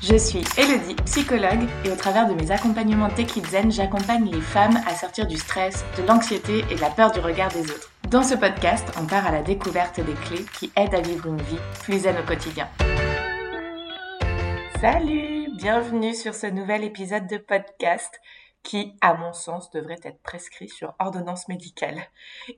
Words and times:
Je 0.00 0.16
suis 0.16 0.44
Elodie, 0.56 0.94
psychologue, 1.06 1.66
et 1.84 1.90
au 1.90 1.96
travers 1.96 2.28
de 2.28 2.34
mes 2.34 2.52
accompagnements 2.52 3.08
Tech 3.08 3.32
Zen, 3.50 3.72
j'accompagne 3.72 4.30
les 4.30 4.40
femmes 4.40 4.78
à 4.86 4.94
sortir 4.94 5.26
du 5.26 5.36
stress, 5.36 5.84
de 5.96 6.06
l'anxiété 6.06 6.64
et 6.70 6.76
de 6.76 6.80
la 6.80 6.90
peur 6.90 7.10
du 7.10 7.18
regard 7.18 7.50
des 7.50 7.62
autres. 7.62 7.90
Dans 8.08 8.22
ce 8.22 8.36
podcast, 8.36 8.86
on 8.96 9.06
part 9.06 9.26
à 9.26 9.32
la 9.32 9.42
découverte 9.42 9.98
des 9.98 10.12
clés 10.12 10.46
qui 10.56 10.70
aident 10.76 10.94
à 10.94 11.00
vivre 11.00 11.26
une 11.26 11.42
vie 11.42 11.58
plus 11.82 11.98
zen 11.98 12.14
au 12.16 12.24
quotidien. 12.24 12.68
Salut, 14.80 15.48
bienvenue 15.56 16.14
sur 16.14 16.32
ce 16.32 16.46
nouvel 16.46 16.84
épisode 16.84 17.26
de 17.26 17.36
podcast 17.36 18.20
qui, 18.62 18.96
à 19.00 19.14
mon 19.14 19.32
sens, 19.32 19.70
devrait 19.70 20.00
être 20.02 20.22
prescrit 20.22 20.68
sur 20.68 20.94
ordonnance 20.98 21.48
médicale. 21.48 22.02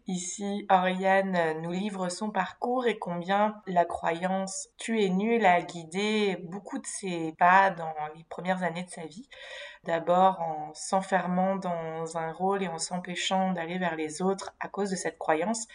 Ici, 0.06 0.66
Oriane 0.70 1.60
nous 1.60 1.70
livre 1.70 2.08
son 2.08 2.30
parcours 2.30 2.86
et 2.86 2.98
combien 2.98 3.60
la 3.66 3.84
croyance 3.84 4.68
tu 4.76 5.02
es 5.02 5.08
nul 5.08 5.44
a 5.44 5.62
guidé 5.62 6.36
beaucoup 6.48 6.78
de 6.78 6.86
ses 6.86 7.34
pas 7.38 7.70
dans 7.70 7.94
les 8.16 8.24
premières 8.24 8.62
années 8.62 8.84
de 8.84 8.90
sa 8.90 9.06
vie. 9.06 9.28
D'abord 9.84 10.40
en 10.40 10.74
s'enfermant 10.74 11.56
dans 11.56 12.16
un 12.16 12.32
rôle 12.32 12.62
et 12.62 12.68
en 12.68 12.78
s'empêchant 12.78 13.52
d'aller 13.52 13.78
vers 13.78 13.96
les 13.96 14.20
autres 14.20 14.54
à 14.60 14.68
cause 14.68 14.90
de 14.90 14.96
cette 14.96 15.18
croyance, 15.18 15.66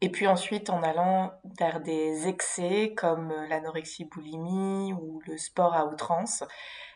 et 0.00 0.10
puis 0.10 0.26
ensuite 0.26 0.68
en 0.68 0.82
allant 0.82 1.32
vers 1.58 1.80
des 1.80 2.28
excès 2.28 2.92
comme 2.94 3.32
l'anorexie 3.48 4.04
boulimie 4.04 4.92
ou 4.92 5.22
le 5.26 5.38
sport 5.38 5.74
à 5.74 5.86
outrance. 5.86 6.44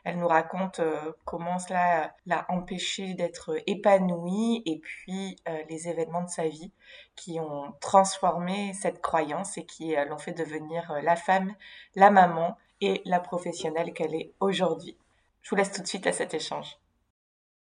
Elle 0.04 0.18
nous 0.18 0.28
raconte 0.28 0.80
euh, 0.80 1.12
comment 1.24 1.58
cela 1.58 2.14
l'a 2.26 2.46
empêché 2.48 3.14
d'être 3.14 3.56
épanouie 3.66 4.62
et 4.64 4.78
puis 4.78 5.36
euh, 5.48 5.62
les 5.68 5.88
événements 5.88 6.22
de 6.22 6.30
sa 6.30 6.46
vie 6.48 6.72
qui 7.16 7.40
ont 7.40 7.72
transformé 7.80 8.72
cette 8.74 9.00
croyance 9.00 9.58
et 9.58 9.64
qui 9.64 9.96
euh, 9.96 10.04
l'ont 10.04 10.18
fait 10.18 10.32
devenir 10.32 10.92
la 11.02 11.16
femme, 11.16 11.54
la 11.94 12.10
maman 12.10 12.56
et 12.80 13.02
la 13.04 13.20
professionnelle 13.20 13.92
qu'elle 13.92 14.14
est 14.14 14.32
aujourd'hui. 14.40 14.96
Je 15.42 15.50
vous 15.50 15.56
laisse 15.56 15.72
tout 15.72 15.82
de 15.82 15.86
suite 15.86 16.06
à 16.06 16.12
cet 16.12 16.34
échange. 16.34 16.78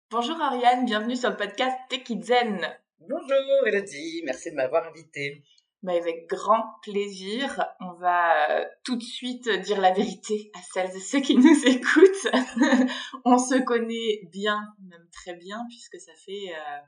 Bonjour 0.10 0.40
Ariane, 0.42 0.86
bienvenue 0.86 1.16
sur 1.16 1.30
le 1.30 1.38
podcast 1.38 1.78
Zen. 2.22 2.68
Bonjour 3.00 3.68
Elodie, 3.68 4.22
merci 4.26 4.52
de 4.52 4.56
m'avoir 4.56 4.86
invitée 4.88 5.42
mais 5.84 5.98
avec 5.98 6.28
grand 6.28 6.64
plaisir. 6.84 7.64
On 7.80 7.94
va 7.94 8.50
euh, 8.50 8.66
tout 8.84 8.96
de 8.96 9.04
suite 9.04 9.50
dire 9.50 9.82
la 9.82 9.92
vérité 9.92 10.52
à 10.54 10.62
celles 10.62 10.96
et 10.96 11.00
ceux 11.00 11.22
qui 11.22 11.36
nous 11.36 11.66
écoutent. 11.66 12.28
on 13.26 13.38
se 13.38 13.60
connaît 13.64 14.22
bien, 14.32 14.74
même 14.90 15.08
très 15.12 15.34
bien, 15.34 15.66
puisque 15.70 16.00
ça 16.00 16.14
fait 16.26 16.54
euh, 16.54 16.80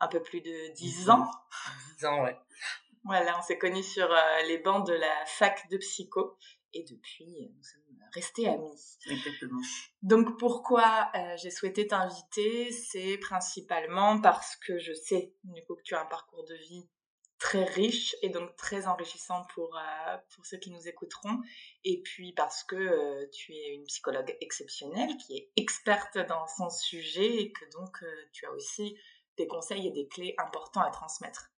un 0.00 0.08
peu 0.08 0.22
plus 0.22 0.40
de 0.40 0.74
dix 0.74 1.10
ans. 1.10 1.30
Dix 1.96 2.06
ans, 2.06 2.22
ouais. 2.24 2.36
Voilà, 3.04 3.38
on 3.38 3.42
s'est 3.42 3.58
connus 3.58 3.84
sur 3.84 4.10
euh, 4.10 4.42
les 4.48 4.58
bancs 4.58 4.86
de 4.86 4.94
la 4.94 5.24
fac 5.26 5.68
de 5.70 5.78
psycho 5.78 6.36
et 6.74 6.84
depuis, 6.84 7.50
nous 7.56 7.62
sommes 7.62 7.82
restés 8.12 8.48
amis. 8.48 8.98
Exactement. 9.06 9.60
Donc 10.02 10.38
pourquoi 10.38 11.10
j'ai 11.36 11.50
souhaité 11.50 11.86
t'inviter, 11.86 12.72
c'est 12.72 13.16
principalement 13.18 14.20
parce 14.20 14.56
que 14.56 14.78
je 14.78 14.92
sais 14.92 15.34
du 15.44 15.64
coup 15.64 15.76
que 15.76 15.82
tu 15.82 15.94
as 15.94 16.02
un 16.02 16.06
parcours 16.06 16.44
de 16.44 16.54
vie 16.54 16.88
très 17.38 17.64
riche 17.64 18.16
et 18.22 18.30
donc 18.30 18.54
très 18.56 18.86
enrichissant 18.86 19.44
pour, 19.54 19.76
euh, 19.76 20.16
pour 20.34 20.44
ceux 20.44 20.58
qui 20.58 20.70
nous 20.70 20.88
écouteront. 20.88 21.40
Et 21.84 22.02
puis 22.02 22.32
parce 22.32 22.64
que 22.64 22.76
euh, 22.76 23.26
tu 23.32 23.52
es 23.54 23.74
une 23.74 23.84
psychologue 23.84 24.36
exceptionnelle 24.40 25.16
qui 25.16 25.36
est 25.36 25.50
experte 25.56 26.18
dans 26.18 26.46
son 26.46 26.68
sujet 26.70 27.42
et 27.42 27.52
que 27.52 27.64
donc 27.72 28.02
euh, 28.02 28.28
tu 28.32 28.46
as 28.46 28.52
aussi 28.52 28.96
des 29.36 29.46
conseils 29.46 29.86
et 29.86 29.90
des 29.92 30.08
clés 30.08 30.34
importants 30.38 30.82
à 30.82 30.90
transmettre. 30.90 31.52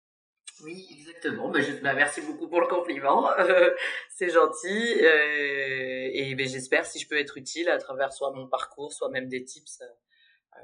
Oui, 0.62 0.88
exactement. 0.90 1.48
Ben, 1.50 1.80
ben, 1.80 1.94
merci 1.94 2.20
beaucoup 2.22 2.48
pour 2.48 2.60
le 2.60 2.66
compliment. 2.66 3.30
c'est 4.10 4.30
gentil. 4.30 4.98
et 4.98 6.34
ben, 6.34 6.48
j'espère 6.48 6.84
si 6.84 6.98
je 6.98 7.08
peux 7.08 7.18
être 7.18 7.36
utile 7.36 7.68
à 7.68 7.78
travers 7.78 8.12
soit 8.12 8.32
mon 8.32 8.48
parcours, 8.48 8.92
soit 8.92 9.10
même 9.10 9.28
des 9.28 9.44
tips 9.44 9.80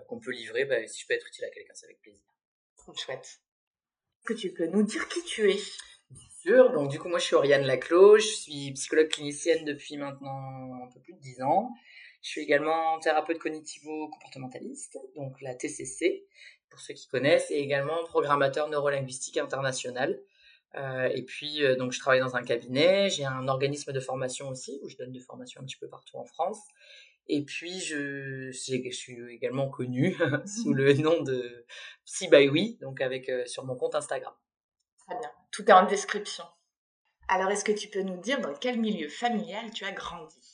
qu'on 0.08 0.18
peut 0.18 0.32
livrer. 0.32 0.64
Ben, 0.64 0.88
si 0.88 1.02
je 1.02 1.06
peux 1.06 1.14
être 1.14 1.28
utile 1.28 1.44
à 1.44 1.50
quelqu'un, 1.50 1.74
c'est 1.74 1.86
avec 1.86 2.00
plaisir. 2.00 2.24
Trop 2.76 2.92
chouette 2.94 3.43
que 4.24 4.32
tu 4.32 4.52
peux 4.52 4.66
nous 4.66 4.82
dire 4.82 5.08
qui 5.08 5.22
tu 5.22 5.50
es 5.50 5.58
Bien 6.10 6.28
sûr. 6.40 6.72
Donc, 6.72 6.90
du 6.90 6.98
coup, 6.98 7.08
moi, 7.08 7.18
je 7.18 7.24
suis 7.24 7.34
Oriane 7.34 7.64
Laclos. 7.64 8.18
Je 8.18 8.26
suis 8.26 8.72
psychologue 8.72 9.08
clinicienne 9.08 9.64
depuis 9.64 9.96
maintenant 9.96 10.82
un 10.82 10.88
peu 10.92 11.00
plus 11.00 11.14
de 11.14 11.20
10 11.20 11.42
ans. 11.42 11.70
Je 12.22 12.30
suis 12.30 12.40
également 12.40 12.98
thérapeute 13.00 13.38
cognitivo-comportementaliste, 13.38 14.98
donc 15.14 15.38
la 15.42 15.54
TCC, 15.54 16.24
pour 16.70 16.80
ceux 16.80 16.94
qui 16.94 17.06
connaissent, 17.06 17.50
et 17.50 17.58
également 17.58 18.02
programmateur 18.04 18.70
neurolinguistique 18.70 19.36
international. 19.36 20.18
Euh, 20.76 21.10
et 21.14 21.22
puis, 21.22 21.62
euh, 21.62 21.76
donc, 21.76 21.92
je 21.92 22.00
travaille 22.00 22.20
dans 22.20 22.34
un 22.34 22.42
cabinet. 22.42 23.10
J'ai 23.10 23.26
un 23.26 23.46
organisme 23.46 23.92
de 23.92 24.00
formation 24.00 24.48
aussi, 24.48 24.80
où 24.82 24.88
je 24.88 24.96
donne 24.96 25.12
des 25.12 25.20
formations 25.20 25.60
un 25.60 25.64
petit 25.64 25.76
peu 25.76 25.88
partout 25.88 26.16
en 26.16 26.24
France. 26.24 26.60
Et 27.26 27.44
puis, 27.44 27.80
je, 27.80 28.50
je 28.50 28.90
suis 28.90 29.18
également 29.30 29.68
connue 29.68 30.16
sous 30.46 30.74
le 30.74 30.92
nom 30.94 31.22
de 31.22 31.66
Psy 32.04 32.28
by 32.28 32.48
Oui, 32.48 32.78
donc 32.80 33.00
avec, 33.00 33.28
euh, 33.28 33.46
sur 33.46 33.64
mon 33.64 33.76
compte 33.76 33.94
Instagram. 33.94 34.34
Très 35.06 35.18
bien. 35.18 35.30
Tout 35.50 35.64
est 35.64 35.72
en 35.72 35.86
description. 35.86 36.44
Alors, 37.28 37.50
est-ce 37.50 37.64
que 37.64 37.72
tu 37.72 37.88
peux 37.88 38.02
nous 38.02 38.18
dire 38.18 38.40
dans 38.40 38.54
quel 38.54 38.78
milieu 38.78 39.08
familial 39.08 39.70
tu 39.70 39.84
as 39.84 39.92
grandi? 39.92 40.53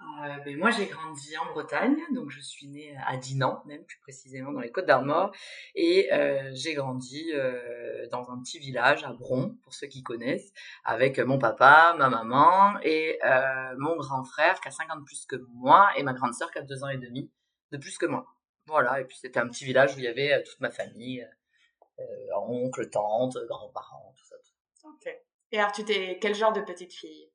Euh, 0.00 0.38
ben 0.44 0.56
moi, 0.56 0.70
j'ai 0.70 0.86
grandi 0.86 1.36
en 1.36 1.46
Bretagne, 1.52 1.98
donc 2.14 2.30
je 2.30 2.40
suis 2.40 2.66
née 2.68 2.96
à 3.06 3.16
Dinan, 3.16 3.62
même 3.66 3.84
plus 3.84 3.98
précisément 3.98 4.50
dans 4.52 4.60
les 4.60 4.70
Côtes 4.70 4.86
d'Armor, 4.86 5.32
et 5.74 6.12
euh, 6.12 6.50
j'ai 6.54 6.74
grandi 6.74 7.30
euh, 7.34 8.08
dans 8.10 8.30
un 8.30 8.40
petit 8.40 8.58
village 8.58 9.04
à 9.04 9.12
Bron, 9.12 9.56
pour 9.62 9.74
ceux 9.74 9.88
qui 9.88 10.02
connaissent, 10.02 10.52
avec 10.84 11.18
mon 11.18 11.38
papa, 11.38 11.94
ma 11.98 12.08
maman 12.08 12.78
et 12.82 13.18
euh, 13.24 13.74
mon 13.78 13.96
grand 13.96 14.24
frère 14.24 14.60
qui 14.60 14.68
a 14.68 14.70
50 14.70 15.04
plus 15.04 15.26
que 15.26 15.36
moi 15.52 15.90
et 15.96 16.02
ma 16.02 16.14
grande 16.14 16.34
sœur 16.34 16.50
qui 16.50 16.58
a 16.58 16.62
2 16.62 16.84
ans 16.84 16.88
et 16.88 16.98
demi 16.98 17.30
de 17.70 17.76
plus 17.76 17.98
que 17.98 18.06
moi. 18.06 18.26
Voilà, 18.66 19.00
et 19.00 19.04
puis 19.04 19.18
c'était 19.18 19.40
un 19.40 19.48
petit 19.48 19.64
village 19.64 19.96
où 19.96 19.98
il 19.98 20.04
y 20.04 20.08
avait 20.08 20.32
euh, 20.32 20.42
toute 20.44 20.60
ma 20.60 20.70
famille, 20.70 21.28
oncle, 22.34 22.88
tante, 22.88 23.36
grands-parents, 23.46 24.14
tout 24.16 24.24
ça. 24.24 24.36
Ok. 24.84 25.14
Et 25.52 25.58
alors, 25.58 25.72
tu 25.72 25.84
t'es 25.84 26.18
quel 26.18 26.34
genre 26.34 26.54
de 26.54 26.62
petite 26.62 26.94
fille? 26.94 27.29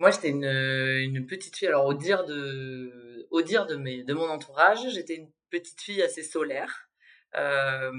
Moi, 0.00 0.10
j'étais 0.10 0.30
une, 0.30 0.44
une, 0.44 1.26
petite 1.26 1.56
fille. 1.56 1.68
Alors, 1.68 1.86
au 1.86 1.94
dire 1.94 2.24
de, 2.24 3.28
au 3.30 3.42
dire 3.42 3.66
de, 3.66 3.76
mes, 3.76 4.02
de 4.02 4.14
mon 4.14 4.28
entourage, 4.28 4.78
j'étais 4.90 5.14
une 5.14 5.30
petite 5.50 5.80
fille 5.80 6.02
assez 6.02 6.22
solaire. 6.22 6.88
Euh, 7.36 7.92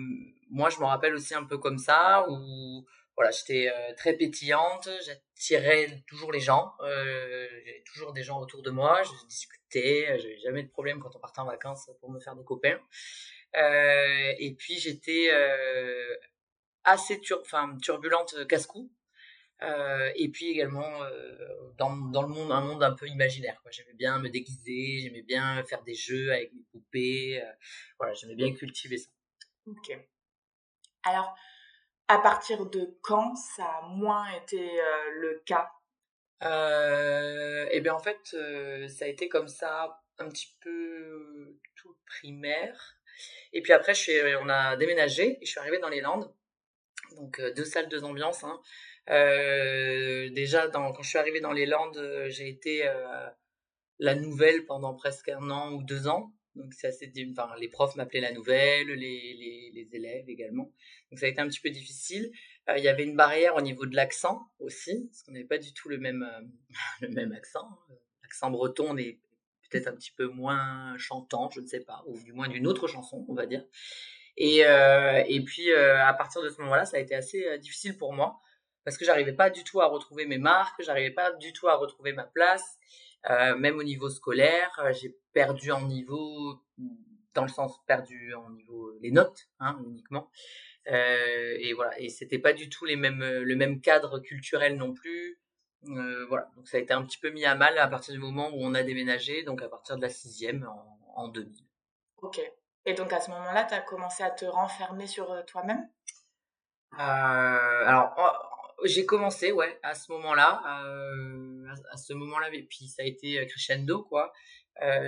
moi, 0.50 0.70
je 0.70 0.80
me 0.80 0.86
rappelle 0.86 1.14
aussi 1.14 1.34
un 1.34 1.46
peu 1.46 1.58
comme 1.58 1.78
ça, 1.78 2.26
où 2.28 2.86
voilà, 3.16 3.32
j'étais 3.32 3.70
euh, 3.70 3.94
très 3.96 4.14
pétillante, 4.14 4.90
j'attirais 5.06 6.04
toujours 6.08 6.32
les 6.32 6.40
gens, 6.40 6.74
euh, 6.82 7.48
j'avais 7.66 7.84
toujours 7.86 8.14
des 8.14 8.24
gens 8.24 8.40
autour 8.42 8.64
de 8.64 8.72
moi, 8.72 9.02
je 9.04 9.28
discutais, 9.28 10.18
j'avais 10.18 10.40
jamais 10.40 10.64
de 10.64 10.70
problème 10.70 11.00
quand 11.00 11.16
on 11.16 11.20
partait 11.20 11.40
en 11.40 11.46
vacances 11.46 11.90
pour 12.00 12.10
me 12.10 12.20
faire 12.20 12.36
des 12.36 12.44
copains. 12.44 12.80
Euh, 13.56 14.34
et 14.40 14.56
puis, 14.58 14.80
j'étais 14.80 15.30
euh, 15.32 16.16
assez 16.84 17.20
tur 17.20 17.44
turbulente 17.82 18.48
casse-cou. 18.48 18.92
Euh, 19.64 20.12
et 20.16 20.30
puis 20.30 20.50
également 20.50 21.04
euh, 21.04 21.72
dans, 21.78 21.96
dans, 21.96 22.24
le 22.24 22.30
monde, 22.30 22.52
un 22.52 22.62
monde 22.62 22.84
un 22.84 22.94
peu 22.94 23.08
imaginaire. 23.08 23.62
J'aimais 23.70 23.94
bien 23.94 24.18
me 24.20 24.30
déguiser, 24.30 25.00
j'aimais 25.00 25.22
bien 25.22 25.64
faire 25.64 25.84
des 25.84 25.94
jeux 25.94 26.32
avec 26.32 26.52
mes 26.54 26.64
poupées. 26.72 27.42
Euh, 27.44 27.52
voilà, 28.00 28.14
j'aimais 28.14 28.36
bien 28.36 28.54
cultiver 28.54 28.98
ça. 28.98 29.10
Ok. 29.68 29.92
Alors, 31.04 31.36
à 32.08 32.18
partir 32.20 32.66
de 32.66 32.98
quand 33.02 33.36
ça 33.36 33.66
a 33.66 33.82
moins 33.88 34.30
été 34.32 34.70
le 35.14 35.42
cas? 35.46 35.72
Euh, 36.44 37.68
Eh 37.72 37.82
bien, 37.82 37.94
en 37.94 38.00
fait, 38.00 38.36
ça 38.90 39.06
a 39.06 39.08
été 39.08 39.30
comme 39.30 39.48
ça 39.48 40.02
un 40.18 40.28
petit 40.28 40.56
peu 40.60 41.60
tout 41.76 41.96
primaire. 42.06 42.98
Et 43.54 43.62
puis 43.62 43.74
après, 43.74 43.94
je 43.94 44.02
suis, 44.02 44.36
on 44.42 44.50
a 44.50 44.76
déménagé 44.76 45.38
et 45.40 45.46
je 45.46 45.52
suis 45.52 45.60
arrivée 45.60 45.80
dans 45.80 45.90
les 45.90 46.02
Landes. 46.02 46.34
Donc, 47.16 47.40
deux 47.56 47.66
salles, 47.66 47.90
deux 47.90 48.04
ambiances. 48.04 48.44
Hein. 48.44 48.60
Euh, 49.10 50.30
déjà, 50.30 50.68
quand 50.68 51.02
je 51.02 51.10
suis 51.10 51.18
arrivée 51.18 51.42
dans 51.42 51.54
les 51.54 51.66
Landes, 51.66 51.98
euh, 51.98 52.30
j'ai 52.30 52.48
été 52.48 52.88
euh, 52.88 53.28
la 54.00 54.16
nouvelle 54.16 54.66
pendant 54.66 54.94
presque 54.94 55.30
un 55.30 55.50
an 55.50 55.74
ou 55.74 55.84
deux 55.84 56.08
ans. 56.08 56.34
Donc 56.56 56.74
assez, 56.84 57.12
enfin, 57.32 57.50
les 57.60 57.70
profs 57.70 57.96
m'appelaient 57.96 58.20
la 58.20 58.34
nouvelle, 58.34 58.88
les, 58.88 59.90
élèves 59.94 60.30
également. 60.30 60.72
Donc 61.10 61.20
ça 61.20 61.26
a 61.26 61.30
été 61.30 61.40
un 61.42 61.48
petit 61.48 61.62
peu 61.62 61.70
difficile. 61.70 62.32
Il 62.76 62.84
y 62.84 62.88
avait 62.88 63.04
une 63.04 63.16
barrière 63.16 63.56
au 63.56 63.62
niveau 63.62 63.86
de 63.86 63.96
l'accent 63.96 64.42
aussi, 64.60 65.08
parce 65.08 65.24
qu'on 65.24 65.32
n'avait 65.32 65.46
pas 65.46 65.58
du 65.58 65.74
tout 65.74 65.90
le 65.90 65.98
même, 65.98 66.26
le 67.02 67.10
même 67.10 67.32
accent. 67.32 67.68
L'accent 68.22 68.52
breton 68.52 68.98
est 68.98 69.20
peut-être 69.70 69.88
un 69.88 69.96
petit 69.96 70.12
peu 70.12 70.28
moins 70.28 70.98
chantant, 70.98 71.50
je 71.52 71.62
ne 71.62 71.68
sais 71.68 71.80
pas, 71.80 72.04
ou 72.06 72.20
du 72.20 72.34
moins 72.34 72.50
d'une 72.50 72.68
autre 72.68 72.88
chanson, 72.88 73.26
on 73.30 73.34
va 73.34 73.46
dire. 73.46 73.66
Et, 74.38 74.60
et 74.60 75.42
puis 75.46 75.74
à 75.74 76.14
partir 76.14 76.42
de 76.42 76.50
ce 76.50 76.60
moment-là, 76.62 76.86
ça 76.86 76.98
a 76.98 77.00
été 77.00 77.16
assez 77.16 77.58
difficile 77.60 77.98
pour 77.98 78.14
moi 78.14 78.42
parce 78.84 78.98
que 78.98 79.06
j'arrivais 79.06 79.34
pas 79.34 79.50
du 79.50 79.64
tout 79.64 79.82
à 79.82 79.88
retrouver 79.88 80.26
mes 80.26 80.38
marques, 80.38 80.82
j'arrivais 80.82 81.12
pas 81.12 81.32
du 81.34 81.54
tout 81.54 81.68
à 81.68 81.76
retrouver 81.76 82.14
ma 82.14 82.24
place, 82.24 82.80
euh, 83.30 83.56
même 83.56 83.78
au 83.78 83.84
niveau 83.84 84.10
scolaire, 84.10 84.72
euh, 84.84 84.94
j'ai 84.94 85.16
perdu 85.34 85.72
en 85.72 85.82
niveau, 85.82 86.64
dans 87.34 87.44
le 87.44 87.50
sens 87.50 87.80
perdu 87.86 88.34
en 88.34 88.50
niveau 88.50 88.98
les 89.02 89.12
notes, 89.12 89.48
hein, 89.60 89.80
uniquement. 89.86 90.30
Euh, 90.88 91.58
et 91.60 91.74
voilà, 91.74 92.00
et 92.00 92.10
c'était 92.10 92.40
pas 92.40 92.54
du 92.54 92.70
tout 92.70 92.86
les 92.86 92.96
mêmes, 92.96 93.24
le 93.24 93.56
même 93.56 93.82
cadre 93.82 94.20
culturel 94.20 94.78
non 94.78 94.94
plus. 94.94 95.40
voilà, 95.84 96.50
donc 96.56 96.68
ça 96.68 96.78
a 96.78 96.80
été 96.80 96.94
un 96.94 97.04
petit 97.04 97.20
peu 97.20 97.30
mis 97.30 97.46
à 97.46 97.56
mal 97.56 97.78
à 97.78 97.88
partir 97.88 98.14
du 98.14 98.20
moment 98.20 98.50
où 98.50 98.58
on 98.60 98.74
a 98.74 98.82
déménagé, 98.82 99.44
donc 99.44 99.62
à 99.62 99.70
partir 99.70 99.98
de 99.98 100.02
la 100.02 100.10
sixième 100.10 100.68
en, 100.68 101.00
en 101.16 101.28
2000. 101.28 101.64
Ok. 102.24 102.42
Et 102.86 102.94
donc 102.96 103.14
à 103.14 103.20
ce 103.20 103.30
moment-là, 103.30 103.66
tu 103.66 103.76
as 103.76 103.82
commencé 103.82 104.24
à 104.24 104.32
te 104.32 104.46
renfermer 104.46 105.06
sur 105.06 105.46
toi-même? 105.46 105.88
Alors, 106.98 108.51
j'ai 108.86 109.06
commencé, 109.06 109.52
ouais, 109.52 109.80
à 109.84 109.96
ce 109.96 110.12
moment-là, 110.12 110.62
à 111.92 111.98
ce 111.98 112.14
moment-là, 112.14 112.54
et 112.54 112.64
puis 112.64 112.88
ça 112.88 113.04
a 113.04 113.06
été 113.06 113.46
crescendo, 113.48 114.04
quoi. 114.04 114.32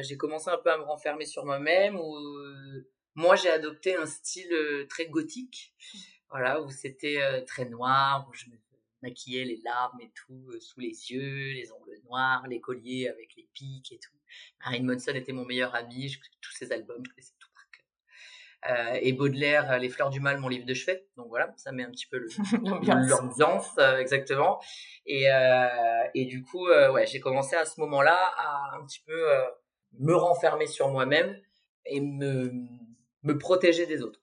j'ai 0.02 0.18
commencé 0.18 0.50
un 0.50 0.58
peu 0.58 0.72
à 0.72 0.78
me 0.78 0.84
renfermer 0.84 1.26
sur 1.26 1.46
moi-même, 1.46 2.00
où 2.00 2.16
moi 3.16 3.36
j'ai 3.36 3.50
adopté 3.50 3.96
un 3.96 4.06
style 4.06 4.86
très 4.90 5.08
gothique, 5.08 5.74
voilà, 6.30 6.62
où 6.62 6.70
c'était 6.70 7.44
très 7.46 7.66
noir, 7.66 8.28
où 8.30 8.34
je 8.34 8.50
me 8.50 8.56
maquillais 9.04 9.44
les 9.44 9.62
larmes 9.64 10.00
et 10.02 10.12
tout 10.16 10.50
sous 10.60 10.80
les 10.80 11.12
yeux, 11.12 11.52
les 11.54 11.72
ongles 11.72 12.00
noirs, 12.06 12.48
les 12.48 12.62
colliers 12.62 13.10
avec 13.10 13.36
les 13.36 13.48
pics 13.54 13.92
et 13.92 14.00
tout. 14.00 14.16
Marilyn 14.64 14.86
Monson 14.86 15.12
était 15.14 15.34
mon 15.34 15.46
meilleur 15.46 15.76
ami, 15.76 16.08
je 16.08 16.20
tous 16.42 16.54
ses 16.54 16.72
albums, 16.72 17.04
je 17.06 17.12
connaissais 17.12 17.34
cœur. 18.66 18.96
et 19.02 19.14
Baudelaire, 19.14 19.80
Les 19.80 19.90
Fleurs 19.90 20.10
du 20.10 20.20
Mal, 20.20 20.38
mon 20.38 20.48
livre 20.48 20.66
de 20.66 20.74
chevet. 20.74 21.06
Donc 21.18 21.28
voilà, 21.30 21.54
ça 21.58 21.72
met 21.72 21.84
un 21.84 21.92
petit 21.92 22.08
peu 22.08 22.26
l'ambiance, 22.64 23.78
exactement. 24.00 24.62
Et, 25.06 25.28
et 26.14 26.26
du 26.26 26.44
coup, 26.44 26.68
ouais, 26.68 27.06
j'ai 27.06 27.20
commencé 27.20 27.56
à 27.56 27.66
ce 27.66 27.80
moment-là 27.82 28.18
à 28.38 28.76
un 28.76 28.86
petit 28.86 29.02
peu 29.06 29.30
me 30.00 30.16
renfermer 30.16 30.68
sur 30.68 30.90
moi-même 30.90 31.40
et 31.86 32.00
me, 32.00 32.52
me 33.24 33.38
protéger 33.38 33.86
des 33.86 34.02
autres. 34.02 34.20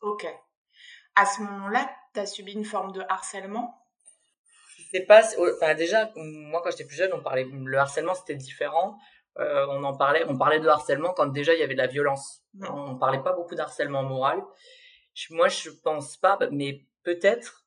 Ok. 0.00 0.26
À 1.16 1.26
ce 1.26 1.42
moment-là, 1.42 1.90
tu 2.12 2.20
as 2.20 2.26
subi 2.26 2.52
une 2.52 2.64
forme 2.64 2.92
de 2.92 3.02
harcèlement? 3.08 3.80
Pas 5.08 5.22
enfin 5.56 5.74
déjà 5.74 6.12
moi 6.14 6.60
quand 6.62 6.70
j'étais 6.70 6.84
plus 6.84 6.94
jeune 6.94 7.12
on 7.12 7.20
parlait 7.20 7.44
le 7.50 7.76
harcèlement 7.76 8.14
c'était 8.14 8.36
différent 8.36 8.96
euh, 9.38 9.66
on 9.68 9.82
en 9.84 9.96
parlait 9.96 10.24
on 10.28 10.36
parlait 10.36 10.60
de 10.60 10.68
harcèlement 10.68 11.12
quand 11.12 11.26
déjà 11.26 11.54
il 11.54 11.60
y 11.60 11.62
avait 11.62 11.74
de 11.74 11.78
la 11.78 11.86
violence 11.86 12.42
mmh. 12.54 12.66
on 12.68 12.96
parlait 12.96 13.22
pas 13.22 13.32
beaucoup 13.32 13.54
d'harcèlement 13.54 14.02
moral 14.02 14.42
moi 15.30 15.48
je 15.48 15.70
pense 15.70 16.16
pas 16.16 16.38
mais 16.50 16.84
peut-être 17.02 17.66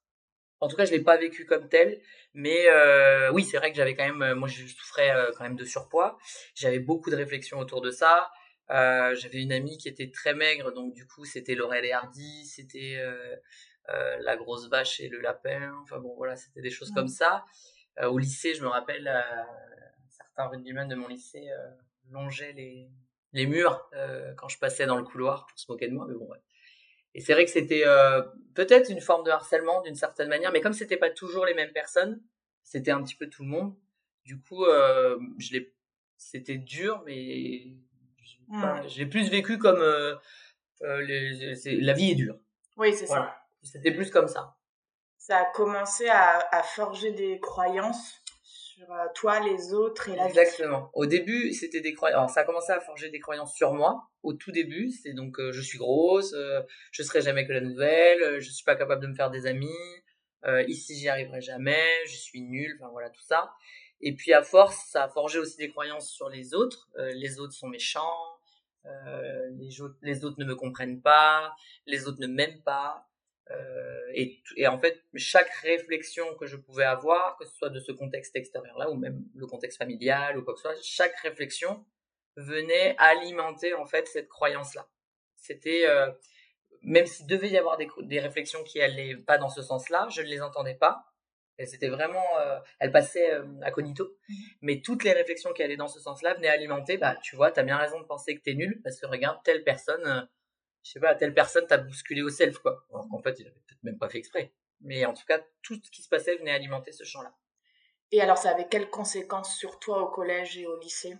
en 0.59 0.67
tout 0.67 0.75
cas 0.75 0.85
je 0.85 0.91
l'ai 0.91 1.03
pas 1.03 1.17
vécu 1.17 1.45
comme 1.45 1.69
tel 1.69 2.01
mais 2.33 2.67
euh, 2.69 3.31
oui 3.31 3.43
c'est 3.43 3.57
vrai 3.57 3.71
que 3.71 3.77
j'avais 3.77 3.95
quand 3.95 4.05
même 4.05 4.33
moi 4.35 4.47
je 4.47 4.65
souffrais 4.65 5.11
euh, 5.11 5.31
quand 5.37 5.43
même 5.43 5.55
de 5.55 5.65
surpoids 5.65 6.17
j'avais 6.55 6.79
beaucoup 6.79 7.09
de 7.09 7.15
réflexions 7.15 7.59
autour 7.59 7.81
de 7.81 7.91
ça 7.91 8.29
j'avais 8.69 9.41
une 9.41 9.53
amie 9.53 9.77
qui 9.77 9.87
était 9.87 10.11
très 10.11 10.33
maigre 10.33 10.73
donc 10.73 10.93
du 10.93 11.07
coup 11.07 11.25
c'était 11.25 11.55
Laurel 11.55 11.85
et 11.85 11.93
Hardy 11.93 12.45
c'était 12.45 13.01
euh, 13.89 14.17
la 14.19 14.35
grosse 14.35 14.67
vache 14.67 14.99
et 14.99 15.07
le 15.07 15.21
lapin. 15.21 15.73
Enfin 15.83 15.99
bon, 15.99 16.13
voilà, 16.17 16.35
c'était 16.35 16.61
des 16.61 16.69
choses 16.69 16.91
comme 16.91 17.07
ça. 17.07 17.45
Euh, 17.99 18.09
au 18.09 18.17
lycée, 18.17 18.53
je 18.53 18.61
me 18.61 18.67
rappelle, 18.67 19.09
euh, 20.37 20.43
certains 20.43 20.47
rugbymen 20.47 20.87
de 20.87 20.95
mon 20.95 21.07
lycée 21.07 21.49
longeaient 22.11 22.53
les, 22.53 22.89
les 23.33 23.45
murs 23.45 23.89
quand 24.37 24.47
je 24.47 24.57
passais 24.59 24.85
dans 24.85 24.97
le 24.97 25.03
couloir 25.03 25.45
pour 25.47 25.59
se 25.59 25.71
moquer 25.71 25.87
de 25.87 25.93
moi. 25.93 26.05
Mais 26.07 26.15
bon, 26.15 26.27
ouais. 26.27 26.39
Et 27.13 27.21
c'est 27.21 27.33
vrai 27.33 27.45
que 27.45 27.51
c'était 27.51 27.83
peut-être 28.53 28.89
une 28.89 29.01
forme 29.01 29.23
de 29.23 29.31
harcèlement 29.31 29.81
d'une 29.81 29.95
certaine 29.95 30.29
manière, 30.29 30.51
mais 30.51 30.61
comme 30.61 30.73
c'était 30.73 30.97
pas 30.97 31.09
toujours 31.09 31.45
les 31.45 31.53
mêmes 31.53 31.73
personnes, 31.73 32.21
c'était 32.63 32.91
un 32.91 33.01
petit 33.01 33.15
peu 33.15 33.27
tout 33.27 33.43
le 33.43 33.49
monde. 33.49 33.75
Du 34.23 34.39
coup, 34.39 34.65
je 34.65 35.53
l'ai, 35.53 35.73
c'était 36.17 36.57
dur, 36.57 37.01
mais 37.05 37.65
mmh. 38.49 38.87
je 38.87 38.97
l'ai 38.99 39.07
plus 39.07 39.29
vécu 39.29 39.57
comme 39.57 39.79
la 40.81 41.93
vie 41.93 42.11
est 42.11 42.15
dure. 42.15 42.39
Oui, 42.77 42.93
c'est 42.93 43.07
ça. 43.07 43.35
C'était 43.63 43.91
plus 43.91 44.11
comme 44.11 44.27
ça. 44.27 44.55
Ça 45.17 45.39
a 45.39 45.45
commencé 45.51 46.07
à, 46.07 46.63
forger 46.63 47.11
des 47.11 47.39
croyances 47.39 48.23
sur 48.77 48.91
euh, 48.91 49.05
toi, 49.15 49.39
les 49.39 49.73
autres 49.73 50.09
et 50.09 50.15
la 50.15 50.27
Exactement. 50.27 50.91
Au 50.93 51.07
début, 51.07 51.51
c'était 51.51 51.81
des 51.81 51.93
croyances. 51.93 52.33
ça 52.33 52.41
a 52.41 52.43
commencé 52.43 52.71
à 52.71 52.79
forger 52.79 53.09
des 53.09 53.19
croyances 53.19 53.55
sur 53.55 53.73
moi. 53.73 54.07
Au 54.21 54.33
tout 54.33 54.51
début, 54.51 54.91
c'est 54.91 55.13
donc 55.13 55.39
euh, 55.39 55.51
je 55.51 55.61
suis 55.61 55.79
grosse, 55.79 56.33
euh, 56.33 56.61
je 56.91 57.01
serai 57.01 57.21
jamais 57.21 57.47
que 57.47 57.53
la 57.53 57.61
nouvelle, 57.61 58.39
je 58.39 58.51
suis 58.51 58.63
pas 58.63 58.75
capable 58.75 59.01
de 59.01 59.07
me 59.07 59.15
faire 59.15 59.31
des 59.31 59.47
amis, 59.47 59.73
ici 60.67 60.95
j'y 60.95 61.09
arriverai 61.09 61.41
jamais, 61.41 61.83
je 62.05 62.15
suis 62.15 62.41
nulle, 62.41 62.77
enfin 62.79 62.89
voilà 62.91 63.09
tout 63.09 63.23
ça. 63.23 63.51
Et 63.99 64.13
puis 64.13 64.31
à 64.33 64.43
force, 64.43 64.77
ça 64.91 65.05
a 65.05 65.09
forgé 65.09 65.39
aussi 65.39 65.57
des 65.57 65.69
croyances 65.69 66.09
sur 66.09 66.29
les 66.29 66.53
autres. 66.53 66.89
les 66.97 67.39
autres 67.39 67.53
sont 67.53 67.67
méchants, 67.67 68.37
les, 68.85 69.69
les 70.03 70.25
autres 70.25 70.39
ne 70.39 70.45
me 70.45 70.55
comprennent 70.55 71.01
pas, 71.01 71.53
les 71.85 72.07
autres 72.07 72.21
ne 72.21 72.27
m'aiment 72.27 72.61
pas. 72.63 73.07
Euh, 73.51 74.11
et, 74.13 74.41
et, 74.55 74.67
en 74.67 74.77
fait, 74.77 75.03
chaque 75.15 75.49
réflexion 75.61 76.35
que 76.35 76.45
je 76.45 76.57
pouvais 76.57 76.83
avoir, 76.83 77.37
que 77.37 77.45
ce 77.45 77.55
soit 77.55 77.69
de 77.69 77.79
ce 77.79 77.91
contexte 77.91 78.35
extérieur-là 78.35 78.89
ou 78.89 78.95
même 78.95 79.23
le 79.35 79.47
contexte 79.47 79.77
familial 79.77 80.37
ou 80.37 80.43
quoi 80.43 80.53
que 80.53 80.59
ce 80.59 80.69
soit, 80.69 80.81
chaque 80.81 81.17
réflexion 81.19 81.85
venait 82.35 82.95
alimenter 82.97 83.73
en 83.73 83.85
fait 83.85 84.07
cette 84.07 84.27
croyance-là. 84.27 84.87
C'était 85.35 85.87
euh, 85.87 86.11
même 86.81 87.05
s'il 87.05 87.27
devait 87.27 87.49
y 87.49 87.57
avoir 87.57 87.77
des, 87.77 87.87
des, 88.03 88.19
réflexions 88.19 88.63
qui 88.63 88.81
allaient 88.81 89.15
pas 89.15 89.37
dans 89.37 89.49
ce 89.49 89.61
sens-là, 89.61 90.07
je 90.11 90.21
ne 90.21 90.27
les 90.27 90.41
entendais 90.41 90.75
pas. 90.75 91.05
C'était 91.65 91.87
vraiment, 91.87 92.23
euh, 92.39 92.59
elle 92.79 92.91
passait 92.91 93.31
à 93.63 93.71
cognito. 93.71 94.15
Mmh. 94.29 94.33
Mais 94.61 94.81
toutes 94.81 95.03
les 95.03 95.13
réflexions 95.13 95.53
qui 95.53 95.63
allaient 95.63 95.75
dans 95.75 95.87
ce 95.87 95.99
sens-là 95.99 96.35
venaient 96.35 96.49
alimenter, 96.49 96.97
bah 96.97 97.15
tu 97.23 97.35
vois, 97.35 97.49
t'as 97.49 97.63
bien 97.63 97.77
raison 97.77 97.99
de 97.99 98.05
penser 98.05 98.35
que 98.37 98.43
t'es 98.43 98.53
nul 98.53 98.79
parce 98.83 98.99
que 98.99 99.07
regarde 99.07 99.39
telle 99.43 99.63
personne 99.63 100.27
je 100.87 100.93
sais 100.93 100.99
pas, 101.01 101.15
telle 101.15 101.33
personne 101.33 101.67
t'a 101.67 101.77
bousculé 101.77 102.21
au 102.21 102.29
self, 102.29 102.59
quoi. 102.59 102.85
Alors 102.91 103.09
qu'en 103.09 103.21
fait, 103.21 103.37
il 103.39 103.47
avait 103.47 103.59
peut-être 103.67 103.83
même 103.83 103.97
pas 103.97 104.07
fait 104.07 104.19
exprès. 104.19 104.53
Mais 104.79 105.05
en 105.05 105.13
tout 105.13 105.25
cas, 105.27 105.39
tout 105.61 105.75
ce 105.83 105.91
qui 105.91 106.01
se 106.01 106.07
passait 106.07 106.37
venait 106.37 106.51
alimenter 106.51 106.93
ce 106.93 107.03
champ-là. 107.03 107.33
Et 108.11 108.21
alors, 108.21 108.37
ça 108.37 108.51
avait 108.51 108.69
quelles 108.69 108.89
conséquences 108.89 109.57
sur 109.57 109.79
toi 109.79 110.01
au 110.01 110.07
collège 110.07 110.57
et 110.57 110.65
au 110.65 110.79
lycée? 110.79 111.17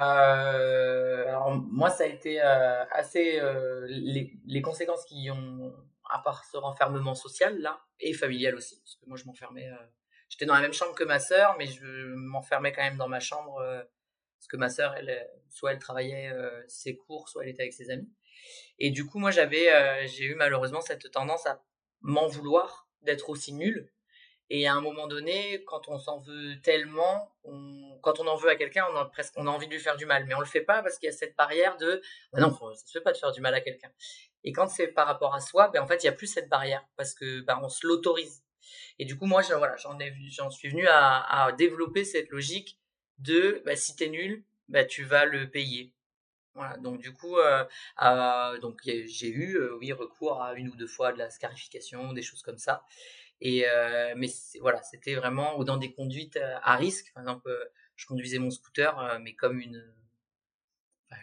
Euh, 0.00 1.28
Alors, 1.28 1.50
moi, 1.50 1.90
ça 1.90 2.04
a 2.04 2.06
été 2.06 2.40
euh, 2.40 2.84
assez. 2.90 3.38
Euh, 3.38 3.84
les, 3.88 4.32
les, 4.46 4.62
conséquences 4.62 5.04
qui 5.04 5.30
ont. 5.30 5.74
À 6.12 6.20
part 6.20 6.44
ce 6.46 6.56
renfermement 6.56 7.14
social, 7.14 7.60
là, 7.60 7.80
et 8.00 8.14
familial 8.14 8.56
aussi, 8.56 8.80
parce 8.80 8.96
que 8.96 9.06
moi, 9.06 9.16
je 9.16 9.24
m'enfermais. 9.26 9.70
J'étais 10.28 10.46
dans 10.46 10.54
la 10.54 10.60
même 10.60 10.72
chambre 10.72 10.94
que 10.94 11.04
ma 11.04 11.20
sœur, 11.20 11.54
mais 11.58 11.66
je 11.66 12.14
m'enfermais 12.14 12.72
quand 12.72 12.82
même 12.82 12.96
dans 12.96 13.08
ma 13.08 13.20
chambre, 13.20 13.62
parce 14.38 14.48
que 14.48 14.56
ma 14.56 14.68
sœur, 14.68 14.94
elle, 14.96 15.28
soit 15.50 15.72
elle 15.72 15.78
travaillait 15.78 16.32
ses 16.66 16.96
cours, 16.96 17.28
soit 17.28 17.44
elle 17.44 17.50
était 17.50 17.62
avec 17.62 17.74
ses 17.74 17.90
amis. 17.90 18.10
Et 18.78 18.90
du 18.90 19.06
coup, 19.06 19.18
moi, 19.18 19.30
j'avais, 19.30 19.72
euh, 19.72 20.06
j'ai 20.06 20.24
eu 20.24 20.34
malheureusement 20.34 20.80
cette 20.80 21.10
tendance 21.10 21.46
à 21.46 21.62
m'en 22.00 22.26
vouloir 22.26 22.88
d'être 23.02 23.28
aussi 23.30 23.52
nul. 23.52 23.92
Et 24.52 24.66
à 24.66 24.74
un 24.74 24.80
moment 24.80 25.06
donné, 25.06 25.62
quand 25.64 25.88
on 25.88 25.98
s'en 25.98 26.18
veut 26.18 26.60
tellement, 26.62 27.32
quand 28.02 28.18
on 28.18 28.26
en 28.26 28.34
veut 28.34 28.48
à 28.48 28.56
quelqu'un, 28.56 28.84
on 28.92 28.96
a 28.96 29.04
presque, 29.04 29.34
on 29.36 29.46
a 29.46 29.50
envie 29.50 29.68
de 29.68 29.72
lui 29.72 29.80
faire 29.80 29.96
du 29.96 30.06
mal, 30.06 30.26
mais 30.26 30.34
on 30.34 30.40
le 30.40 30.46
fait 30.46 30.62
pas 30.62 30.82
parce 30.82 30.98
qu'il 30.98 31.06
y 31.06 31.12
a 31.12 31.16
cette 31.16 31.36
barrière 31.36 31.76
de, 31.76 32.02
bah 32.32 32.40
non, 32.40 32.50
ça 32.50 32.84
se 32.84 32.90
fait 32.90 33.00
pas 33.00 33.12
de 33.12 33.16
faire 33.16 33.30
du 33.30 33.40
mal 33.40 33.54
à 33.54 33.60
quelqu'un. 33.60 33.92
Et 34.42 34.50
quand 34.50 34.66
c'est 34.66 34.88
par 34.88 35.06
rapport 35.06 35.36
à 35.36 35.40
soi, 35.40 35.68
ben 35.68 35.80
en 35.80 35.86
fait, 35.86 36.02
il 36.02 36.06
y 36.06 36.08
a 36.08 36.12
plus 36.12 36.26
cette 36.26 36.48
barrière 36.48 36.84
parce 36.96 37.14
que 37.14 37.42
ben 37.42 37.60
on 37.62 37.68
se 37.68 37.86
l'autorise. 37.86 38.42
Et 38.98 39.04
du 39.04 39.16
coup, 39.16 39.26
moi, 39.26 39.42
voilà, 39.42 39.76
j'en 39.76 39.98
ai, 40.00 40.12
j'en 40.30 40.50
suis 40.50 40.68
venu 40.68 40.86
à, 40.88 41.52
développer 41.56 42.04
cette 42.04 42.30
logique 42.30 42.78
de, 43.18 43.62
bah, 43.64 43.76
si 43.76 43.94
t'es 43.94 44.08
nul, 44.08 44.44
bah, 44.68 44.84
tu 44.84 45.04
vas 45.04 45.26
le 45.26 45.48
payer. 45.48 45.92
Voilà, 46.54 46.76
donc 46.78 47.00
du 47.00 47.12
coup, 47.12 47.36
euh, 47.38 47.64
donc 48.58 48.80
j'ai 48.84 49.28
eu 49.28 49.56
euh, 49.56 49.76
oui 49.78 49.92
recours 49.92 50.42
à 50.42 50.54
une 50.54 50.68
ou 50.68 50.76
deux 50.76 50.88
fois 50.88 51.12
de 51.12 51.18
la 51.18 51.30
scarification, 51.30 52.12
des 52.12 52.22
choses 52.22 52.42
comme 52.42 52.58
ça. 52.58 52.84
Et 53.40 53.68
euh, 53.68 54.14
mais 54.16 54.28
voilà, 54.60 54.82
c'était 54.82 55.14
vraiment 55.14 55.58
ou 55.58 55.64
dans 55.64 55.76
des 55.76 55.92
conduites 55.92 56.38
à 56.62 56.76
risque. 56.76 57.12
Par 57.14 57.22
exemple, 57.22 57.50
je 57.96 58.06
conduisais 58.06 58.38
mon 58.38 58.50
scooter, 58.50 59.18
mais 59.20 59.34
comme 59.34 59.60
une 59.60 59.94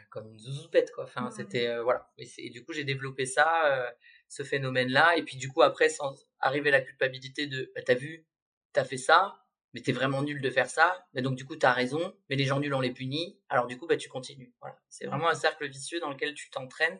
comme 0.09 0.29
une 0.31 0.39
zouzoupette 0.39 0.91
quoi. 0.91 1.03
Enfin, 1.05 1.27
mmh. 1.27 1.31
c'était 1.31 1.79
voilà. 1.79 2.09
Et, 2.17 2.49
du 2.49 2.63
coup, 2.63 2.73
j'ai 2.73 2.83
développé 2.85 3.25
ça, 3.25 3.93
ce 4.29 4.43
phénomène-là. 4.43 5.17
Et 5.17 5.23
puis 5.23 5.37
du 5.37 5.49
coup, 5.49 5.61
après, 5.61 5.89
sans 5.89 6.15
arriver 6.39 6.69
à 6.69 6.73
la 6.73 6.81
culpabilité 6.81 7.47
de, 7.47 7.71
bah, 7.75 7.81
t'as 7.85 7.95
vu, 7.95 8.25
t'as 8.73 8.85
fait 8.85 8.97
ça, 8.97 9.46
mais 9.77 9.83
t'es 9.83 9.91
vraiment 9.91 10.23
nul 10.23 10.41
de 10.41 10.49
faire 10.49 10.71
ça, 10.71 11.05
mais 11.13 11.21
donc 11.21 11.35
du 11.35 11.45
coup 11.45 11.55
t'as 11.55 11.71
raison, 11.71 12.17
mais 12.31 12.35
les 12.35 12.45
gens 12.45 12.59
nuls 12.59 12.73
on 12.73 12.81
les 12.81 12.91
punit, 12.91 13.39
alors 13.47 13.67
du 13.67 13.77
coup 13.77 13.85
bah 13.85 13.95
tu 13.95 14.09
continues. 14.09 14.51
Voilà, 14.59 14.75
c'est 14.89 15.05
vraiment 15.05 15.29
un 15.29 15.35
cercle 15.35 15.69
vicieux 15.69 15.99
dans 15.99 16.09
lequel 16.09 16.33
tu 16.33 16.49
t'entraînes 16.49 16.99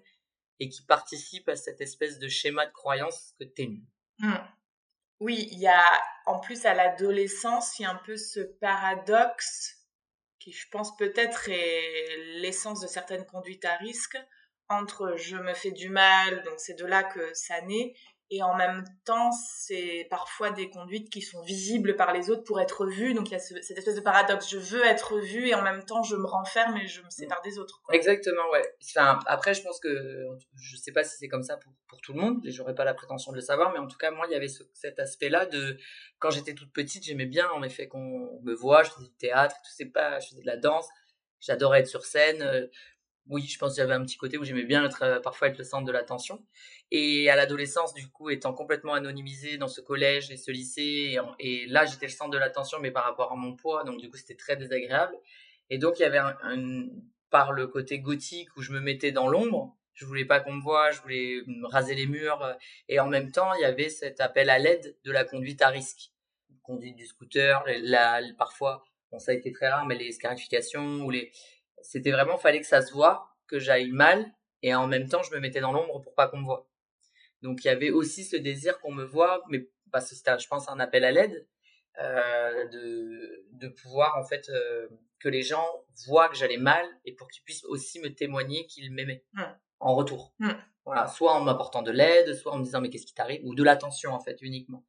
et 0.60 0.70
qui 0.70 0.84
participe 0.86 1.50
à 1.50 1.56
cette 1.56 1.82
espèce 1.82 2.20
de 2.20 2.28
schéma 2.28 2.68
de 2.68 2.72
croyance 2.72 3.34
que 3.40 3.46
t'es 3.46 3.66
nul. 3.66 3.84
Mmh. 4.20 4.36
Oui, 5.22 5.48
il 5.52 5.58
y 5.58 5.66
a 5.66 5.84
en 6.28 6.40
plus 6.40 6.68
à 6.68 6.76
l'adolescence, 6.76 7.80
il 7.80 7.82
y 7.82 7.86
a 7.86 7.90
un 7.90 8.02
peu 8.06 8.16
ce 8.16 8.42
paradoxe 8.42 9.78
qui 10.38 10.52
je 10.52 10.70
pense 10.70 10.96
peut-être 10.98 11.50
est 11.50 12.18
l'essence 12.42 12.80
de 12.82 12.88
certaines 12.88 13.26
conduites 13.26 13.66
à 13.66 13.76
risque 13.78 14.20
entre 14.70 15.16
je 15.18 15.36
me 15.36 15.56
fais 15.56 15.72
du 15.72 15.90
mal, 15.90 16.44
donc 16.44 16.60
c'est 16.60 16.78
de 16.78 16.86
là 16.86 17.04
que 17.04 17.34
ça 17.34 17.60
naît, 17.62 17.96
et 18.30 18.44
en 18.44 18.56
même 18.56 18.84
temps, 19.06 19.32
c'est 19.32 20.06
parfois 20.10 20.52
des 20.52 20.70
conduites 20.70 21.10
qui 21.10 21.22
sont 21.22 21.42
visibles 21.44 21.96
par 21.96 22.12
les 22.12 22.30
autres 22.30 22.44
pour 22.44 22.60
être 22.60 22.86
vues. 22.86 23.14
Donc 23.14 23.30
il 23.30 23.32
y 23.32 23.36
a 23.36 23.40
cette 23.40 23.78
espèce 23.78 23.96
de 23.96 24.02
paradoxe. 24.02 24.50
Je 24.50 24.58
veux 24.58 24.84
être 24.84 25.18
vue 25.20 25.48
et 25.48 25.56
en 25.56 25.62
même 25.62 25.84
temps, 25.86 26.04
je 26.04 26.18
me 26.18 26.26
renferme 26.26 26.76
et 26.76 26.88
je 26.88 27.02
me 27.02 27.10
sépare 27.10 27.42
des 27.42 27.58
autres. 27.58 27.82
Exactement, 27.92 28.50
ouais. 28.52 28.64
Enfin, 28.84 29.20
après, 29.28 29.54
je 29.54 29.62
pense 29.64 29.80
que 29.80 30.26
je 30.56 30.76
sais 30.76 30.92
pas 30.92 31.06
si 31.06 31.16
c'est 31.18 31.30
comme 31.30 31.44
ça 31.44 31.56
pour, 31.58 32.02
tout 32.02 32.14
le 32.14 32.20
monde. 32.20 32.46
Et 32.46 32.52
j'aurais 32.52 32.76
pas 32.76 32.84
la 32.84 32.94
prétention 32.94 33.32
de 33.32 33.38
le 33.38 33.42
savoir, 33.42 33.72
mais 33.72 33.80
en 33.80 33.88
tout 33.88 33.98
cas, 33.98 34.12
moi, 34.12 34.26
il 34.30 34.34
y 34.34 34.36
avait 34.36 34.50
cet 34.74 35.00
aspect-là 35.00 35.46
de 35.46 35.78
quand 36.20 36.30
j'étais 36.30 36.54
toute 36.54 36.74
petite, 36.74 37.06
j'aimais 37.06 37.26
bien 37.26 37.50
en 37.52 37.64
effet 37.64 37.88
qu'on 37.88 38.42
me 38.44 38.54
voit. 38.54 38.84
Je 38.84 38.90
faisais 38.90 39.08
du 39.08 39.16
théâtre, 39.16 39.56
je 39.64 39.70
faisais 39.70 40.42
de 40.42 40.48
la 40.48 40.58
danse. 40.58 40.88
J'adorais 41.40 41.80
être 41.80 41.88
sur 41.88 42.04
scène. 42.04 42.70
Oui, 43.30 43.46
je 43.46 43.60
pense 43.60 43.74
qu'il 43.74 43.82
y 43.82 43.84
avait 43.84 43.94
un 43.94 44.04
petit 44.04 44.16
côté 44.16 44.38
où 44.38 44.46
j'aimais 44.46 44.64
bien 44.64 44.88
parfois 45.22 45.50
être 45.50 45.58
le 45.58 45.64
centre 45.66 45.86
de 45.86 45.92
l'attention. 45.92 46.46
Et 46.92 47.30
à 47.30 47.36
l'adolescence, 47.36 47.94
du 47.94 48.08
coup, 48.08 48.30
étant 48.30 48.54
complètement 48.54 48.94
anonymisée 48.94 49.58
dans 49.58 49.68
ce 49.68 49.82
collège 49.82 50.32
et 50.32 50.38
ce 50.38 50.50
lycée, 50.52 51.18
et, 51.40 51.66
là, 51.68 51.86
j'étais 51.86 52.06
le 52.06 52.12
centre 52.12 52.32
de 52.32 52.38
l'attention, 52.38 52.80
mais 52.80 52.92
par 52.92 53.04
rapport 53.04 53.32
à 53.34 53.36
mon 53.36 53.56
poids, 53.56 53.84
donc 53.84 54.00
du 54.00 54.10
coup, 54.10 54.18
c'était 54.18 54.36
très 54.36 54.56
désagréable. 54.56 55.14
Et 55.70 55.78
donc, 55.78 56.00
il 56.00 56.04
y 56.04 56.06
avait 56.06 56.22
par 57.30 57.52
le 57.52 57.68
côté 57.68 58.00
gothique 58.00 58.56
où 58.56 58.62
je 58.62 58.72
me 58.72 58.80
mettais 58.80 59.12
dans 59.12 59.28
l'ombre, 59.28 59.76
je 59.94 60.06
voulais 60.06 60.26
pas 60.26 60.40
qu'on 60.40 60.54
me 60.54 60.62
voie, 60.62 60.92
je 60.92 61.02
voulais 61.02 61.42
raser 61.64 61.96
les 61.96 62.06
murs, 62.06 62.42
euh, 62.44 62.54
et 62.88 63.00
en 63.00 63.08
même 63.08 63.32
temps, 63.32 63.54
il 63.56 63.62
y 63.62 63.66
avait 63.66 63.90
cet 63.90 64.22
appel 64.22 64.50
à 64.50 64.60
l'aide 64.60 64.96
de 65.04 65.12
la 65.12 65.26
conduite 65.26 65.62
à 65.62 65.70
risque, 65.70 66.12
conduite 66.62 66.96
du 66.96 67.06
scooter, 67.06 67.66
parfois, 68.38 68.86
bon, 69.12 69.20
ça 69.20 69.32
a 69.32 69.34
été 69.34 69.52
très 69.52 69.68
rare, 69.68 69.86
mais 69.86 69.96
les 69.96 70.12
scarifications 70.12 71.02
ou 71.02 71.10
les, 71.10 71.32
c'était 71.88 72.12
vraiment, 72.12 72.38
fallait 72.38 72.60
que 72.60 72.68
ça 72.68 72.82
se 72.82 72.92
voit, 72.92 73.34
que 73.48 73.60
j'aille 73.60 73.92
mal, 73.92 74.30
et 74.62 74.76
en 74.76 74.88
même 74.88 75.08
temps, 75.08 75.24
je 75.24 75.34
me 75.34 75.40
mettais 75.40 75.62
dans 75.62 75.72
l'ombre 75.72 76.02
pour 76.02 76.14
pas 76.16 76.28
qu'on 76.28 76.40
me 76.40 76.44
voie. 76.44 76.70
Donc, 77.42 77.64
il 77.64 77.68
y 77.68 77.70
avait 77.70 77.92
aussi 77.92 78.26
ce 78.26 78.36
désir 78.36 78.78
qu'on 78.82 78.92
me 78.92 79.06
voit, 79.06 79.42
mais 79.48 79.70
parce 79.90 80.10
que 80.10 80.16
c'était, 80.16 80.38
je 80.38 80.50
pense, 80.50 80.68
un 80.68 80.82
appel 80.82 81.06
à 81.06 81.14
l'aide, 81.14 81.48
euh, 82.00 82.68
de, 82.68 83.46
de 83.54 83.68
pouvoir, 83.70 84.18
en 84.18 84.26
fait, 84.26 84.50
euh, 84.50 84.90
que 85.20 85.30
les 85.30 85.44
gens 85.44 85.66
voient 86.08 86.28
que 86.28 86.36
j'allais 86.36 86.58
mal 86.58 86.86
et 87.06 87.14
pour 87.14 87.30
qu'ils 87.30 87.44
puissent 87.44 87.64
aussi 87.64 88.02
me 88.02 88.14
témoigner 88.14 88.68
qu'ils 88.68 88.92
m'aimaient 88.92 89.24
mmh. 89.32 89.44
en 89.80 89.96
retour. 89.96 90.34
Mmh. 90.40 90.52
Voilà, 90.84 91.08
soit 91.08 91.34
en 91.34 91.40
m'apportant 91.40 91.84
de 91.84 91.92
l'aide, 91.92 92.36
soit 92.36 92.52
en 92.52 92.58
me 92.58 92.66
disant 92.66 92.82
mais 92.82 92.90
qu'est-ce 92.90 93.06
qui 93.06 93.14
t'arrive, 93.14 93.40
ou 93.46 93.56
de 93.56 93.64
l'attention, 93.64 94.12
en 94.12 94.20
fait, 94.20 94.42
uniquement. 94.42 94.86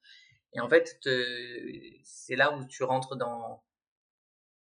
Et 0.53 0.61
en 0.61 0.69
fait, 0.69 0.99
c'est 2.03 2.35
là 2.35 2.57
où 2.57 2.65
tu 2.65 2.83
rentres 2.83 3.15
dans 3.15 3.63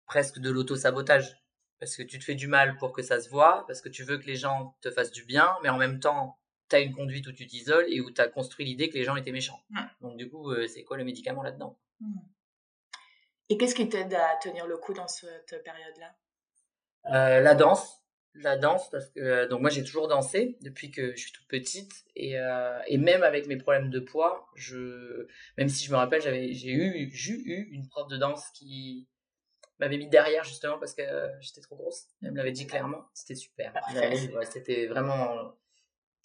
presque 0.05 0.37
de 0.37 0.51
l'auto-sabotage 0.51 1.41
parce 1.79 1.95
que 1.95 2.03
tu 2.03 2.19
te 2.19 2.23
fais 2.23 2.35
du 2.35 2.47
mal 2.47 2.77
pour 2.77 2.91
que 2.91 3.01
ça 3.01 3.21
se 3.21 3.29
voit, 3.29 3.65
parce 3.67 3.81
que 3.81 3.89
tu 3.89 4.03
veux 4.03 4.17
que 4.17 4.25
les 4.25 4.35
gens 4.35 4.75
te 4.81 4.91
fassent 4.91 5.11
du 5.11 5.23
bien, 5.23 5.55
mais 5.63 5.69
en 5.69 5.77
même 5.77 5.99
temps, 5.99 6.37
tu 6.69 6.75
as 6.75 6.79
une 6.79 6.93
conduite 6.93 7.25
où 7.27 7.31
tu 7.31 7.47
t'isoles 7.47 7.85
et 7.89 8.01
où 8.01 8.11
tu 8.11 8.21
as 8.21 8.27
construit 8.27 8.65
l'idée 8.65 8.89
que 8.89 8.95
les 8.95 9.03
gens 9.03 9.15
étaient 9.15 9.31
méchants. 9.31 9.63
Donc 10.01 10.17
du 10.17 10.29
coup, 10.29 10.51
euh, 10.51 10.67
c'est 10.67 10.83
quoi 10.83 10.97
le 10.97 11.03
médicament 11.03 11.41
là-dedans? 11.41 11.79
Mmh. 11.99 12.19
Et 13.49 13.57
qu'est-ce 13.57 13.73
qui 13.73 13.89
t'aide 13.89 14.13
à 14.13 14.35
tenir 14.41 14.67
le 14.67 14.77
coup 14.77 14.93
dans 14.93 15.07
cette 15.07 15.63
période-là? 15.63 16.15
Euh, 17.13 17.39
La 17.41 17.55
danse. 17.55 17.95
La 18.35 18.57
danse, 18.57 18.87
parce 18.91 19.09
que 19.09 19.19
euh, 19.19 19.47
donc 19.47 19.61
moi 19.61 19.71
j'ai 19.71 19.83
toujours 19.83 20.07
dansé 20.07 20.59
depuis 20.61 20.91
que 20.91 21.15
je 21.15 21.17
suis 21.19 21.31
toute 21.31 21.47
petite 21.47 21.91
et, 22.15 22.35
et 22.87 22.97
même 22.99 23.23
avec 23.23 23.47
mes 23.47 23.57
problèmes 23.57 23.89
de 23.89 23.99
poids, 23.99 24.47
je 24.55 25.27
même 25.57 25.67
si 25.67 25.83
je 25.83 25.91
me 25.91 25.97
rappelle 25.97 26.21
j'avais 26.21 26.53
j'ai 26.53 26.71
eu 26.71 27.09
j'ai 27.11 27.33
eu 27.33 27.69
une 27.71 27.87
prof 27.87 28.07
de 28.07 28.17
danse 28.17 28.47
qui 28.51 29.07
m'avait 29.79 29.97
mis 29.97 30.07
derrière 30.07 30.43
justement 30.43 30.77
parce 30.77 30.93
que 30.93 31.03
j'étais 31.39 31.61
trop 31.61 31.75
grosse. 31.75 32.07
Elle 32.21 32.31
me 32.31 32.37
l'avait 32.37 32.51
dit 32.51 32.67
clairement. 32.67 33.05
C'était 33.13 33.35
super. 33.35 33.73
C'était 34.51 34.87
vraiment 34.87 35.53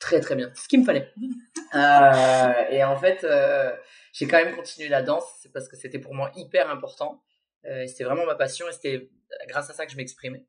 très 0.04 0.20
très 0.20 0.36
bien. 0.36 0.52
Ce 0.54 0.68
qu'il 0.68 0.80
me 0.80 0.84
fallait. 0.84 1.12
euh, 1.74 2.70
et 2.70 2.84
en 2.84 2.96
fait, 2.96 3.24
euh, 3.24 3.74
j'ai 4.12 4.26
quand 4.26 4.42
même 4.42 4.54
continué 4.54 4.88
la 4.88 5.02
danse 5.02 5.24
c'est 5.40 5.52
parce 5.52 5.68
que 5.68 5.76
c'était 5.76 5.98
pour 5.98 6.14
moi 6.14 6.30
hyper 6.36 6.70
important. 6.70 7.22
Euh, 7.64 7.86
c'était 7.86 8.04
vraiment 8.04 8.26
ma 8.26 8.34
passion 8.34 8.68
et 8.68 8.72
c'était 8.72 9.10
grâce 9.48 9.70
à 9.70 9.72
ça 9.72 9.86
que 9.86 9.92
je 9.92 9.96
m'exprimais. 9.96 10.44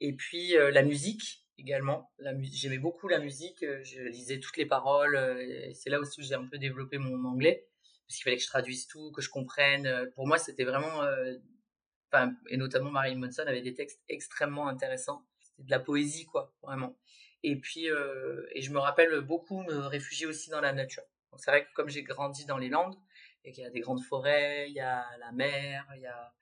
Et 0.00 0.12
puis 0.14 0.54
la 0.72 0.82
musique 0.82 1.46
également. 1.58 2.10
J'aimais 2.42 2.78
beaucoup 2.78 3.06
la 3.06 3.20
musique. 3.20 3.64
Je 3.84 4.02
lisais 4.02 4.40
toutes 4.40 4.56
les 4.56 4.66
paroles. 4.66 5.16
c'est 5.74 5.90
là 5.90 6.00
aussi 6.00 6.20
où 6.20 6.24
j'ai 6.24 6.34
un 6.34 6.44
peu 6.44 6.58
développé 6.58 6.98
mon 6.98 7.24
anglais 7.24 7.68
parce 8.06 8.16
qu'il 8.16 8.24
fallait 8.24 8.36
que 8.36 8.42
je 8.42 8.48
traduise 8.48 8.88
tout, 8.88 9.12
que 9.12 9.22
je 9.22 9.30
comprenne. 9.30 10.10
Pour 10.16 10.26
moi, 10.26 10.38
c'était 10.38 10.64
vraiment 10.64 11.02
et 12.48 12.56
notamment 12.56 12.90
Marilyn 12.90 13.18
Manson 13.18 13.44
avait 13.46 13.62
des 13.62 13.74
textes 13.74 14.00
extrêmement 14.08 14.68
intéressants. 14.68 15.24
C'était 15.40 15.64
de 15.64 15.70
la 15.70 15.80
poésie, 15.80 16.26
quoi, 16.26 16.54
vraiment. 16.62 16.96
Et 17.42 17.56
puis, 17.56 17.90
euh, 17.90 18.46
et 18.54 18.62
je 18.62 18.72
me 18.72 18.78
rappelle 18.78 19.20
beaucoup 19.20 19.62
me 19.62 19.86
réfugier 19.86 20.26
aussi 20.26 20.50
dans 20.50 20.60
la 20.60 20.72
nature. 20.72 21.02
c'est 21.36 21.50
vrai 21.50 21.64
que 21.64 21.72
comme 21.74 21.88
j'ai 21.88 22.02
grandi 22.02 22.44
dans 22.44 22.58
les 22.58 22.68
Landes, 22.68 22.96
et 23.44 23.52
qu'il 23.52 23.64
y 23.64 23.66
a 23.66 23.70
des 23.70 23.80
grandes 23.80 24.02
forêts, 24.02 24.66
il 24.68 24.74
y 24.74 24.80
a 24.80 25.04
la 25.18 25.32
mer, 25.32 25.84
il 25.96 26.02
y 26.02 26.06
a 26.06 26.32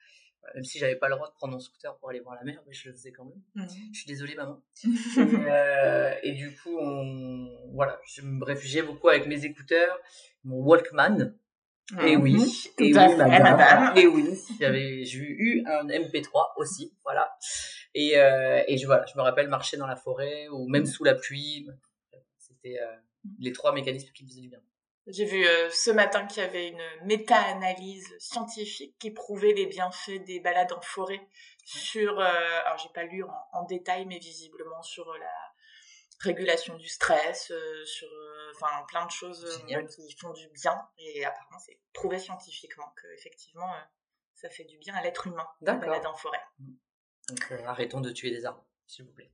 même 0.55 0.65
si 0.65 0.79
j'avais 0.79 0.97
pas 0.97 1.09
le 1.09 1.15
droit 1.15 1.29
de 1.29 1.35
prendre 1.35 1.53
mon 1.53 1.61
scooter 1.61 1.97
pour 1.99 2.11
aller 2.11 2.21
voir 2.21 2.35
la 2.35 2.45
mer, 2.45 2.63
mais 2.67 2.73
je 2.73 2.89
le 2.89 2.95
faisais 2.95 3.13
quand 3.13 3.25
même. 3.25 3.43
Mmh. 3.55 3.69
Je 3.93 3.99
suis 3.99 4.07
désolée, 4.07 4.35
maman. 4.35 4.61
Euh, 5.19 6.15
et, 6.23 6.33
du 6.33 6.55
coup, 6.57 6.77
on, 6.79 7.71
voilà, 7.73 8.01
je 8.07 8.23
me 8.23 8.45
réfugiais 8.45 8.83
beaucoup 8.83 9.09
avec 9.09 9.27
mes 9.27 9.45
écouteurs, 9.45 9.99
mon 10.45 10.63
Walkman, 10.63 11.35
et 11.99 12.17
oui, 12.17 12.35
mhm. 12.35 12.47
et 12.79 12.85
oui, 12.85 13.17
madame. 13.17 13.97
Et 13.97 14.07
oui, 14.07 14.39
j'avais, 14.61 15.05
j'ai 15.05 15.19
eu 15.19 15.65
un 15.67 15.87
MP3 15.87 16.53
aussi, 16.57 16.93
voilà. 17.05 17.37
Et, 17.95 18.17
euh, 18.17 18.63
et 18.69 18.77
je, 18.77 18.87
voilà, 18.87 19.05
je 19.07 19.17
me 19.17 19.23
rappelle 19.23 19.49
marcher 19.49 19.77
dans 19.77 19.87
la 19.87 19.97
forêt 19.97 20.49
ou 20.49 20.69
même 20.69 20.87
sous 20.87 21.05
la 21.05 21.15
pluie. 21.15 21.69
C'était 22.39 22.79
euh, 22.81 22.97
les 23.39 23.53
trois 23.53 23.73
mécanismes 23.73 24.13
qui 24.13 24.25
me 24.25 24.29
faisaient 24.29 24.43
du 24.43 24.49
bien. 24.49 24.61
J'ai 25.07 25.25
vu 25.25 25.45
euh, 25.45 25.69
ce 25.71 25.91
matin 25.91 26.27
qu'il 26.27 26.43
y 26.43 26.47
avait 26.47 26.69
une 26.69 27.07
méta-analyse 27.07 28.15
scientifique 28.19 28.97
qui 28.99 29.11
prouvait 29.11 29.55
les 29.55 29.67
bienfaits 29.67 30.25
des 30.25 30.39
balades 30.39 30.73
en 30.73 30.81
forêt 30.81 31.27
sur, 31.65 32.21
alors 32.21 32.79
j'ai 32.79 32.91
pas 32.95 33.05
lu 33.05 33.25
en, 33.25 33.31
en, 33.53 33.65
détail, 33.65 34.07
mais 34.07 34.19
visiblement 34.19 34.83
sur 34.83 35.13
la 35.15 35.50
régulation 36.21 36.77
du 36.77 36.89
stress, 36.89 37.51
euh, 37.51 37.85
sur 37.85 38.09
euh, 38.09 38.53
enfin 38.55 38.85
plein 38.89 39.07
de 39.07 39.11
choses 39.11 39.45
euh, 39.45 39.83
qui 39.87 40.17
font 40.17 40.33
du 40.33 40.49
bien. 40.49 40.77
Et 40.99 41.25
apparemment, 41.25 41.59
c'est 41.59 41.79
prouvé 41.93 42.19
scientifiquement 42.19 42.93
que 42.97 43.07
effectivement, 43.15 43.73
ça 44.35 44.51
fait 44.51 44.65
du 44.65 44.79
bien 44.79 44.95
à 44.95 45.03
l'être 45.03 45.27
humain 45.27 45.47
de 45.61 45.73
balade 45.73 46.07
en 46.07 46.15
forêt. 46.15 46.43
Mm. 46.59 46.73
Donc 47.29 47.53
arrêtons 47.67 48.01
de 48.01 48.11
tuer 48.11 48.31
des 48.31 48.45
arbres, 48.45 48.65
s'il 48.87 49.05
vous 49.05 49.13
plaît. 49.13 49.33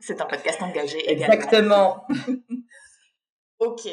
C'est 0.00 0.20
un 0.20 0.26
podcast 0.26 0.60
engagé. 0.62 1.10
Exactement. 1.10 2.06
ok. 3.58 3.88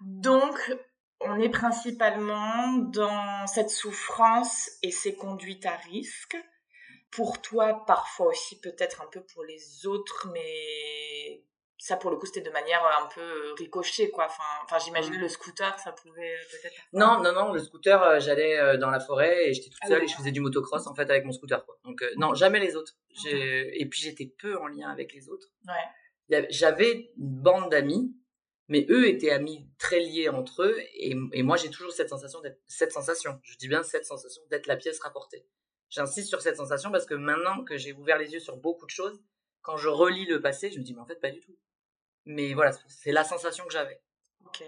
Donc, 0.00 0.72
on 1.20 1.38
est 1.40 1.48
principalement 1.48 2.72
dans 2.78 3.46
cette 3.46 3.70
souffrance 3.70 4.70
et 4.82 4.90
ces 4.90 5.16
conduites 5.16 5.66
à 5.66 5.76
risque 5.76 6.36
pour 7.10 7.40
toi, 7.40 7.84
parfois 7.86 8.28
aussi 8.28 8.60
peut-être 8.60 9.02
un 9.02 9.06
peu 9.06 9.22
pour 9.22 9.44
les 9.44 9.86
autres, 9.86 10.28
mais 10.32 11.42
ça 11.78 11.96
pour 11.96 12.10
le 12.10 12.16
coup 12.16 12.26
c'était 12.26 12.40
de 12.40 12.50
manière 12.50 12.84
un 13.00 13.08
peu 13.14 13.52
ricochet 13.56 14.10
quoi. 14.10 14.26
Enfin, 14.26 14.42
enfin 14.64 14.78
j'imagine 14.78 15.14
mmh. 15.14 15.20
le 15.20 15.28
scooter, 15.28 15.78
ça 15.78 15.92
pouvait 15.92 16.34
peut-être. 16.50 16.74
Non, 16.92 17.22
non, 17.22 17.32
non, 17.32 17.52
le 17.52 17.60
scooter, 17.60 18.02
euh, 18.02 18.20
j'allais 18.20 18.58
euh, 18.58 18.76
dans 18.76 18.90
la 18.90 19.00
forêt 19.00 19.48
et 19.48 19.54
j'étais 19.54 19.70
toute 19.70 19.78
ah 19.82 19.88
seule 19.88 20.02
et 20.02 20.08
je 20.08 20.16
faisais 20.16 20.32
du 20.32 20.40
motocross 20.40 20.86
en 20.86 20.94
fait 20.94 21.08
avec 21.08 21.24
mon 21.24 21.32
scooter 21.32 21.64
quoi. 21.64 21.78
Donc 21.84 22.02
euh, 22.02 22.10
non, 22.16 22.34
jamais 22.34 22.60
les 22.60 22.76
autres. 22.76 22.96
Et 23.24 23.86
puis 23.88 24.00
j'étais 24.00 24.26
peu 24.26 24.58
en 24.58 24.66
lien 24.66 24.90
avec 24.90 25.12
les 25.12 25.28
autres. 25.28 25.48
Ouais. 25.66 26.46
J'avais 26.50 27.10
une 27.16 27.40
bande 27.40 27.70
d'amis, 27.70 28.14
mais 28.68 28.86
eux 28.90 29.08
étaient 29.08 29.30
amis 29.30 29.68
très 29.78 30.00
liés 30.00 30.28
entre 30.28 30.64
eux 30.64 30.78
et, 30.94 31.14
et 31.32 31.42
moi 31.42 31.56
j'ai 31.56 31.70
toujours 31.70 31.92
cette 31.92 32.10
sensation 32.10 32.40
cette 32.66 32.92
sensation. 32.92 33.40
Je 33.44 33.56
dis 33.56 33.68
bien 33.68 33.82
cette 33.82 34.04
sensation 34.04 34.42
d'être 34.50 34.66
la 34.66 34.76
pièce 34.76 34.98
rapportée. 35.00 35.46
J'insiste 35.90 36.28
sur 36.28 36.42
cette 36.42 36.56
sensation 36.56 36.90
parce 36.90 37.06
que 37.06 37.14
maintenant 37.14 37.64
que 37.64 37.76
j'ai 37.76 37.92
ouvert 37.92 38.18
les 38.18 38.32
yeux 38.32 38.40
sur 38.40 38.56
beaucoup 38.56 38.86
de 38.86 38.90
choses, 38.90 39.22
quand 39.62 39.76
je 39.76 39.88
relis 39.88 40.26
le 40.26 40.40
passé, 40.40 40.70
je 40.70 40.78
me 40.78 40.84
dis, 40.84 40.94
mais 40.94 41.00
en 41.00 41.06
fait, 41.06 41.20
pas 41.20 41.30
du 41.30 41.40
tout. 41.40 41.56
Mais 42.24 42.54
voilà, 42.54 42.72
c'est 42.86 43.12
la 43.12 43.24
sensation 43.24 43.64
que 43.64 43.72
j'avais. 43.72 44.00
Ok. 44.44 44.62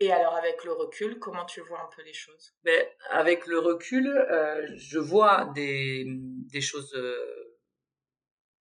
Et 0.00 0.12
alors, 0.12 0.34
avec 0.34 0.64
le 0.64 0.72
recul, 0.72 1.18
comment 1.20 1.44
tu 1.44 1.60
vois 1.60 1.80
un 1.80 1.88
peu 1.94 2.02
les 2.02 2.12
choses? 2.12 2.54
Ben, 2.64 2.84
Avec 3.10 3.46
le 3.46 3.60
recul, 3.60 4.08
euh, 4.08 4.66
je 4.76 4.98
vois 4.98 5.52
des, 5.54 6.04
des 6.06 6.60
choses 6.60 6.92
euh, 6.94 7.56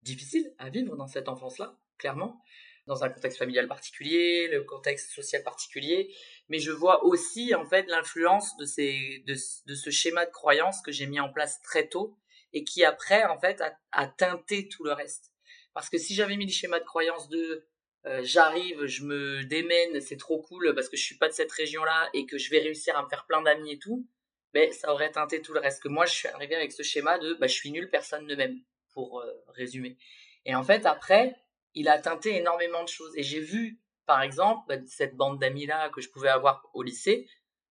difficiles 0.04 0.54
à 0.60 0.70
vivre 0.70 0.96
dans 0.96 1.08
cette 1.08 1.28
enfance-là, 1.28 1.76
clairement 1.98 2.42
dans 2.88 3.04
un 3.04 3.10
contexte 3.10 3.38
familial 3.40 3.68
particulier, 3.68 4.48
le 4.50 4.64
contexte 4.64 5.12
social 5.12 5.44
particulier, 5.44 6.14
mais 6.50 6.60
je 6.60 6.72
vois 6.72 7.06
aussi 7.06 7.56
en 7.56 7.66
fait 7.66 7.88
l'influence 7.88 8.58
de 8.58 8.66
ces 8.66 9.24
de, 9.26 9.36
de, 9.68 9.76
ce 9.76 9.90
schéma 9.90 10.26
de 10.26 10.32
croyance 10.32 10.82
que 10.82 10.92
j'ai 10.92 11.06
mis 11.06 11.20
en 11.20 11.32
place 11.32 11.62
très 11.62 11.88
tôt 11.88 12.18
et 12.52 12.64
qui 12.64 12.84
après 12.84 13.24
en 13.26 13.38
fait 13.38 13.62
a, 13.92 14.08
teinté 14.08 14.68
tout 14.68 14.84
le 14.84 14.94
reste. 14.94 15.32
Parce 15.74 15.90
que 15.90 15.98
si 15.98 16.14
j'avais 16.14 16.36
mis 16.38 16.46
le 16.46 16.52
schéma 16.52 16.80
de 16.80 16.86
croyance 16.86 17.30
de 17.30 17.68
euh, 18.06 18.22
j'arrive, 18.24 18.86
je 18.86 19.04
me 19.04 19.44
démène, 19.46 20.02
c'est 20.02 20.18
trop 20.18 20.42
cool 20.42 20.76
parce 20.76 20.90
que 20.90 20.98
je 20.98 21.04
suis 21.04 21.18
pas 21.18 21.30
de 21.30 21.34
cette 21.34 21.52
région-là 21.52 22.10
et 22.14 22.26
que 22.26 22.38
je 22.38 22.50
vais 22.52 22.60
réussir 22.60 22.98
à 22.98 23.04
me 23.04 23.10
faire 23.10 23.26
plein 23.26 23.42
d'amis 23.42 23.72
et 23.72 23.80
tout, 23.80 24.06
ben 24.54 24.72
ça 24.74 24.92
aurait 24.92 25.12
teinté 25.12 25.42
tout 25.42 25.54
le 25.54 25.62
reste. 25.62 25.82
Que 25.82 25.88
moi 25.88 26.06
je 26.06 26.14
suis 26.14 26.28
arrivé 26.28 26.56
avec 26.56 26.74
ce 26.74 26.84
schéma 26.84 27.18
de 27.18 27.34
bah, 27.36 27.48
je 27.48 27.54
suis 27.54 27.72
nul, 27.72 27.90
personne 27.90 28.28
ne 28.28 28.36
m'aime, 28.36 28.60
pour 28.94 29.22
euh, 29.22 29.32
résumer. 29.48 29.98
Et 30.46 30.54
en 30.54 30.64
fait 30.64 30.86
après 30.86 31.36
il 31.76 31.90
a 31.90 32.00
teinté 32.00 32.36
énormément 32.38 32.84
de 32.84 32.90
choses. 32.90 33.14
Et 33.16 33.24
j'ai 33.24 33.40
vu 33.40 33.84
par 34.06 34.22
exemple, 34.22 34.64
bah, 34.68 34.82
cette 34.86 35.16
bande 35.16 35.40
d'amis-là 35.40 35.90
que 35.90 36.02
je 36.02 36.10
pouvais 36.10 36.30
avoir 36.30 36.70
au 36.74 36.84
lycée, 36.84 37.28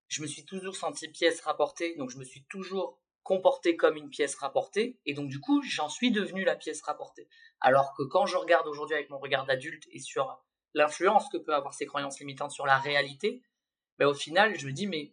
je 0.09 0.23
me 0.23 0.27
suis 0.27 0.45
toujours 0.45 0.77
senti 0.77 1.09
pièce 1.09 1.41
rapportée, 1.41 1.95
donc 1.97 2.11
je 2.11 2.19
me 2.19 2.25
suis 2.25 2.45
toujours 2.45 2.99
comporté 3.23 3.77
comme 3.77 3.97
une 3.97 4.11
pièce 4.11 4.35
rapportée, 4.35 4.99
et 5.07 5.15
donc 5.15 5.29
du 5.29 5.41
coup, 5.41 5.63
j'en 5.63 5.89
suis 5.89 6.11
devenu 6.11 6.45
la 6.45 6.57
pièce 6.57 6.83
rapportée. 6.83 7.29
Alors 7.61 7.95
que 7.95 8.03
quand 8.03 8.27
je 8.27 8.37
regarde 8.37 8.67
aujourd'hui 8.67 8.97
avec 8.97 9.11
mon 9.11 9.19
regard 9.19 9.47
d'adulte 9.47 9.85
et 9.91 10.01
sur 10.01 10.43
l'influence 10.75 11.29
que 11.29 11.37
peut 11.37 11.55
avoir 11.55 11.75
ces 11.75 11.87
croyances 11.87 12.19
limitantes 12.19 12.51
sur 12.51 12.67
la 12.67 12.79
réalité, 12.79 13.43
bah, 13.99 14.09
au 14.09 14.15
final, 14.15 14.59
je 14.59 14.67
me 14.67 14.73
dis, 14.73 14.87
mais 14.87 15.13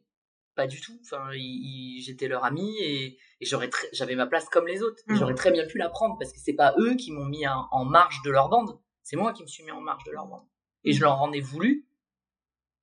pas 0.59 0.67
du 0.67 0.81
tout. 0.81 0.99
Enfin, 1.05 1.29
j'étais 1.31 2.27
leur 2.27 2.43
ami 2.43 2.77
et, 2.81 3.17
j'aurais 3.39 3.69
j'avais 3.93 4.15
ma 4.15 4.27
place 4.27 4.49
comme 4.49 4.67
les 4.67 4.81
autres. 4.81 5.01
Mmh. 5.07 5.15
J'aurais 5.15 5.35
très 5.35 5.51
bien 5.51 5.65
pu 5.65 5.77
la 5.77 5.87
prendre 5.87 6.17
parce 6.19 6.33
que 6.33 6.39
c'est 6.39 6.53
pas 6.53 6.75
eux 6.77 6.95
qui 6.95 7.13
m'ont 7.13 7.23
mis 7.23 7.47
en 7.47 7.85
marge 7.85 8.21
de 8.23 8.29
leur 8.29 8.49
bande, 8.49 8.77
c'est 9.03 9.15
moi 9.15 9.31
qui 9.31 9.41
me 9.41 9.47
suis 9.47 9.63
mis 9.63 9.71
en 9.71 9.79
marge 9.79 10.03
de 10.03 10.11
leur 10.11 10.27
bande. 10.27 10.45
Et 10.83 10.91
je 10.91 10.99
leur 10.99 11.21
en 11.21 11.31
ai 11.31 11.39
voulu 11.39 11.87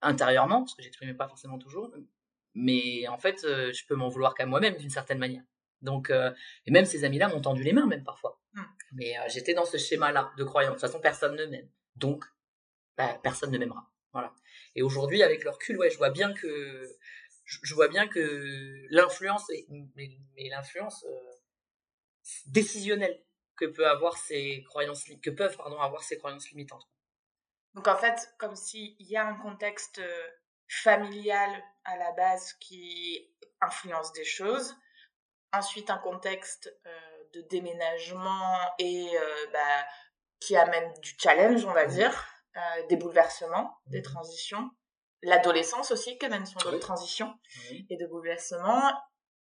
intérieurement 0.01 0.61
parce 0.63 0.75
que 0.75 0.83
j'exprimais 0.83 1.13
pas 1.13 1.29
forcément 1.29 1.59
toujours, 1.59 1.93
mais 2.55 3.07
en 3.09 3.19
fait, 3.19 3.45
euh, 3.45 3.75
je 3.75 3.85
peux 3.87 3.95
m'en 3.95 4.09
vouloir 4.09 4.35
qu'à 4.35 4.47
moi-même 4.47 4.77
d'une 4.79 4.89
certaine 4.89 5.19
manière. 5.19 5.43
Donc, 5.83 6.09
euh, 6.09 6.33
et 6.65 6.71
même 6.71 6.87
ces 6.87 7.05
amis-là 7.05 7.29
m'ont 7.29 7.43
tendu 7.43 7.63
les 7.63 7.75
mains 7.75 7.87
même 7.87 8.05
parfois. 8.05 8.41
Mmh. 8.55 8.63
Mais 8.93 9.19
euh, 9.19 9.23
j'étais 9.29 9.53
dans 9.53 9.67
ce 9.67 9.77
schéma-là 9.77 10.33
de 10.39 10.45
croyance. 10.45 10.77
De 10.77 10.81
toute 10.81 10.87
façon, 10.87 11.01
personne 11.01 11.37
ne 11.37 11.45
m'aime. 11.45 11.69
Donc, 11.97 12.25
bah, 12.97 13.21
personne 13.23 13.51
ne 13.51 13.59
m'aimera. 13.59 13.91
Voilà. 14.13 14.33
Et 14.75 14.83
aujourd'hui, 14.83 15.23
avec 15.23 15.45
leur 15.45 15.55
recul, 15.55 15.77
ouais, 15.77 15.91
je 15.91 15.99
vois 15.99 16.09
bien 16.09 16.33
que 16.33 16.83
je, 17.47 17.75
vois 17.75 17.89
bien 17.89 18.07
que 18.09 18.87
l'influence, 18.91 19.51
mais, 19.95 20.19
l'influence 20.51 21.07
décisionnelle 22.47 23.23
que 23.57 23.65
peut 23.65 23.89
avoir 23.89 24.19
ces 24.19 24.63
croyances, 24.69 25.05
que 25.23 25.31
peuvent 25.31 25.57
pardon 25.57 25.81
avoir 25.81 26.03
ces 26.03 26.19
croyances 26.19 26.51
limitantes. 26.51 26.87
Donc 27.75 27.89
en 27.89 27.97
fait, 27.97 28.35
comme 28.39 28.55
s'il 28.55 28.95
y 29.01 29.17
a 29.17 29.27
un 29.27 29.37
contexte 29.37 30.03
familial 30.69 31.51
à 31.85 31.97
la 31.97 32.13
base 32.13 32.53
qui 32.55 33.31
influence 33.61 34.13
des 34.13 34.25
choses. 34.25 34.75
Ensuite, 35.53 35.91
un 35.91 35.99
contexte 35.99 36.75
euh, 36.87 36.91
de 37.35 37.41
déménagement 37.43 38.59
et 38.79 39.09
euh, 39.17 39.47
bah, 39.53 39.87
qui 40.41 40.57
amène 40.57 40.93
du 41.01 41.15
challenge, 41.19 41.65
on 41.65 41.73
va 41.73 41.87
dire, 41.87 42.27
euh, 42.57 42.87
des 42.89 42.97
bouleversements, 42.97 43.79
des 43.87 44.03
transitions. 44.03 44.71
L'adolescence 45.23 45.91
aussi 45.91 46.19
qui 46.19 46.27
amène 46.27 46.47
son 46.47 46.59
lot 46.65 46.73
de 46.73 46.79
transitions 46.79 47.35
et 47.91 47.97
de 47.97 48.07
bouleversements. 48.07 48.93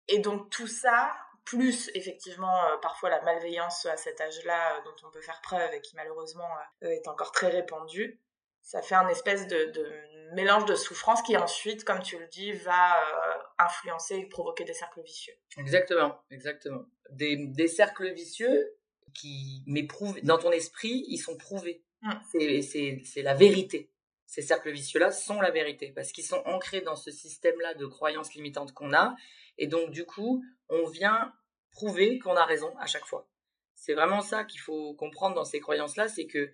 Et 0.08 0.18
donc 0.18 0.50
tout 0.50 0.66
ça, 0.66 1.12
plus 1.44 1.90
effectivement 1.94 2.62
parfois 2.80 3.10
la 3.10 3.20
malveillance 3.22 3.86
à 3.86 3.96
cet 3.96 4.20
âge-là 4.20 4.80
dont 4.84 5.08
on 5.08 5.10
peut 5.10 5.20
faire 5.20 5.40
preuve 5.42 5.72
et 5.74 5.80
qui 5.80 5.96
malheureusement 5.96 6.48
est 6.82 7.08
encore 7.08 7.32
très 7.32 7.48
répandue, 7.48 8.20
ça 8.64 8.80
fait 8.80 8.94
un 8.94 9.08
espèce 9.08 9.46
de, 9.46 9.72
mélange 10.34 10.64
de 10.64 10.74
souffrance 10.74 11.22
qui 11.22 11.36
ensuite, 11.36 11.84
comme 11.84 12.00
tu 12.00 12.18
le 12.18 12.26
dis, 12.28 12.52
va 12.52 12.98
euh, 12.98 13.38
influencer 13.58 14.16
et 14.16 14.26
provoquer 14.26 14.64
des 14.64 14.72
cercles 14.72 15.02
vicieux. 15.02 15.34
Exactement, 15.58 16.18
exactement. 16.30 16.86
Des, 17.10 17.68
cercles 17.68 18.12
vicieux 18.12 18.74
qui, 19.12 19.62
mais 19.66 19.86
dans 20.22 20.38
ton 20.38 20.50
esprit, 20.50 21.04
ils 21.08 21.18
sont 21.18 21.36
prouvés. 21.36 21.84
Mm. 22.02 22.12
C'est 23.02 23.22
la 23.22 23.34
vérité. 23.34 23.92
Ces 24.34 24.42
cercles 24.42 24.72
vicieux-là 24.72 25.12
sont 25.12 25.40
la 25.40 25.52
vérité 25.52 25.92
parce 25.94 26.10
qu'ils 26.10 26.24
sont 26.24 26.42
ancrés 26.44 26.80
dans 26.80 26.96
ce 26.96 27.12
système-là 27.12 27.74
de 27.74 27.86
croyances 27.86 28.34
limitantes 28.34 28.72
qu'on 28.72 28.92
a. 28.92 29.14
Et 29.58 29.68
donc, 29.68 29.92
du 29.92 30.04
coup, 30.04 30.44
on 30.68 30.88
vient 30.88 31.32
prouver 31.70 32.18
qu'on 32.18 32.34
a 32.34 32.44
raison 32.44 32.76
à 32.78 32.86
chaque 32.86 33.06
fois. 33.06 33.28
C'est 33.76 33.94
vraiment 33.94 34.22
ça 34.22 34.42
qu'il 34.42 34.58
faut 34.58 34.92
comprendre 34.94 35.36
dans 35.36 35.44
ces 35.44 35.60
croyances-là, 35.60 36.08
c'est 36.08 36.26
que 36.26 36.50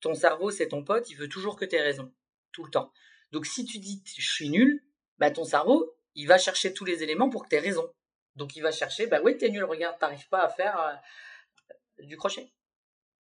ton 0.00 0.14
cerveau, 0.14 0.50
c'est 0.50 0.68
ton 0.68 0.82
pote, 0.82 1.10
il 1.10 1.16
veut 1.18 1.28
toujours 1.28 1.56
que 1.56 1.66
tu 1.66 1.76
aies 1.76 1.82
raison, 1.82 2.10
tout 2.50 2.64
le 2.64 2.70
temps. 2.70 2.94
Donc 3.30 3.44
si 3.44 3.66
tu 3.66 3.78
dis 3.78 4.02
je 4.06 4.26
suis 4.26 4.48
nul, 4.48 4.82
bah 5.18 5.30
ton 5.30 5.44
cerveau, 5.44 5.98
il 6.14 6.28
va 6.28 6.38
chercher 6.38 6.72
tous 6.72 6.86
les 6.86 7.02
éléments 7.02 7.28
pour 7.28 7.42
que 7.44 7.50
tu 7.50 7.56
aies 7.56 7.60
raison. 7.60 7.92
Donc 8.36 8.56
il 8.56 8.62
va 8.62 8.70
chercher, 8.70 9.06
bah 9.06 9.20
oui, 9.22 9.36
es 9.38 9.50
nul, 9.50 9.64
regarde, 9.64 9.98
t'arrives 9.98 10.30
pas 10.30 10.44
à 10.44 10.48
faire 10.48 10.80
euh, 10.80 12.04
du 12.04 12.16
crochet. 12.16 12.50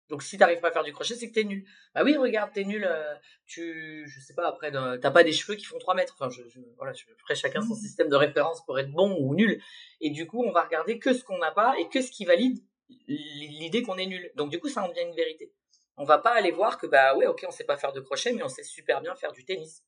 Donc 0.10 0.22
si 0.22 0.38
t'arrives 0.38 0.60
pas 0.60 0.68
à 0.70 0.72
faire 0.72 0.84
du 0.84 0.94
crochet, 0.94 1.16
c'est 1.16 1.30
que 1.30 1.34
tu 1.34 1.40
es 1.40 1.44
nul. 1.44 1.66
Bah 1.96 2.04
oui, 2.04 2.16
regarde, 2.18 2.52
tu 2.54 2.62
es 2.62 2.64
nul, 2.66 2.86
euh, 2.86 3.16
tu, 3.46 4.04
je 4.08 4.20
sais 4.20 4.34
pas, 4.34 4.48
après, 4.48 4.72
t'as 4.72 5.12
pas 5.12 5.24
des 5.24 5.32
cheveux 5.32 5.56
qui 5.56 5.66
font 5.66 5.80
3 5.80 5.96
mètres. 5.96 6.16
Enfin, 6.20 6.30
je, 6.30 6.60
voilà, 6.78 6.94
après 7.22 7.36
chacun 7.36 7.62
son 7.62 7.74
mmh. 7.74 7.78
système 7.78 8.10
de 8.10 8.16
référence 8.16 8.64
pour 8.66 8.78
être 8.80 8.92
bon 8.92 9.16
ou 9.20 9.34
nul. 9.34 9.62
Et 10.02 10.10
du 10.10 10.28
coup, 10.28 10.44
on 10.44 10.52
va 10.52 10.64
regarder 10.64 11.00
que 11.00 11.14
ce 11.14 11.24
qu'on 11.24 11.38
n'a 11.38 11.52
pas 11.52 11.76
et 11.80 11.88
que 11.90 12.02
ce 12.02 12.12
qui 12.12 12.26
valide 12.26 12.60
l'idée 13.08 13.82
qu'on 13.82 13.98
est 13.98 14.06
nul. 14.06 14.32
Donc 14.36 14.50
du 14.50 14.60
coup, 14.60 14.70
ça 14.70 14.84
en 14.84 14.90
devient 14.90 15.04
une 15.04 15.16
vérité. 15.16 15.54
On 15.98 16.06
va 16.06 16.18
pas 16.18 16.32
aller 16.32 16.52
voir 16.52 16.78
que 16.78 16.88
bah 16.88 17.16
ouais, 17.16 17.28
ok, 17.28 17.46
on 17.48 17.52
sait 17.52 17.64
pas 17.64 17.78
faire 17.78 17.94
de 17.94 18.00
crochet, 18.00 18.34
mais 18.34 18.44
on 18.44 18.50
sait 18.50 18.64
super 18.64 19.02
bien 19.02 19.16
faire 19.16 19.32
du 19.32 19.46
tennis. 19.46 19.84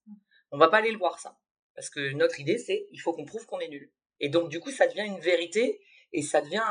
On 0.52 0.58
va 0.58 0.68
pas 0.68 0.78
aller 0.78 0.92
le 0.92 0.98
voir 0.98 1.20
ça, 1.20 1.38
parce 1.74 1.90
que 1.90 2.14
notre 2.14 2.40
idée 2.40 2.58
c'est 2.58 2.88
il 2.92 3.00
faut 3.00 3.14
qu'on 3.14 3.26
prouve 3.26 3.46
qu'on 3.46 3.60
est 3.60 3.68
nul. 3.68 3.92
Et 4.20 4.30
donc 4.30 4.50
du 4.50 4.60
coup, 4.60 4.72
ça 4.72 4.88
devient 4.88 5.06
une 5.06 5.20
vérité 5.20 5.82
et 6.14 6.22
ça 6.22 6.42
devient 6.42 6.64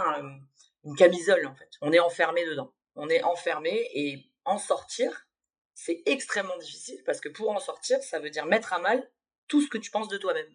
une 0.85 0.97
camisole 0.97 1.47
en 1.47 1.55
fait. 1.55 1.71
On 1.81 1.92
est 1.92 1.99
enfermé 1.99 2.47
dedans. 2.47 2.73
On 2.97 3.09
est 3.09 3.23
enfermé 3.23 3.91
et 3.95 4.31
en 4.45 4.59
sortir, 4.59 5.27
c'est 5.75 6.03
extrêmement 6.07 6.57
difficile 6.59 7.03
parce 7.05 7.21
que 7.21 7.29
pour 7.29 7.51
en 7.51 7.59
sortir, 7.59 8.03
ça 8.03 8.19
veut 8.19 8.31
dire 8.31 8.47
mettre 8.47 8.73
à 8.73 8.79
mal 8.79 9.11
tout 9.49 9.61
ce 9.61 9.69
que 9.69 9.79
tu 9.79 9.91
penses 9.91 10.09
de 10.09 10.17
toi-même. 10.17 10.53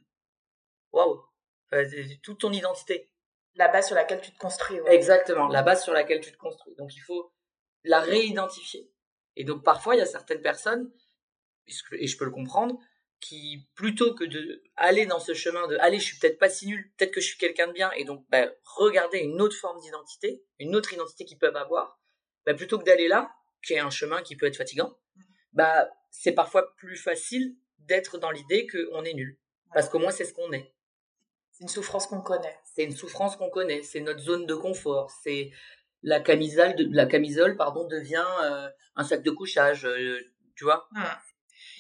Waouh, 0.91 1.23
toute 2.23 2.39
ton 2.39 2.52
identité. 2.52 3.12
La 3.56 3.67
base 3.67 3.88
sur 3.88 3.95
laquelle 3.95 4.21
tu 4.21 4.32
te 4.32 4.38
construis. 4.38 4.80
Exactement, 4.88 5.47
la 5.47 5.63
base 5.63 5.84
sur 5.84 5.93
laquelle 5.93 6.21
tu 6.21 6.32
te 6.32 6.38
construis. 6.38 6.75
Donc 6.75 6.95
il 6.95 7.02
faut 7.02 7.34
la 7.84 7.99
réidentifier. 7.99 8.91
Et 9.36 9.43
donc 9.43 9.63
parfois, 9.63 9.95
il 9.95 9.99
y 9.99 10.02
a 10.02 10.06
certaines 10.06 10.41
personnes, 10.41 10.91
et 11.67 12.08
je 12.08 12.17
peux 12.17 12.25
le 12.25 12.32
comprendre, 12.32 12.80
qui 13.19 13.69
plutôt 13.75 14.13
que 14.13 14.23
de 14.23 14.63
aller 14.75 15.06
dans 15.06 15.19
ce 15.19 15.34
chemin 15.34 15.67
de 15.67 15.78
allez, 15.80 15.99
je 15.99 16.06
suis 16.06 16.19
peut-être 16.19 16.39
pas 16.39 16.49
si 16.49 16.67
nul, 16.67 16.91
peut-être 16.97 17.12
que 17.12 17.21
je 17.21 17.28
suis 17.28 17.38
quelqu'un 17.38 17.67
de 17.67 17.73
bien, 17.73 17.91
et 17.91 18.06
donc 18.06 18.25
bah, 18.30 18.49
regarder 18.63 19.19
une 19.19 19.41
autre 19.41 19.56
forme 19.58 19.80
d'identité, 19.80 20.43
une 20.58 20.75
autre 20.75 20.93
identité 20.93 21.25
qu'ils 21.25 21.38
peuvent 21.38 21.56
avoir, 21.56 21.99
bah, 22.49 22.55
plutôt 22.55 22.79
que 22.79 22.83
d'aller 22.83 23.07
là, 23.07 23.31
qui 23.63 23.73
est 23.73 23.79
un 23.79 23.91
chemin 23.91 24.23
qui 24.23 24.35
peut 24.35 24.47
être 24.47 24.57
fatigant, 24.57 24.97
bah 25.53 25.88
c'est 26.09 26.31
parfois 26.31 26.75
plus 26.77 26.97
facile 26.97 27.55
d'être 27.77 28.17
dans 28.17 28.31
l'idée 28.31 28.65
qu'on 28.65 29.03
est 29.03 29.13
nul, 29.13 29.38
parce 29.71 29.88
qu'au 29.88 29.99
moins 29.99 30.09
c'est 30.09 30.25
ce 30.25 30.33
qu'on 30.33 30.51
est. 30.51 30.73
C'est 31.51 31.62
une 31.62 31.69
souffrance 31.69 32.07
qu'on 32.07 32.21
connaît. 32.21 32.57
C'est 32.63 32.85
une 32.85 32.95
souffrance 32.95 33.35
qu'on 33.35 33.51
connaît, 33.51 33.83
c'est 33.83 33.99
notre 33.99 34.21
zone 34.21 34.47
de 34.47 34.55
confort, 34.55 35.12
c'est 35.21 35.51
la 36.01 36.21
camisole, 36.21 36.75
de, 36.75 36.89
la 36.91 37.05
camisole 37.05 37.55
pardon, 37.55 37.85
devient 37.85 38.25
euh, 38.41 38.67
un 38.95 39.03
sac 39.03 39.21
de 39.21 39.29
couchage, 39.29 39.85
euh, 39.85 40.19
tu 40.55 40.63
vois. 40.63 40.88
Mmh. 40.93 41.03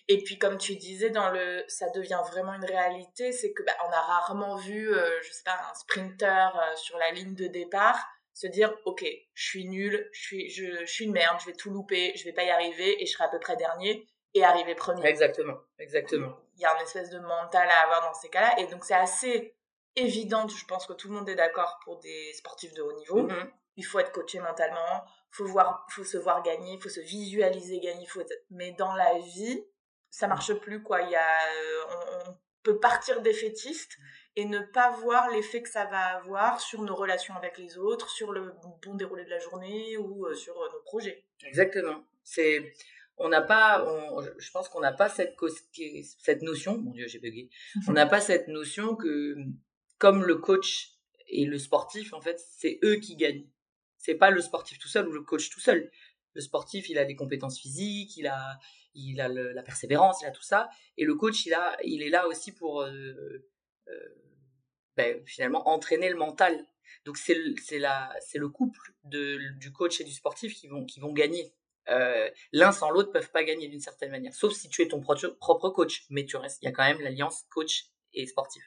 Et 0.09 0.23
puis 0.23 0.37
comme 0.37 0.59
tu 0.59 0.75
disais, 0.75 1.09
dans 1.09 1.31
le, 1.31 1.63
ça 1.67 1.89
devient 1.95 2.21
vraiment 2.31 2.53
une 2.53 2.65
réalité, 2.65 3.31
c'est 3.31 3.53
que 3.53 3.63
bah, 3.63 3.73
on 3.87 3.91
a 3.91 4.01
rarement 4.01 4.55
vu, 4.57 4.93
euh, 4.93 5.19
je 5.23 5.31
sais 5.31 5.43
pas, 5.43 5.59
un 5.71 5.73
sprinter 5.73 6.51
sur 6.75 6.99
la 6.99 7.09
ligne 7.09 7.33
de 7.33 7.47
départ 7.47 7.97
se 8.39 8.47
dire, 8.47 8.73
ok, 8.85 9.05
je 9.33 9.43
suis 9.43 9.67
nul, 9.67 10.09
je 10.13 10.21
suis, 10.21 10.49
je, 10.49 10.85
je 10.85 10.85
suis 10.85 11.03
une 11.03 11.11
merde, 11.11 11.37
je 11.41 11.47
vais 11.47 11.53
tout 11.57 11.71
louper, 11.71 12.13
je 12.15 12.23
vais 12.23 12.31
pas 12.31 12.43
y 12.43 12.49
arriver 12.49 13.01
et 13.01 13.05
je 13.05 13.11
serai 13.11 13.25
à 13.25 13.27
peu 13.27 13.39
près 13.39 13.57
dernier 13.57 14.07
et 14.33 14.45
arriver 14.45 14.75
premier. 14.75 15.05
Exactement, 15.05 15.57
exactement. 15.77 16.37
Il 16.55 16.61
y 16.61 16.65
a 16.65 16.73
une 16.73 16.83
espèce 16.83 17.09
de 17.09 17.19
mental 17.19 17.67
à 17.69 17.83
avoir 17.83 18.01
dans 18.01 18.13
ces 18.13 18.29
cas-là 18.29 18.57
et 18.59 18.67
donc 18.67 18.85
c'est 18.85 18.93
assez 18.93 19.57
évident, 19.97 20.47
je 20.47 20.65
pense 20.65 20.85
que 20.87 20.93
tout 20.93 21.09
le 21.09 21.15
monde 21.15 21.27
est 21.27 21.35
d'accord 21.35 21.79
pour 21.83 21.99
des 21.99 22.31
sportifs 22.31 22.73
de 22.73 22.81
haut 22.81 22.93
niveau. 22.93 23.23
Mmh 23.23 23.51
il 23.79 23.85
faut 23.85 23.99
être 23.99 24.11
coaché 24.11 24.41
mentalement, 24.41 25.05
faut 25.31 25.45
voir, 25.45 25.87
faut 25.89 26.03
se 26.03 26.17
voir 26.17 26.43
gagner, 26.43 26.73
il 26.73 26.81
faut 26.81 26.89
se 26.89 26.99
visualiser 26.99 27.79
gagner, 27.79 28.05
faut 28.07 28.21
mais 28.49 28.73
dans 28.73 28.93
la 28.93 29.19
vie, 29.19 29.63
ça 30.09 30.27
marche 30.27 30.53
plus 30.55 30.83
quoi. 30.83 31.01
Il 31.03 31.11
y 31.11 31.15
a, 31.15 31.45
euh, 31.45 32.27
on, 32.27 32.37
peut 32.61 32.77
partir 32.77 33.21
défaitiste 33.21 33.97
et 34.35 34.45
ne 34.45 34.59
pas 34.59 34.91
voir 34.91 35.29
l'effet 35.31 35.61
que 35.61 35.69
ça 35.69 35.85
va 35.85 36.17
avoir 36.17 36.61
sur 36.61 36.81
nos 36.81 36.95
relations 36.95 37.35
avec 37.35 37.57
les 37.57 37.77
autres, 37.77 38.09
sur 38.09 38.31
le 38.31 38.53
bon 38.81 38.95
déroulé 38.95 39.25
de 39.25 39.29
la 39.29 39.39
journée 39.39 39.97
ou 39.97 40.25
euh, 40.25 40.33
sur 40.33 40.59
euh, 40.61 40.69
nos 40.71 40.81
projets. 40.81 41.25
Exactement. 41.43 42.03
C'est 42.23 42.73
on 43.21 43.27
n'a 43.27 43.41
pas, 43.41 43.85
je 44.37 44.49
pense 44.51 44.69
qu'on 44.69 44.79
n'a 44.79 44.93
pas 44.93 45.09
cette, 45.09 45.35
cette 46.19 46.41
notion, 46.41 46.77
mon 46.77 46.91
Dieu, 46.91 47.05
j'ai 47.07 47.19
bugué, 47.19 47.49
on 47.89 47.91
n'a 47.91 48.05
pas 48.05 48.21
cette 48.21 48.47
notion 48.47 48.95
que, 48.95 49.35
comme 49.97 50.23
le 50.23 50.35
coach 50.35 50.93
et 51.27 51.43
le 51.43 51.59
sportif, 51.59 52.13
en 52.13 52.21
fait, 52.21 52.39
c'est 52.39 52.79
eux 52.81 52.95
qui 52.95 53.17
gagnent 53.17 53.45
c'est 53.99 54.15
pas 54.15 54.31
le 54.31 54.41
sportif 54.41 54.79
tout 54.79 54.87
seul 54.87 55.07
ou 55.07 55.11
le 55.11 55.21
coach 55.21 55.49
tout 55.49 55.59
seul. 55.59 55.91
Le 56.33 56.41
sportif, 56.41 56.89
il 56.89 56.97
a 56.97 57.05
des 57.05 57.15
compétences 57.15 57.59
physiques, 57.59 58.17
il 58.17 58.27
a, 58.27 58.57
il 58.95 59.19
a 59.21 59.27
la 59.27 59.61
persévérance, 59.61 60.21
il 60.21 60.25
a 60.25 60.31
tout 60.31 60.41
ça. 60.41 60.69
Et 60.97 61.05
le 61.05 61.15
coach, 61.15 61.45
il, 61.45 61.53
a, 61.53 61.77
il 61.83 62.01
est 62.01 62.09
là 62.09 62.27
aussi 62.27 62.53
pour 62.53 62.81
euh, 62.81 63.45
ben, 64.95 65.23
finalement 65.25 65.67
entraîner 65.69 66.09
le 66.09 66.15
mental. 66.15 66.65
Donc 67.05 67.17
c'est 67.17 67.35
le 67.35 68.47
couple 68.47 68.79
de, 69.03 69.37
du 69.57 69.71
coach 69.71 70.01
et 70.01 70.03
du 70.03 70.11
sportif 70.11 70.53
qui 70.55 70.67
vont, 70.67 70.85
qui 70.85 70.99
vont 70.99 71.13
gagner. 71.13 71.53
Euh, 71.89 72.29
l'un 72.51 72.71
sans 72.71 72.91
l'autre 72.91 73.11
peuvent 73.11 73.31
pas 73.31 73.43
gagner 73.43 73.67
d'une 73.67 73.79
certaine 73.79 74.11
manière, 74.11 74.33
sauf 74.33 74.53
si 74.53 74.69
tu 74.69 74.81
es 74.81 74.87
ton 74.87 75.01
propre 75.01 75.69
coach. 75.69 76.05
Mais 76.09 76.25
tu 76.25 76.37
restes, 76.37 76.61
il 76.61 76.65
y 76.65 76.67
a 76.67 76.71
quand 76.71 76.83
même 76.83 77.01
l'alliance 77.01 77.45
coach 77.49 77.85
et 78.13 78.25
sportif. 78.25 78.63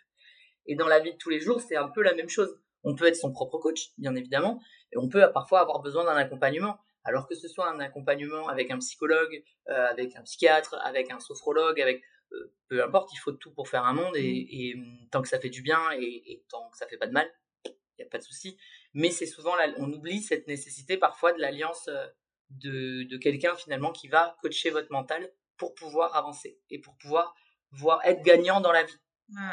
Et 0.67 0.75
dans 0.75 0.89
la 0.89 1.01
vie 1.01 1.13
de 1.13 1.19
tous 1.19 1.31
les 1.31 1.41
jours, 1.41 1.61
c'est 1.61 1.77
un 1.77 1.89
peu 1.89 2.03
la 2.03 2.15
même 2.15 2.29
chose. 2.29 2.59
On 2.85 2.95
peut 2.95 3.07
être 3.07 3.17
son 3.17 3.33
propre 3.33 3.59
coach, 3.59 3.91
bien 3.99 4.15
évidemment, 4.15 4.61
et 4.93 4.99
on 4.99 5.09
peut 5.09 5.25
parfois 5.33 5.61
avoir 5.61 5.83
besoin 5.83 6.05
d'un 6.05 6.17
accompagnement. 6.17 6.79
Alors 7.05 7.27
que 7.27 7.35
ce 7.35 7.49
soit 7.49 7.69
un 7.69 7.81
accompagnement 7.81 8.49
avec 8.49 8.71
un 8.71 8.79
psychologue, 8.79 9.43
euh, 9.69 9.87
avec 9.89 10.15
un 10.15 10.23
psychiatre, 10.23 10.77
avec 10.85 11.11
un 11.11 11.19
sophrologue, 11.19 11.81
avec 11.81 11.97
euh, 11.99 12.22
peu 12.69 12.83
importe, 12.83 13.13
il 13.13 13.19
faut 13.19 13.33
tout 13.33 13.53
pour 13.53 13.69
faire 13.69 13.85
un 13.85 13.93
monde 13.93 14.17
et, 14.17 14.75
mmh. 14.75 14.81
Mmh, 14.81 15.09
tant 15.11 15.23
que 15.23 15.29
ça 15.29 15.39
fait 15.39 15.51
du 15.51 15.63
bien 15.63 15.81
et, 15.93 16.43
tant 16.49 16.71
que 16.71 16.77
ça 16.79 16.87
fait 16.87 16.97
pas 16.97 17.07
de 17.07 17.13
mal, 17.13 17.31
il 17.67 17.73
n'y 17.99 18.05
a 18.05 18.09
pas 18.09 18.19
de 18.19 18.23
souci. 18.23 18.57
Mais 18.95 19.11
c'est 19.11 19.27
souvent 19.27 19.55
là, 19.57 19.73
on 19.79 19.93
oublie 19.93 20.23
cette 20.23 20.47
nécessité 20.47 20.97
parfois 20.97 21.33
de 21.33 21.41
l'alliance 21.41 21.89
euh, 21.89 22.07
de, 22.51 23.05
de 23.05 23.17
quelqu'un 23.17 23.55
finalement 23.57 23.93
qui 23.93 24.09
va 24.09 24.37
coacher 24.43 24.71
votre 24.71 24.91
mental 24.91 25.31
pour 25.57 25.75
pouvoir 25.75 26.17
avancer 26.17 26.61
et 26.71 26.79
pour 26.79 26.97
pouvoir 26.97 27.35
voir 27.71 28.01
être 28.05 28.23
gagnant 28.23 28.61
dans 28.61 28.73
la 28.73 28.85
vie. 28.85 29.01
Mmh. 29.29 29.51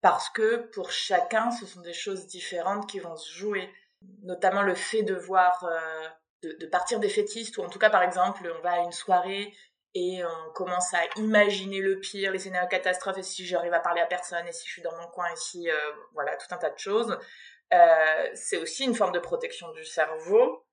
Parce 0.00 0.30
que 0.30 0.68
pour 0.72 0.90
chacun, 0.90 1.50
ce 1.50 1.66
sont 1.66 1.80
des 1.80 1.92
choses 1.92 2.26
différentes 2.26 2.88
qui 2.88 3.00
vont 3.00 3.16
se 3.16 3.32
jouer. 3.32 3.68
Notamment 4.22 4.62
le 4.62 4.74
fait 4.74 5.02
de 5.02 5.14
voir, 5.14 5.64
euh, 5.64 6.08
de, 6.42 6.52
de, 6.52 6.66
partir 6.66 7.00
des 7.00 7.08
fétistes, 7.08 7.58
ou 7.58 7.62
en 7.62 7.68
tout 7.68 7.80
cas, 7.80 7.90
par 7.90 8.02
exemple, 8.02 8.50
on 8.56 8.62
va 8.62 8.74
à 8.74 8.84
une 8.84 8.92
soirée 8.92 9.52
et 9.98 10.24
on 10.24 10.52
commence 10.52 10.94
à 10.94 11.00
imaginer 11.16 11.80
le 11.80 11.98
pire, 11.98 12.30
les 12.30 12.38
scénarios 12.38 12.68
catastrophes, 12.68 13.18
et 13.18 13.22
si 13.24 13.44
j'arrive 13.44 13.72
à 13.72 13.80
parler 13.80 14.00
à 14.00 14.06
personne, 14.06 14.46
et 14.46 14.52
si 14.52 14.66
je 14.66 14.72
suis 14.72 14.82
dans 14.82 14.96
mon 14.96 15.08
coin, 15.08 15.26
et 15.26 15.36
si, 15.36 15.68
euh, 15.68 15.74
voilà, 16.12 16.36
tout 16.36 16.46
un 16.50 16.58
tas 16.58 16.70
de 16.70 16.78
choses. 16.78 17.18
Euh, 17.74 18.30
c'est 18.34 18.58
aussi 18.58 18.84
une 18.84 18.94
forme 18.94 19.12
de 19.12 19.18
protection 19.18 19.70
du 19.72 19.84
cerveau 19.84 20.64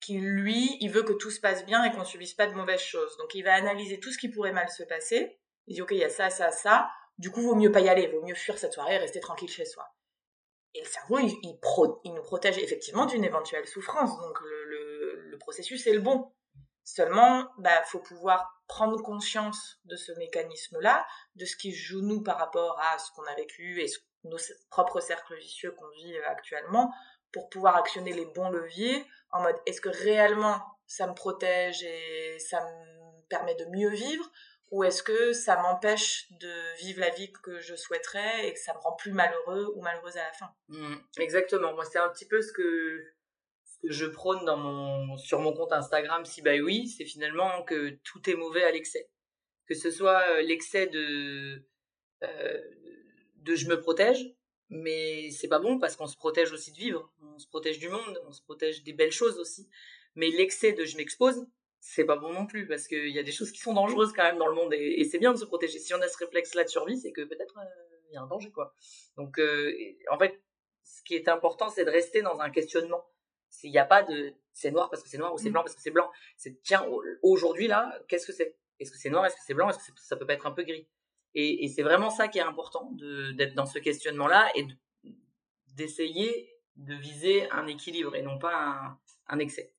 qui, 0.00 0.18
lui, 0.18 0.76
il 0.80 0.90
veut 0.90 1.04
que 1.04 1.12
tout 1.12 1.30
se 1.30 1.40
passe 1.40 1.64
bien 1.64 1.84
et 1.84 1.92
qu'on 1.92 2.04
subisse 2.04 2.34
pas 2.34 2.46
de 2.46 2.54
mauvaises 2.54 2.80
choses. 2.80 3.16
Donc, 3.18 3.34
il 3.34 3.42
va 3.42 3.54
analyser 3.54 4.00
tout 4.00 4.10
ce 4.10 4.18
qui 4.18 4.28
pourrait 4.28 4.52
mal 4.52 4.68
se 4.68 4.82
passer. 4.82 5.38
Il 5.66 5.74
dit, 5.74 5.82
OK, 5.82 5.92
il 5.92 5.98
y 5.98 6.04
a 6.04 6.10
ça, 6.10 6.28
ça, 6.28 6.50
ça. 6.50 6.90
Du 7.16 7.30
coup, 7.30 7.42
vaut 7.42 7.54
mieux 7.54 7.70
pas 7.70 7.80
y 7.80 7.88
aller, 7.88 8.08
vaut 8.08 8.22
mieux 8.22 8.34
fuir 8.34 8.58
cette 8.58 8.72
soirée 8.72 8.96
et 8.96 8.98
rester 8.98 9.20
tranquille 9.20 9.48
chez 9.48 9.64
soi. 9.64 9.86
Et 10.74 10.80
le 10.80 10.86
cerveau, 10.86 11.20
il, 11.20 12.12
nous 12.12 12.22
protège 12.22 12.58
effectivement 12.58 13.06
d'une 13.06 13.24
éventuelle 13.24 13.66
souffrance. 13.68 14.18
Donc, 14.20 14.40
le, 14.40 14.64
le, 14.64 15.20
le 15.30 15.38
processus 15.38 15.86
est 15.86 15.94
le 15.94 16.00
bon. 16.00 16.32
Seulement, 16.82 17.48
bah, 17.58 17.82
faut 17.84 18.00
pouvoir 18.00 18.53
prendre 18.66 19.02
conscience 19.02 19.78
de 19.84 19.96
ce 19.96 20.12
mécanisme-là, 20.12 21.06
de 21.36 21.44
ce 21.44 21.56
qui 21.56 21.72
joue 21.72 22.02
nous 22.02 22.22
par 22.22 22.38
rapport 22.38 22.78
à 22.80 22.98
ce 22.98 23.10
qu'on 23.12 23.24
a 23.24 23.34
vécu 23.34 23.82
et 23.82 23.90
nos 24.24 24.38
propres 24.70 25.00
cercles 25.00 25.36
vicieux 25.36 25.72
qu'on 25.72 25.88
vit 25.90 26.16
euh, 26.16 26.28
actuellement, 26.28 26.92
pour 27.32 27.48
pouvoir 27.50 27.76
actionner 27.76 28.12
les 28.12 28.26
bons 28.26 28.50
leviers 28.50 29.04
en 29.32 29.42
mode 29.42 29.56
est-ce 29.66 29.80
que 29.80 29.88
réellement 29.88 30.62
ça 30.86 31.06
me 31.06 31.14
protège 31.14 31.82
et 31.82 32.38
ça 32.38 32.60
me 32.60 33.22
permet 33.28 33.54
de 33.56 33.64
mieux 33.66 33.90
vivre 33.90 34.30
ou 34.70 34.82
est-ce 34.84 35.02
que 35.02 35.32
ça 35.32 35.56
m'empêche 35.56 36.26
de 36.32 36.76
vivre 36.78 37.00
la 37.00 37.10
vie 37.10 37.32
que 37.42 37.60
je 37.60 37.74
souhaiterais 37.74 38.48
et 38.48 38.54
que 38.54 38.58
ça 38.58 38.72
me 38.74 38.78
rend 38.78 38.92
plus 38.92 39.12
malheureux 39.12 39.72
ou 39.74 39.82
malheureuse 39.82 40.16
à 40.16 40.24
la 40.24 40.32
fin? 40.32 40.54
Mmh, 40.68 40.94
Exactement, 41.18 41.74
moi 41.74 41.84
c'est 41.84 41.98
un 41.98 42.08
petit 42.08 42.26
peu 42.26 42.40
ce 42.40 42.52
que 42.52 43.04
je 43.88 44.06
prône 44.06 44.44
dans 44.44 44.56
mon, 44.56 45.16
sur 45.16 45.40
mon 45.40 45.52
compte 45.52 45.72
Instagram, 45.72 46.24
si 46.24 46.42
bah 46.42 46.56
oui, 46.62 46.88
c'est 46.88 47.04
finalement 47.04 47.62
que 47.64 47.90
tout 48.04 48.28
est 48.28 48.34
mauvais 48.34 48.64
à 48.64 48.70
l'excès. 48.70 49.10
Que 49.66 49.74
ce 49.74 49.90
soit 49.90 50.22
euh, 50.30 50.42
l'excès 50.42 50.86
de, 50.86 51.62
euh, 52.22 52.60
de 53.36 53.54
je 53.54 53.68
me 53.68 53.80
protège, 53.80 54.34
mais 54.68 55.30
c'est 55.30 55.48
pas 55.48 55.58
bon 55.58 55.78
parce 55.78 55.96
qu'on 55.96 56.06
se 56.06 56.16
protège 56.16 56.52
aussi 56.52 56.72
de 56.72 56.76
vivre, 56.76 57.12
on 57.22 57.38
se 57.38 57.46
protège 57.46 57.78
du 57.78 57.88
monde, 57.88 58.20
on 58.26 58.32
se 58.32 58.42
protège 58.42 58.82
des 58.82 58.92
belles 58.92 59.12
choses 59.12 59.38
aussi. 59.38 59.68
Mais 60.14 60.30
l'excès 60.30 60.72
de 60.72 60.84
je 60.84 60.96
m'expose, 60.96 61.46
c'est 61.80 62.04
pas 62.04 62.16
bon 62.16 62.32
non 62.32 62.46
plus 62.46 62.66
parce 62.66 62.86
qu'il 62.86 63.10
y 63.10 63.18
a 63.18 63.22
des 63.22 63.32
choses 63.32 63.50
qui 63.50 63.60
sont 63.60 63.74
dangereuses 63.74 64.12
quand 64.12 64.22
même 64.22 64.38
dans 64.38 64.46
le 64.46 64.54
monde 64.54 64.72
et, 64.72 65.04
c'est 65.04 65.18
bien 65.18 65.32
de 65.32 65.38
se 65.38 65.44
protéger. 65.44 65.78
Si 65.78 65.92
on 65.94 66.00
a 66.00 66.08
ce 66.08 66.16
réflexe-là 66.18 66.64
de 66.64 66.68
survie, 66.68 66.98
c'est 66.98 67.12
que 67.12 67.22
peut-être 67.22 67.58
euh, 67.58 67.96
il 68.10 68.14
y 68.14 68.16
a 68.16 68.22
un 68.22 68.26
danger 68.26 68.50
quoi. 68.50 68.74
Donc 69.16 69.38
en 70.10 70.18
fait, 70.18 70.40
ce 70.84 71.02
qui 71.02 71.14
est 71.14 71.28
important, 71.28 71.68
c'est 71.68 71.84
de 71.84 71.90
rester 71.90 72.22
dans 72.22 72.40
un 72.40 72.50
questionnement 72.50 73.04
il 73.62 73.70
n'y 73.70 73.78
a 73.78 73.84
pas 73.84 74.02
de 74.02 74.34
c'est 74.52 74.70
noir 74.70 74.88
parce 74.90 75.02
que 75.02 75.08
c'est 75.08 75.18
noir 75.18 75.34
ou 75.34 75.38
c'est 75.38 75.48
mm. 75.48 75.52
blanc 75.52 75.62
parce 75.62 75.74
que 75.74 75.82
c'est 75.82 75.90
blanc. 75.90 76.10
C'est 76.36 76.62
tiens, 76.62 76.84
aujourd'hui 77.22 77.66
là, 77.66 77.98
qu'est-ce 78.08 78.26
que 78.26 78.32
c'est? 78.32 78.56
Est-ce 78.80 78.90
que 78.90 78.98
c'est 78.98 79.10
noir? 79.10 79.26
Est-ce 79.26 79.36
que 79.36 79.42
c'est 79.46 79.54
blanc? 79.54 79.68
Est-ce 79.68 79.92
que 79.92 80.00
ça 80.00 80.16
peut 80.16 80.26
pas 80.26 80.34
être 80.34 80.46
un 80.46 80.52
peu 80.52 80.62
gris? 80.62 80.86
Et, 81.36 81.66
c'est 81.68 81.82
vraiment 81.82 82.10
ça 82.10 82.28
qui 82.28 82.38
est 82.38 82.42
important 82.42 82.92
d'être 82.92 83.54
dans 83.54 83.66
ce 83.66 83.80
questionnement-là 83.80 84.50
et 84.54 84.66
d'essayer 85.74 86.48
de, 86.76 86.94
viser 86.94 87.50
un 87.50 87.66
équilibre 87.66 88.14
et 88.14 88.22
non 88.22 88.38
pas 88.38 88.54
un, 88.54 88.98
un 89.26 89.38
excès. 89.40 89.72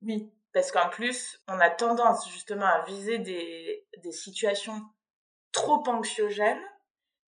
Oui, 0.00 0.32
parce 0.54 0.72
qu'en 0.72 0.88
plus, 0.88 1.38
on 1.48 1.60
a 1.60 1.68
tendance 1.68 2.30
justement 2.30 2.64
à 2.64 2.82
viser 2.84 3.18
des, 3.18 3.86
des 3.98 4.12
situations 4.12 4.82
trop 5.52 5.86
anxiogènes 5.86 6.62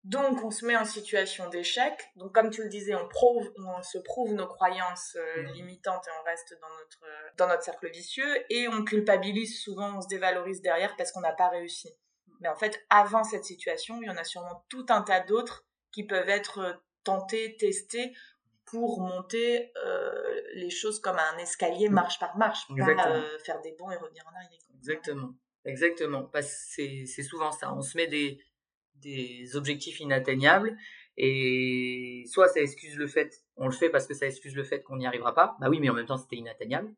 donc, 0.05 0.45
on 0.45 0.51
se 0.51 0.67
met 0.67 0.77
en 0.77 0.85
situation 0.85 1.49
d'échec. 1.49 1.95
Donc, 2.17 2.35
comme 2.35 2.51
tu 2.51 2.63
le 2.63 2.69
disais, 2.69 2.95
on, 2.95 3.09
prouve, 3.09 3.51
on 3.57 3.83
se 3.83 3.97
prouve 3.97 4.35
nos 4.35 4.47
croyances 4.47 5.17
euh, 5.17 5.43
mmh. 5.43 5.53
limitantes 5.55 6.07
et 6.07 6.11
on 6.21 6.25
reste 6.25 6.55
dans 6.61 6.69
notre, 6.69 7.05
euh, 7.05 7.31
dans 7.39 7.49
notre 7.49 7.63
cercle 7.63 7.91
vicieux. 7.91 8.45
Et 8.51 8.69
on 8.69 8.85
culpabilise 8.85 9.59
souvent, 9.59 9.97
on 9.97 10.03
se 10.03 10.09
dévalorise 10.09 10.61
derrière 10.61 10.95
parce 10.97 11.11
qu'on 11.11 11.23
n'a 11.23 11.33
pas 11.33 11.49
réussi. 11.49 11.89
Mais 12.41 12.49
en 12.49 12.55
fait, 12.55 12.85
avant 12.91 13.25
cette 13.25 13.47
situation, 13.47 13.99
il 14.03 14.07
y 14.07 14.11
en 14.11 14.19
a 14.19 14.25
sûrement 14.25 14.67
tout 14.69 14.85
un 14.91 15.01
tas 15.01 15.21
d'autres 15.21 15.65
qui 15.91 16.07
peuvent 16.07 16.29
être 16.29 16.59
euh, 16.59 16.73
tentés, 17.03 17.57
testés 17.57 18.15
pour 18.67 19.01
monter 19.01 19.73
les 20.55 20.71
choses 20.71 20.99
comme 20.99 21.19
un 21.19 21.37
escalier 21.37 21.91
marche 21.91 22.19
par 22.19 22.37
marche, 22.39 22.67
pas 22.67 23.23
faire 23.45 23.61
des 23.61 23.73
bons 23.79 23.91
et 23.91 23.97
revenir 23.97 24.25
en 24.27 24.35
arrière. 24.35 24.59
Exactement. 24.75 25.35
Exactement. 25.67 26.31
c'est 26.41 27.23
souvent 27.23 27.53
ça. 27.53 27.75
On 27.75 27.83
se 27.83 27.97
met 27.97 28.07
des, 28.07 28.41
des 29.05 29.57
objectifs 29.57 30.01
inatteignables 30.01 30.77
et 31.17 32.25
soit 32.27 32.49
ça 32.49 32.61
excuse 32.61 32.97
le 32.97 33.07
fait, 33.07 33.45
on 33.57 33.67
le 33.67 33.73
fait 33.73 33.89
parce 33.89 34.07
que 34.07 34.15
ça 34.15 34.27
excuse 34.27 34.57
le 34.57 34.65
fait 34.65 34.83
qu'on 34.83 34.97
n'y 34.97 35.07
arrivera 35.07 35.35
pas, 35.35 35.57
bah 35.61 35.69
oui, 35.69 35.79
mais 35.81 35.89
en 35.89 35.95
même 35.95 36.07
temps 36.07 36.17
c'était 36.17 36.37
inatteignable. 36.37 36.93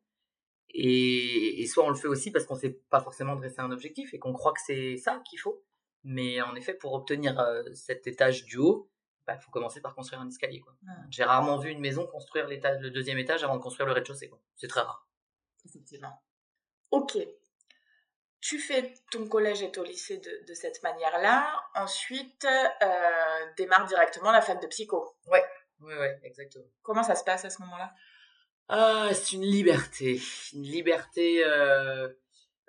Et, 0.69 1.65
soit 1.67 1.85
on 1.85 1.89
le 1.89 1.95
fait 1.95 2.07
aussi 2.07 2.31
parce 2.31 2.45
qu'on 2.45 2.55
ne 2.55 2.59
sait 2.59 2.81
pas 2.89 2.99
forcément 2.99 3.35
dresser 3.35 3.61
un 3.61 3.71
objectif 3.71 4.13
et 4.13 4.19
qu'on 4.19 4.33
croit 4.33 4.53
que 4.53 4.59
c'est 4.65 4.97
ça 4.97 5.21
qu'il 5.29 5.39
faut. 5.39 5.63
Mais 6.03 6.41
en 6.41 6.55
effet, 6.55 6.73
pour 6.73 6.93
obtenir 6.93 7.39
euh, 7.39 7.63
cet 7.73 8.07
étage 8.07 8.45
du 8.45 8.57
haut, 8.57 8.89
il 9.21 9.23
bah, 9.27 9.37
faut 9.37 9.51
commencer 9.51 9.81
par 9.81 9.95
construire 9.95 10.21
un 10.21 10.27
escalier. 10.27 10.63
Ah. 10.87 10.91
J'ai 11.09 11.23
rarement 11.23 11.57
vu 11.57 11.69
une 11.69 11.79
maison 11.79 12.05
construire 12.05 12.47
le 12.47 12.89
deuxième 12.89 13.17
étage 13.17 13.43
avant 13.43 13.57
de 13.57 13.61
construire 13.61 13.87
le 13.87 13.93
rez-de-chaussée. 13.93 14.31
C'est 14.55 14.67
très 14.67 14.81
rare. 14.81 15.07
Effectivement. 15.65 16.21
Ok, 16.91 17.17
tu 18.39 18.59
fais 18.59 18.93
ton 19.11 19.27
collège 19.27 19.61
et 19.61 19.71
ton 19.71 19.83
lycée 19.83 20.17
de, 20.17 20.53
cette 20.53 20.81
manière-là. 20.83 21.59
Ensuite, 21.75 22.45
euh, 22.45 23.45
démarre 23.57 23.87
directement 23.87 24.31
la 24.31 24.41
fac 24.41 24.61
de 24.61 24.67
psycho. 24.67 25.15
Ouais, 25.27 25.43
ouais, 25.81 25.97
ouais, 25.97 26.19
exactement. 26.23 26.65
Comment 26.81 27.03
ça 27.03 27.15
se 27.15 27.23
passe 27.23 27.45
à 27.45 27.49
ce 27.49 27.61
moment-là? 27.63 27.93
Ah, 28.69 29.09
C'est 29.13 29.33
une 29.33 29.45
liberté. 29.45 30.21
Une 30.53 30.63
liberté 30.63 31.43
euh, 31.43 32.09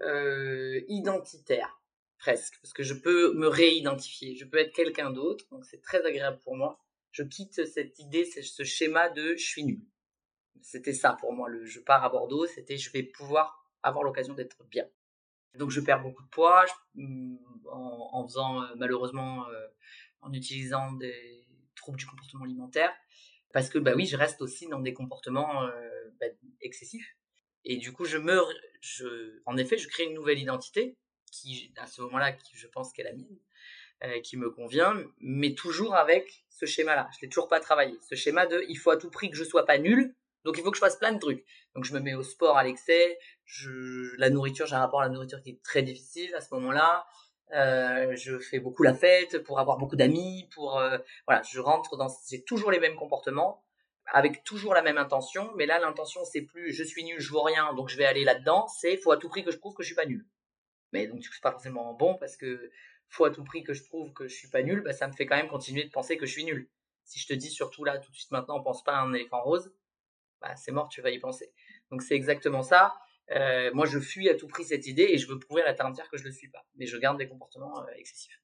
euh, 0.00 0.80
identitaire, 0.88 1.80
presque. 2.18 2.58
Parce 2.62 2.72
que 2.72 2.82
je 2.82 2.94
peux 2.94 3.34
me 3.34 3.48
réidentifier. 3.48 4.36
Je 4.36 4.44
peux 4.44 4.58
être 4.58 4.74
quelqu'un 4.74 5.10
d'autre. 5.10 5.44
Donc, 5.50 5.64
c'est 5.64 5.82
très 5.82 6.04
agréable 6.04 6.38
pour 6.40 6.56
moi. 6.56 6.78
Je 7.10 7.22
quitte 7.22 7.66
cette 7.66 7.98
idée, 7.98 8.24
ce 8.24 8.62
schéma 8.64 9.08
de 9.10 9.34
je 9.36 9.44
suis 9.44 9.64
nul. 9.64 9.80
C'était 10.62 10.92
ça 10.92 11.16
pour 11.20 11.32
moi. 11.32 11.48
Le, 11.48 11.64
je 11.64 11.80
pars 11.80 12.04
à 12.04 12.08
Bordeaux, 12.08 12.46
c'était 12.46 12.76
je 12.76 12.90
vais 12.90 13.02
pouvoir 13.02 13.64
avoir 13.82 14.04
l'occasion 14.04 14.34
d'être 14.34 14.64
bien. 14.64 14.86
Donc 15.54 15.70
je 15.70 15.80
perds 15.80 16.02
beaucoup 16.02 16.22
de 16.22 16.28
poids 16.28 16.64
mm, 16.94 17.36
en, 17.66 18.26
faisant 18.26 18.62
euh, 18.62 18.66
malheureusement 18.76 19.48
euh, 19.48 19.66
en 20.20 20.32
utilisant 20.32 20.92
des 20.92 21.46
troubles 21.74 21.98
du 21.98 22.06
comportement 22.06 22.44
alimentaire. 22.44 22.92
Parce 23.52 23.68
que 23.68 23.78
bah 23.78 23.92
oui 23.96 24.06
je 24.06 24.16
reste 24.16 24.42
aussi 24.42 24.68
dans 24.68 24.80
des 24.80 24.92
comportements 24.92 25.64
euh, 25.64 26.10
bah, 26.20 26.26
excessifs. 26.60 27.16
Et 27.64 27.76
du 27.76 27.92
coup 27.92 28.04
je 28.04 28.18
me 28.18 28.40
je 28.80 29.40
en 29.46 29.56
effet 29.56 29.78
je 29.78 29.88
crée 29.88 30.04
une 30.04 30.14
nouvelle 30.14 30.38
identité 30.38 30.96
qui 31.30 31.72
à 31.76 31.86
ce 31.86 32.02
moment-là 32.02 32.32
qui 32.32 32.56
je 32.56 32.66
pense 32.66 32.92
qu'est 32.92 33.02
la 33.02 33.12
mienne 33.12 33.38
qui 34.22 34.36
me 34.36 34.48
convient 34.50 34.94
mais 35.18 35.54
toujours 35.54 35.96
avec 35.96 36.44
ce 36.50 36.66
schéma 36.66 36.94
là 36.94 37.08
je 37.14 37.22
l'ai 37.22 37.28
toujours 37.28 37.48
pas 37.48 37.60
travaillé. 37.60 37.96
Ce 38.08 38.14
schéma 38.14 38.46
de 38.46 38.64
il 38.68 38.76
faut 38.76 38.90
à 38.90 38.96
tout 38.96 39.10
prix 39.10 39.30
que 39.30 39.36
je 39.36 39.44
sois 39.44 39.66
pas 39.66 39.78
nul 39.78 40.14
donc 40.44 40.56
il 40.56 40.62
faut 40.62 40.70
que 40.70 40.76
je 40.76 40.80
fasse 40.80 40.96
plein 40.96 41.12
de 41.12 41.18
trucs. 41.18 41.44
Donc 41.74 41.84
je 41.84 41.92
me 41.94 42.00
mets 42.00 42.14
au 42.14 42.22
sport 42.22 42.56
à 42.56 42.64
l'excès. 42.64 43.18
Je... 43.44 44.16
La 44.18 44.30
nourriture, 44.30 44.66
j'ai 44.66 44.74
un 44.74 44.80
rapport 44.80 45.00
à 45.00 45.04
la 45.04 45.10
nourriture 45.10 45.40
qui 45.42 45.50
est 45.50 45.62
très 45.62 45.82
difficile 45.82 46.34
à 46.34 46.40
ce 46.40 46.54
moment-là. 46.54 47.06
Euh, 47.54 48.14
je 48.14 48.38
fais 48.38 48.58
beaucoup 48.58 48.82
la 48.82 48.94
fête 48.94 49.42
pour 49.42 49.58
avoir 49.58 49.78
beaucoup 49.78 49.96
d'amis. 49.96 50.48
Pour 50.54 50.78
euh, 50.78 50.98
voilà, 51.26 51.42
je 51.42 51.60
rentre 51.60 51.96
dans. 51.96 52.08
J'ai 52.28 52.42
toujours 52.42 52.70
les 52.70 52.80
mêmes 52.80 52.96
comportements 52.96 53.64
avec 54.06 54.42
toujours 54.44 54.74
la 54.74 54.82
même 54.82 54.98
intention. 54.98 55.52
Mais 55.56 55.66
là, 55.66 55.78
l'intention 55.78 56.24
c'est 56.24 56.42
plus 56.42 56.72
je 56.72 56.84
suis 56.84 57.04
nul, 57.04 57.20
je 57.20 57.30
vaux 57.30 57.42
rien, 57.42 57.74
donc 57.74 57.88
je 57.88 57.96
vais 57.96 58.04
aller 58.04 58.24
là-dedans. 58.24 58.66
C'est 58.68 58.96
faut 58.96 59.12
à 59.12 59.16
tout 59.16 59.28
prix 59.28 59.44
que 59.44 59.50
je 59.50 59.58
prouve 59.58 59.74
que 59.74 59.82
je 59.82 59.88
suis 59.88 59.96
pas 59.96 60.06
nul. 60.06 60.26
Mais 60.92 61.06
donc 61.06 61.22
c'est 61.22 61.42
pas 61.42 61.52
forcément 61.52 61.94
bon 61.94 62.16
parce 62.16 62.36
que 62.36 62.70
faut 63.08 63.24
à 63.24 63.30
tout 63.30 63.44
prix 63.44 63.62
que 63.62 63.72
je 63.72 63.84
prouve 63.84 64.12
que 64.12 64.28
je 64.28 64.34
suis 64.34 64.48
pas 64.48 64.62
nul, 64.62 64.82
bah, 64.82 64.92
ça 64.92 65.08
me 65.08 65.12
fait 65.12 65.26
quand 65.26 65.36
même 65.36 65.48
continuer 65.48 65.84
de 65.84 65.90
penser 65.90 66.16
que 66.16 66.26
je 66.26 66.32
suis 66.32 66.44
nul. 66.44 66.68
Si 67.04 67.18
je 67.18 67.26
te 67.26 67.32
dis 67.32 67.50
surtout 67.50 67.84
là 67.84 67.98
tout 67.98 68.10
de 68.10 68.16
suite 68.16 68.30
maintenant, 68.30 68.58
on 68.58 68.62
pense 68.62 68.84
pas 68.84 68.92
à 68.92 69.00
un 69.00 69.12
éléphant 69.14 69.42
rose 69.42 69.72
bah, 70.40 70.54
c'est 70.56 70.72
mort, 70.72 70.88
tu 70.88 71.00
vas 71.00 71.10
y 71.10 71.18
penser. 71.18 71.52
Donc 71.90 72.02
c'est 72.02 72.14
exactement 72.14 72.62
ça. 72.62 72.94
Euh, 73.30 73.70
moi, 73.74 73.86
je 73.86 73.98
fuis 73.98 74.28
à 74.28 74.34
tout 74.34 74.48
prix 74.48 74.64
cette 74.64 74.86
idée 74.86 75.06
et 75.10 75.18
je 75.18 75.28
veux 75.28 75.38
prouver 75.38 75.62
à 75.62 75.66
la 75.66 75.74
terre 75.74 75.86
entière 75.86 76.08
que 76.08 76.16
je 76.16 76.24
le 76.24 76.30
suis 76.30 76.48
pas. 76.48 76.64
Mais 76.76 76.86
je 76.86 76.96
garde 76.96 77.18
des 77.18 77.28
comportements 77.28 77.82
euh, 77.82 77.86
excessifs. 77.96 78.40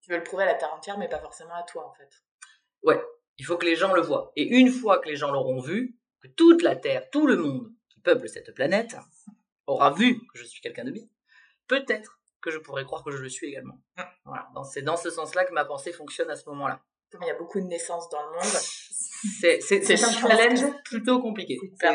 Tu 0.00 0.10
veux 0.10 0.16
le 0.16 0.24
prouver 0.24 0.42
à 0.42 0.46
la 0.46 0.54
terre 0.54 0.72
entière, 0.74 0.98
mais 0.98 1.08
pas 1.08 1.20
forcément 1.20 1.54
à 1.54 1.62
toi, 1.62 1.86
en 1.88 1.92
fait. 1.92 2.10
Ouais, 2.82 3.00
il 3.38 3.44
faut 3.44 3.56
que 3.56 3.66
les 3.66 3.76
gens 3.76 3.92
le 3.92 4.00
voient. 4.00 4.32
Et 4.34 4.42
une 4.42 4.70
fois 4.70 4.98
que 4.98 5.08
les 5.08 5.14
gens 5.14 5.30
l'auront 5.30 5.60
vu, 5.60 5.96
que 6.20 6.28
toute 6.28 6.62
la 6.62 6.74
terre, 6.74 7.08
tout 7.10 7.26
le 7.26 7.36
monde 7.36 7.72
qui 7.88 8.00
peuple 8.00 8.28
cette 8.28 8.52
planète 8.54 8.96
aura 9.66 9.92
vu 9.92 10.20
que 10.26 10.38
je 10.38 10.44
suis 10.44 10.60
quelqu'un 10.60 10.84
de 10.84 10.90
bien, 10.90 11.04
peut-être 11.68 12.20
que 12.40 12.50
je 12.50 12.58
pourrais 12.58 12.84
croire 12.84 13.04
que 13.04 13.12
je 13.12 13.18
le 13.18 13.28
suis 13.28 13.46
également. 13.46 13.78
Mm. 13.96 14.02
Voilà. 14.24 14.50
C'est 14.70 14.82
dans 14.82 14.96
ce 14.96 15.10
sens-là 15.10 15.44
que 15.44 15.52
ma 15.52 15.64
pensée 15.64 15.92
fonctionne 15.92 16.30
à 16.30 16.36
ce 16.36 16.48
moment-là. 16.50 16.82
Comme 17.10 17.22
il 17.22 17.28
y 17.28 17.30
a 17.30 17.38
beaucoup 17.38 17.60
de 17.60 17.66
naissances 17.66 18.08
dans 18.08 18.22
le 18.22 18.32
monde. 18.32 18.42
C'est 19.40 19.60
c'est- 19.60 20.04
un 20.04 20.10
challenge 20.12 20.60
plutôt 20.84 21.20
compliqué. 21.20 21.58
C'est 21.80 21.88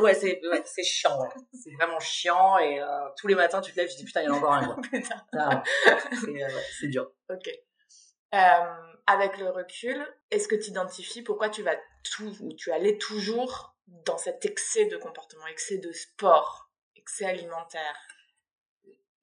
ouais, 0.00 0.14
c'est 0.14 0.40
ouais, 0.46 0.62
c'est 0.64 0.82
chiant. 0.84 1.20
ouais. 1.20 1.28
C'est 1.52 1.72
vraiment 1.74 1.98
chiant 2.00 2.58
et 2.58 2.80
euh, 2.80 2.86
tous 3.18 3.26
les 3.26 3.34
matins 3.34 3.60
tu 3.60 3.72
te 3.72 3.76
lèves, 3.80 3.88
tu 3.88 3.94
te 3.94 3.98
dis 4.00 4.04
putain, 4.04 4.22
il 4.22 4.26
y 4.26 4.28
en 4.28 4.34
a 4.34 4.36
encore 4.36 4.52
un. 4.52 4.80
Putain. 4.82 5.22
Ah, 5.36 5.62
ouais. 5.86 5.94
C'est 6.20 6.42
euh, 6.44 6.48
c'est 6.80 6.88
dur. 6.88 7.10
Ok. 7.30 7.48
Euh, 8.34 8.38
avec 9.06 9.38
le 9.38 9.50
recul, 9.50 10.06
est-ce 10.30 10.48
que 10.48 10.56
tu 10.56 10.70
identifies 10.70 11.22
pourquoi 11.22 11.48
tu 11.48 11.62
vas 11.62 11.76
tout 12.02 12.32
ou 12.40 12.52
tu 12.54 12.70
allais 12.72 12.98
toujours 12.98 13.74
dans 14.04 14.18
cet 14.18 14.44
excès 14.44 14.86
de 14.86 14.96
comportement, 14.96 15.46
excès 15.46 15.78
de 15.78 15.92
sport, 15.92 16.70
excès 16.96 17.24
alimentaire? 17.24 17.96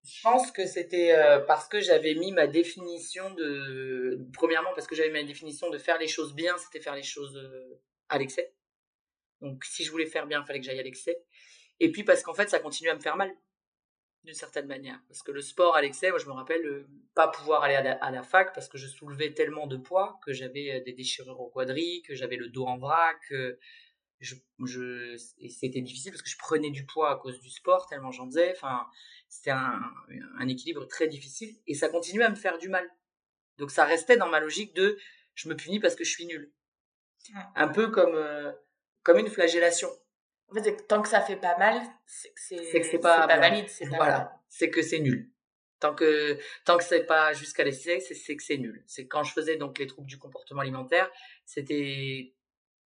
Je 0.04 0.22
pense 0.22 0.52
que 0.52 0.66
c'était 0.66 1.16
euh, 1.16 1.40
parce 1.40 1.68
que 1.70 1.80
j'avais 1.80 2.14
mis 2.16 2.34
ma 2.34 2.48
définition 2.48 3.34
de. 3.36 4.20
Premièrement, 4.34 4.72
parce 4.76 4.86
que 4.86 4.96
j'avais 4.96 5.10
mis 5.10 5.22
ma 5.22 5.28
définition 5.28 5.70
de 5.70 5.78
faire 5.78 5.98
les 5.98 6.10
choses 6.10 6.34
bien, 6.34 6.58
c'était 6.58 6.82
faire 6.82 6.96
les 6.96 7.04
choses 7.04 7.38
euh, 7.38 7.82
à 8.10 8.18
l'excès. 8.18 8.54
Donc, 9.40 9.64
si 9.64 9.86
je 9.86 9.92
voulais 9.92 10.06
faire 10.06 10.28
bien, 10.28 10.42
il 10.42 10.46
fallait 10.46 10.60
que 10.60 10.66
j'aille 10.66 10.80
à 10.80 10.84
l'excès. 10.84 11.24
Et 11.80 11.92
puis, 11.92 12.04
parce 12.04 12.22
qu'en 12.22 12.34
fait, 12.34 12.50
ça 12.50 12.60
continuait 12.60 12.92
à 12.92 12.96
me 12.96 13.00
faire 13.00 13.16
mal, 13.16 13.34
d'une 14.24 14.34
certaine 14.34 14.68
manière. 14.68 15.00
Parce 15.08 15.24
que 15.24 15.32
le 15.32 15.42
sport 15.42 15.76
à 15.76 15.82
l'excès, 15.82 16.10
moi, 16.10 16.20
je 16.20 16.26
me 16.26 16.34
rappelle 16.34 16.66
euh, 16.66 16.88
pas 17.16 17.30
pouvoir 17.30 17.64
aller 17.64 17.76
à 17.76 18.12
la, 18.12 18.24
fac 18.24 18.54
parce 18.54 18.68
que 18.68 18.78
je 18.78 18.88
soulevais 18.88 19.34
tellement 19.34 19.68
de 19.68 19.78
poids 19.78 20.20
que 20.26 20.34
j'avais 20.34 20.82
des 20.82 20.94
déchirures 20.94 21.40
au 21.40 21.48
quadri, 21.50 22.02
que 22.06 22.14
j'avais 22.14 22.36
le 22.36 22.50
dos 22.50 22.66
en 22.66 22.78
vrac. 22.78 23.22
Je, 24.24 24.36
je, 24.66 25.16
et 25.40 25.50
c'était 25.50 25.82
difficile 25.82 26.12
parce 26.12 26.22
que 26.22 26.30
je 26.30 26.38
prenais 26.38 26.72
du 26.72 26.86
poids 26.86 27.12
à 27.12 27.16
cause 27.16 27.40
du 27.40 27.50
sport, 27.50 27.88
tellement 27.88 28.12
j'en 28.12 28.26
faisais. 28.26 28.52
Enfin, 28.56 28.86
c'était 29.30 29.52
un, 29.52 29.82
un 30.40 30.48
équilibre 30.48 30.86
très 30.88 31.08
difficile 31.08 31.56
et 31.68 31.74
ça 31.74 31.90
continuait 31.90 32.26
à 32.26 32.30
me 32.30 32.36
faire 32.36 32.58
du 32.58 32.70
mal. 32.70 32.90
Donc 33.58 33.72
ça 33.72 33.86
restait 33.86 34.18
dans 34.18 34.30
ma 34.30 34.40
logique 34.40 34.76
de 34.76 34.98
je 35.36 35.50
me 35.50 35.56
punis 35.56 35.80
parce 35.80 35.96
que 35.96 36.04
je 36.04 36.12
suis 36.12 36.26
nul. 36.26 36.52
Un 37.56 37.70
peu 37.70 37.90
comme, 37.90 38.16
euh, 38.16 38.52
comme 39.04 39.18
une 39.18 39.30
flagellation. 39.30 39.90
En 40.50 40.56
fait, 40.56 40.88
tant 40.88 41.02
que 41.02 41.08
ça 41.08 41.22
fait 41.22 41.38
pas 41.38 41.58
mal, 41.58 41.82
c'est 42.06 42.30
que 42.34 42.84
c'est 42.84 43.00
pas 43.00 43.26
valide, 43.28 43.66
pas 43.66 43.96
Voilà, 43.96 44.42
c'est 44.50 44.70
que 44.70 44.82
c'est 44.82 45.00
nul. 45.00 45.32
Tant 45.80 45.96
que 45.96 46.38
tant 46.64 46.78
que 46.78 46.84
c'est 46.84 47.06
pas 47.06 47.34
jusqu'à 47.34 47.70
c'est 47.72 48.00
c'est 48.00 48.36
que 48.36 48.44
c'est 48.44 48.58
nul. 48.58 48.84
C'est 48.88 49.08
quand 49.08 49.24
je 49.24 49.34
faisais 49.34 49.58
donc 49.58 49.80
les 49.80 49.88
troubles 49.88 50.08
du 50.08 50.18
comportement 50.18 50.62
alimentaire, 50.62 51.10
c'était 51.46 52.34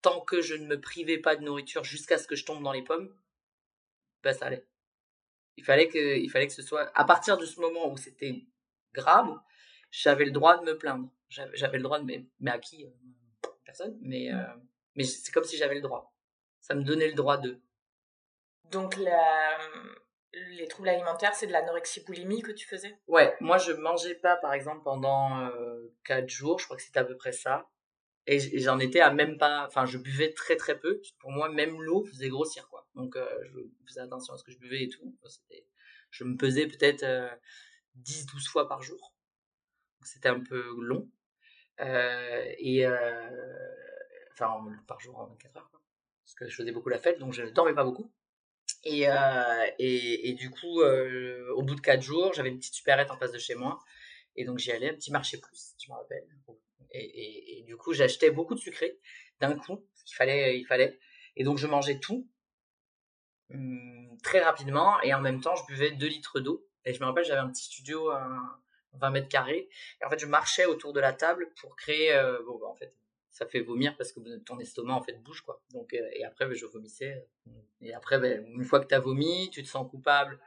tant 0.07 0.21
que 0.21 0.41
je 0.41 0.55
ne 0.55 0.67
me 0.69 0.81
privais 0.81 1.19
pas 1.19 1.35
de 1.35 1.43
nourriture 1.43 1.83
jusqu'à 1.83 2.17
ce 2.17 2.29
que 2.29 2.37
je 2.37 2.45
tombe 2.45 2.63
dans 2.63 2.71
les 2.71 2.85
pommes, 2.85 3.13
ben 4.23 4.33
ça 4.33 4.47
allait. 4.47 4.65
Il 5.57 5.65
fallait 5.65 5.89
que 5.89 6.17
il 6.17 6.31
fallait 6.31 6.47
que 6.47 6.53
ce 6.53 6.63
soit 6.63 6.93
à 6.95 7.05
partir 7.05 7.37
de 7.39 7.45
ce 7.45 7.59
moment 7.61 7.91
où 7.91 7.97
c'était 7.97 8.45
grave, 8.95 9.37
j'avais 9.91 10.25
le 10.25 10.31
droit 10.31 10.59
de 10.59 10.65
me 10.65 10.79
plaindre. 10.79 11.11
J'avais 11.29 11.79
le 11.79 11.83
droit 11.83 11.99
de 11.99 12.05
mais, 12.05 12.25
mais 12.39 12.53
à 12.53 12.61
qui 12.61 12.87
Personne, 13.65 13.99
mais 14.01 14.33
euh, 14.33 14.45
mais 14.95 15.03
c'est 15.03 15.33
comme 15.33 15.43
si 15.43 15.57
j'avais 15.57 15.75
le 15.75 15.81
droit. 15.81 16.15
Ça 16.61 16.77
me 16.77 16.85
donnait 16.85 17.09
le 17.09 17.15
droit 17.15 17.37
de. 17.37 17.61
Donc 18.71 18.97
la- 18.97 19.59
les 20.33 20.69
troubles 20.69 20.91
alimentaires, 20.91 21.35
c'est 21.35 21.49
de 21.49 21.53
l'anorexie 21.53 22.05
boulimie 22.05 22.43
que 22.43 22.53
tu 22.53 22.65
faisais? 22.69 22.97
Ouais, 23.09 23.37
moi 23.41 23.59
je 23.59 23.73
mangeais 23.73 24.15
pas 24.15 24.37
par 24.37 24.53
exemple 24.53 24.85
pendant 24.85 25.41
euh, 25.47 25.93
4 26.05 26.29
jours, 26.29 26.61
je 26.61 26.67
crois 26.67 26.77
que 26.77 26.83
c'était 26.85 27.01
à 27.01 27.05
peu 27.05 27.17
près 27.17 27.33
ça. 27.33 27.69
Et 28.27 28.59
j'en 28.61 28.79
étais 28.81 29.01
à 29.01 29.13
même 29.13 29.39
pas, 29.39 29.67
enfin 29.67 29.87
je 29.87 29.99
buvais 29.99 30.33
très 30.33 30.57
très 30.57 30.79
peu. 30.79 31.01
Pour 31.21 31.31
moi, 31.31 31.49
même 31.49 31.81
l'eau 31.81 32.05
faisait 32.05 32.29
grossir 32.29 32.69
quoi. 32.69 32.89
Donc 32.95 33.17
euh, 33.17 33.27
je 33.45 33.61
faisais 33.87 34.01
attention 34.01 34.35
à 34.35 34.39
ce 34.39 34.45
que 34.45 34.53
je 34.53 34.59
buvais 34.59 34.83
et 34.85 34.89
tout. 34.89 35.15
Je 36.11 36.25
me 36.25 36.37
pesais 36.37 36.67
peut-être 36.67 37.05
10-12 37.95 38.49
fois 38.49 38.69
par 38.69 38.83
jour. 38.83 39.15
C'était 40.03 40.29
un 40.29 40.41
peu 40.41 40.75
long. 40.81 41.09
Euh, 41.81 42.45
et 42.59 42.87
euh, 42.87 43.31
enfin 44.33 44.49
en- 44.49 44.73
par 44.87 45.01
jour 45.01 45.19
en 45.19 45.27
24 45.27 45.57
heures. 45.57 45.71
Parce 46.25 46.35
que 46.35 46.49
je 46.49 46.57
faisais 46.57 46.73
beaucoup 46.73 46.89
la 46.89 46.99
fête, 46.99 47.19
donc 47.19 47.33
je 47.33 47.43
ne 47.43 47.51
dormais 47.51 47.75
pas 47.75 47.85
beaucoup. 47.85 48.11
Et, 48.85 49.09
euh, 49.11 49.67
et, 49.79 50.31
et 50.31 50.35
du 50.35 50.51
coup, 50.51 50.83
euh, 50.83 51.53
au 51.55 51.63
bout 51.63 51.75
de 51.77 51.81
quatre 51.83 52.03
jours, 52.03 52.33
j'avais 52.35 52.51
une 52.51 52.59
petite 52.59 52.75
supérette 52.75 53.11
en 53.11 53.19
face 53.19 53.33
de 53.33 53.39
chez 53.39 53.55
moi. 53.57 53.79
Et 54.37 54.45
donc, 54.45 54.59
j'y 54.59 54.73
allais, 54.73 54.91
un 54.91 54.95
petit 54.95 55.13
marché 55.13 55.39
plus, 55.39 55.75
je 55.85 55.91
me 55.93 55.97
rappelle. 55.97 56.27
Et, 56.91 57.63
du 57.67 57.77
coup, 57.77 57.93
j'achetais 57.93 58.31
beaucoup 58.31 58.55
de 58.55 58.61
sucré 58.61 58.99
d'un 59.41 59.55
coup, 59.55 59.77
parce 59.77 60.03
qu'il 60.05 60.17
fallait, 60.17 60.59
il 60.59 60.65
fallait. 60.65 60.99
Et 61.37 61.45
donc, 61.45 61.59
je 61.59 61.67
mangeais 61.67 61.99
tout 61.99 62.29
hum, 63.53 64.17
très 64.23 64.41
rapidement. 64.41 65.01
Et 65.03 65.13
en 65.13 65.21
même 65.21 65.41
temps, 65.41 65.57
je 65.57 65.67
buvais 65.67 65.91
2 65.91 66.07
litres 66.07 66.41
d'eau. 66.41 66.67
Et 66.85 66.95
je 66.95 67.01
me 67.01 67.07
rappelle, 67.07 67.25
j'avais 67.25 67.41
un 67.41 67.51
petit 67.51 67.65
studio 67.65 68.11
à 68.11 68.29
20 68.95 69.11
mètres 69.11 69.29
carrés. 69.29 69.69
Et 70.01 70.05
en 70.05 70.11
fait, 70.11 70.19
je 70.19 70.27
marchais 70.27 70.65
autour 70.65 70.93
de 70.93 71.01
la 71.01 71.13
table 71.13 71.53
pour 71.61 71.77
créer. 71.77 72.15
euh, 72.15 72.43
bon, 72.47 72.59
bah, 72.59 72.67
en 72.67 72.75
fait, 72.75 72.95
ça 73.37 73.47
fait 73.47 73.61
vomir 73.61 73.95
parce 73.99 74.13
que 74.13 74.39
ton 74.39 74.59
estomac 74.59 74.95
en 74.95 75.03
fait 75.03 75.23
bouge 75.23 75.43
quoi. 75.43 75.63
Donc 75.71 75.93
euh, 75.93 76.09
et 76.15 76.25
après 76.25 76.47
ben, 76.47 76.55
je 76.55 76.65
vomissais 76.65 77.29
et 77.83 77.93
après 77.93 78.19
ben, 78.19 78.47
une 78.47 78.65
fois 78.65 78.81
que 78.81 78.87
tu 78.87 78.95
as 78.95 78.99
vomi, 78.99 79.51
tu 79.51 79.63
te 79.63 79.69
sens 79.69 79.89
coupable 79.91 80.41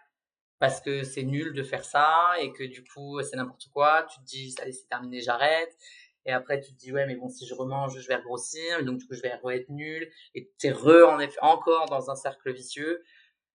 parce 0.58 0.82
que 0.82 1.04
c'est 1.04 1.22
nul 1.22 1.54
de 1.54 1.62
faire 1.62 1.86
ça 1.86 2.34
et 2.40 2.52
que 2.52 2.64
du 2.64 2.84
coup 2.84 3.22
c'est 3.22 3.36
n'importe 3.36 3.70
quoi, 3.72 4.08
tu 4.12 4.20
te 4.20 4.26
dis 4.26 4.56
allez 4.60 4.72
c'est 4.72 4.88
terminé, 4.88 5.22
j'arrête. 5.22 5.78
Et 6.30 6.32
après 6.32 6.62
tu 6.62 6.74
te 6.74 6.78
dis 6.78 6.92
ouais 6.92 7.08
mais 7.08 7.16
bon 7.16 7.28
si 7.28 7.48
je 7.48 7.56
remange, 7.56 8.00
je 8.00 8.08
vais 8.08 8.22
grossir, 8.22 8.84
donc 8.86 9.02
je 9.10 9.22
vais 9.22 9.34
être 9.56 9.70
nul 9.70 10.12
et 10.36 10.52
tu 10.60 10.68
es 10.68 10.72
re 10.72 11.10
en 11.10 11.20
effet 11.20 11.40
encore 11.42 11.88
dans 11.90 12.12
un 12.12 12.16
cercle 12.16 12.54
vicieux 12.54 13.04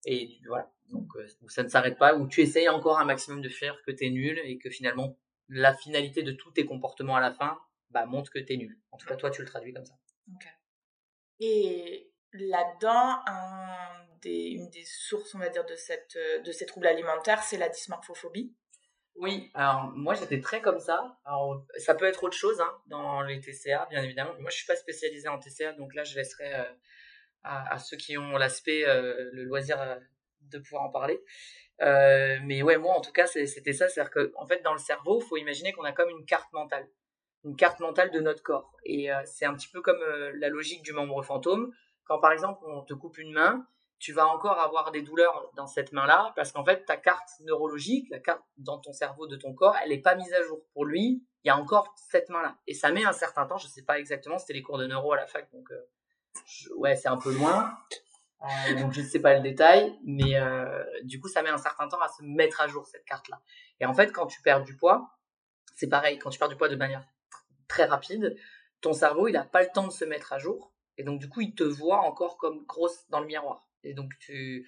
et 0.04 0.40
voilà. 0.48 0.72
Donc 0.90 1.08
euh, 1.16 1.26
ça 1.48 1.62
ne 1.62 1.68
s'arrête 1.68 1.98
pas 1.98 2.16
où 2.16 2.26
tu 2.26 2.40
essayes 2.40 2.68
encore 2.68 2.98
un 2.98 3.04
maximum 3.04 3.42
de 3.42 3.48
faire 3.48 3.80
que 3.87 3.92
tu 3.92 4.06
es 4.06 4.10
nul 4.10 4.40
et 4.44 4.58
que 4.58 4.70
finalement 4.70 5.16
la 5.48 5.74
finalité 5.74 6.22
de 6.22 6.32
tous 6.32 6.50
tes 6.50 6.66
comportements 6.66 7.16
à 7.16 7.20
la 7.20 7.32
fin 7.32 7.58
bah, 7.90 8.06
montre 8.06 8.30
que 8.30 8.38
t'es 8.38 8.56
nul. 8.56 8.78
En 8.90 8.96
tout 8.96 9.06
cas, 9.06 9.16
toi, 9.16 9.30
tu 9.30 9.42
le 9.42 9.46
traduis 9.46 9.72
comme 9.72 9.84
ça. 9.84 9.94
Et 11.40 12.12
là-dedans, 12.32 13.20
une 14.24 14.70
des 14.70 14.84
sources, 14.84 15.34
on 15.34 15.38
va 15.38 15.48
dire, 15.48 15.64
de, 15.64 15.76
cette, 15.76 16.18
de 16.44 16.52
ces 16.52 16.66
troubles 16.66 16.87
alimentaires, 16.87 17.42
c'est 17.42 17.58
la 17.58 17.68
dysmorphophobie. 17.68 18.54
Oui, 19.16 19.50
alors 19.55 19.92
moi 19.94 20.14
j'étais 20.14 20.40
très 20.40 20.61
comme 20.61 20.81
ça. 20.81 21.18
Alors 21.24 21.64
ça 21.77 21.94
peut 21.94 22.05
être 22.05 22.24
autre 22.24 22.37
chose 22.37 22.61
hein, 22.61 22.72
dans 22.87 23.22
les 23.22 23.40
TCA, 23.40 23.87
bien 23.90 24.03
évidemment. 24.03 24.33
Moi 24.40 24.50
je 24.50 24.57
suis 24.57 24.66
pas 24.66 24.77
spécialisée 24.77 25.29
en 25.29 25.38
TCA, 25.38 25.72
donc 25.72 25.94
là 25.94 26.03
je 26.03 26.16
laisserai 26.16 26.53
euh, 26.55 26.64
à, 27.44 27.79
ceux 27.79 27.96
qui 27.96 28.18
ont 28.18 28.37
l'aspect, 28.37 28.85
euh, 28.87 29.31
le 29.33 29.44
loisir 29.44 29.81
euh, 29.81 29.96
de 30.42 30.59
pouvoir 30.59 30.83
en 30.85 30.90
parler. 30.90 31.22
Mais 31.81 32.62
ouais, 32.62 32.77
moi 32.77 32.94
en 32.96 33.00
tout 33.00 33.12
cas 33.12 33.27
c'était 33.27 33.72
ça, 33.72 33.88
c'est-à-dire 33.88 34.11
que 34.11 34.33
en 34.37 34.46
fait 34.46 34.62
dans 34.62 34.72
le 34.72 34.79
cerveau, 34.79 35.20
faut 35.20 35.37
imaginer 35.37 35.72
qu'on 35.72 35.85
a 35.85 35.92
comme 35.92 36.11
une 36.11 36.24
carte 36.27 36.53
mentale 36.53 36.87
une 37.44 37.57
carte 37.57 37.81
mentale 37.81 38.11
de 38.11 38.20
notre 38.20 38.42
corps. 38.42 38.74
Et 38.85 39.11
c'est 39.27 39.44
un 39.44 39.55
petit 39.55 39.68
peu 39.68 39.83
comme 39.83 40.00
la 40.35 40.48
logique 40.48 40.83
du 40.83 40.92
membre 40.92 41.22
fantôme. 41.22 41.72
Quand 42.05 42.18
par 42.18 42.33
exemple 42.33 42.64
on 42.66 42.83
te 42.83 42.94
coupe 42.94 43.18
une 43.18 43.33
main, 43.33 43.66
tu 43.98 44.12
vas 44.12 44.26
encore 44.26 44.59
avoir 44.61 44.90
des 44.90 45.02
douleurs 45.02 45.50
dans 45.54 45.66
cette 45.66 45.92
main-là 45.92 46.33
parce 46.37 46.52
qu'en 46.52 46.64
fait 46.64 46.85
ta 46.85 46.96
carte 46.96 47.28
neurologique, 47.40 48.09
la 48.11 48.18
carte 48.18 48.42
dans 48.57 48.78
ton 48.78 48.92
cerveau 48.92 49.26
de 49.26 49.37
ton 49.37 49.54
corps, 49.54 49.76
elle 49.83 49.90
n'est 49.90 50.00
pas 50.00 50.14
mise 50.14 50.33
à 50.33 50.42
jour. 50.42 50.61
Pour 50.72 50.85
lui, 50.85 51.24
il 51.42 51.48
y 51.48 51.50
a 51.50 51.57
encore 51.57 51.94
cette 52.11 52.28
main-là. 52.28 52.57
Et 52.66 52.74
ça 52.74 52.90
met 52.90 53.04
un 53.04 53.12
certain 53.12 53.46
temps, 53.46 53.57
je 53.57 53.66
sais 53.66 53.83
pas 53.83 53.98
exactement, 53.98 54.38
c'était 54.38 54.52
les 54.52 54.62
cours 54.62 54.78
de 54.78 54.87
neuro 54.87 55.12
à 55.12 55.16
la 55.16 55.26
fac, 55.26 55.50
donc 55.52 55.70
euh, 55.70 55.88
je, 56.46 56.70
ouais 56.74 56.96
c'est 56.96 57.09
un 57.09 57.16
peu 57.16 57.33
loin. 57.33 57.76
Euh, 58.42 58.74
donc 58.74 58.92
je 58.92 59.00
ne 59.00 59.07
sais 59.07 59.20
pas 59.20 59.35
le 59.35 59.40
détail, 59.40 59.98
mais 60.04 60.37
euh, 60.37 60.85
du 61.04 61.18
coup 61.20 61.28
ça 61.28 61.42
met 61.42 61.48
un 61.48 61.59
certain 61.59 61.88
temps 61.88 62.00
à 62.00 62.09
se 62.09 62.22
mettre 62.22 62.61
à 62.61 62.68
jour 62.68 62.87
cette 62.87 63.04
carte-là. 63.04 63.40
Et 63.80 63.87
en 63.87 63.94
fait 63.94 64.12
quand 64.12 64.26
tu 64.26 64.42
perds 64.42 64.64
du 64.64 64.76
poids, 64.76 65.11
c'est 65.74 65.88
pareil, 65.88 66.18
quand 66.18 66.30
tu 66.30 66.38
perds 66.38 66.50
du 66.50 66.57
poids 66.57 66.68
de 66.68 66.76
manière 66.76 67.04
très 67.68 67.85
rapide, 67.85 68.37
ton 68.80 68.92
cerveau, 68.92 69.28
il 69.28 69.33
n'a 69.33 69.44
pas 69.44 69.62
le 69.62 69.68
temps 69.72 69.87
de 69.87 69.92
se 69.92 70.04
mettre 70.04 70.33
à 70.33 70.38
jour. 70.38 70.72
Et 70.98 71.02
donc, 71.02 71.18
du 71.18 71.28
coup, 71.28 71.40
il 71.40 71.54
te 71.54 71.64
voit 71.64 72.00
encore 72.00 72.37
comme 72.37 72.64
grosse 72.66 73.09
dans 73.09 73.20
le 73.20 73.26
miroir. 73.26 73.66
Et 73.84 73.94
donc, 73.94 74.10
tu, 74.20 74.66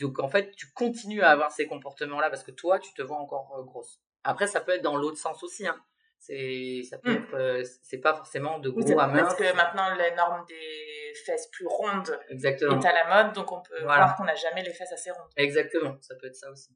donc 0.00 0.18
en 0.18 0.28
fait, 0.28 0.50
tu 0.52 0.66
continues 0.72 1.22
à 1.22 1.30
avoir 1.30 1.50
ces 1.52 1.66
comportements-là 1.66 2.30
parce 2.30 2.42
que 2.44 2.50
toi, 2.52 2.78
tu 2.78 2.92
te 2.94 3.02
vois 3.02 3.18
encore 3.18 3.54
euh, 3.58 3.62
grosse. 3.62 4.00
Après, 4.24 4.46
ça 4.46 4.60
peut 4.60 4.72
être 4.72 4.82
dans 4.82 4.96
l'autre 4.96 5.18
sens 5.18 5.42
aussi. 5.42 5.66
Hein. 5.66 5.76
C'est, 6.18 6.82
ça 6.88 6.98
peut 6.98 7.10
Mm. 7.10 7.16
être, 7.24 7.34
euh, 7.34 7.64
c'est 7.82 7.98
pas 7.98 8.14
forcément 8.14 8.60
de 8.60 8.70
gros 8.70 8.80
Oui, 8.82 8.92
à 8.96 9.08
mince. 9.08 9.22
parce 9.22 9.34
que 9.34 9.56
maintenant, 9.56 9.92
la 9.96 10.14
norme 10.14 10.44
des 10.46 11.12
fesses 11.26 11.48
plus 11.48 11.66
rondes 11.66 12.16
Exactement. 12.28 12.80
est 12.80 12.86
à 12.86 12.92
la 12.92 13.24
mode, 13.24 13.34
donc 13.34 13.50
on 13.50 13.60
peut 13.60 13.82
Voilà. 13.82 14.04
voir 14.04 14.16
qu'on 14.16 14.24
n'a 14.24 14.36
jamais 14.36 14.62
les 14.62 14.72
fesses 14.72 14.92
assez 14.92 15.10
rondes. 15.10 15.30
Exactement. 15.36 15.96
Ça 16.00 16.14
peut 16.14 16.28
être 16.28 16.36
ça 16.36 16.48
aussi. 16.50 16.70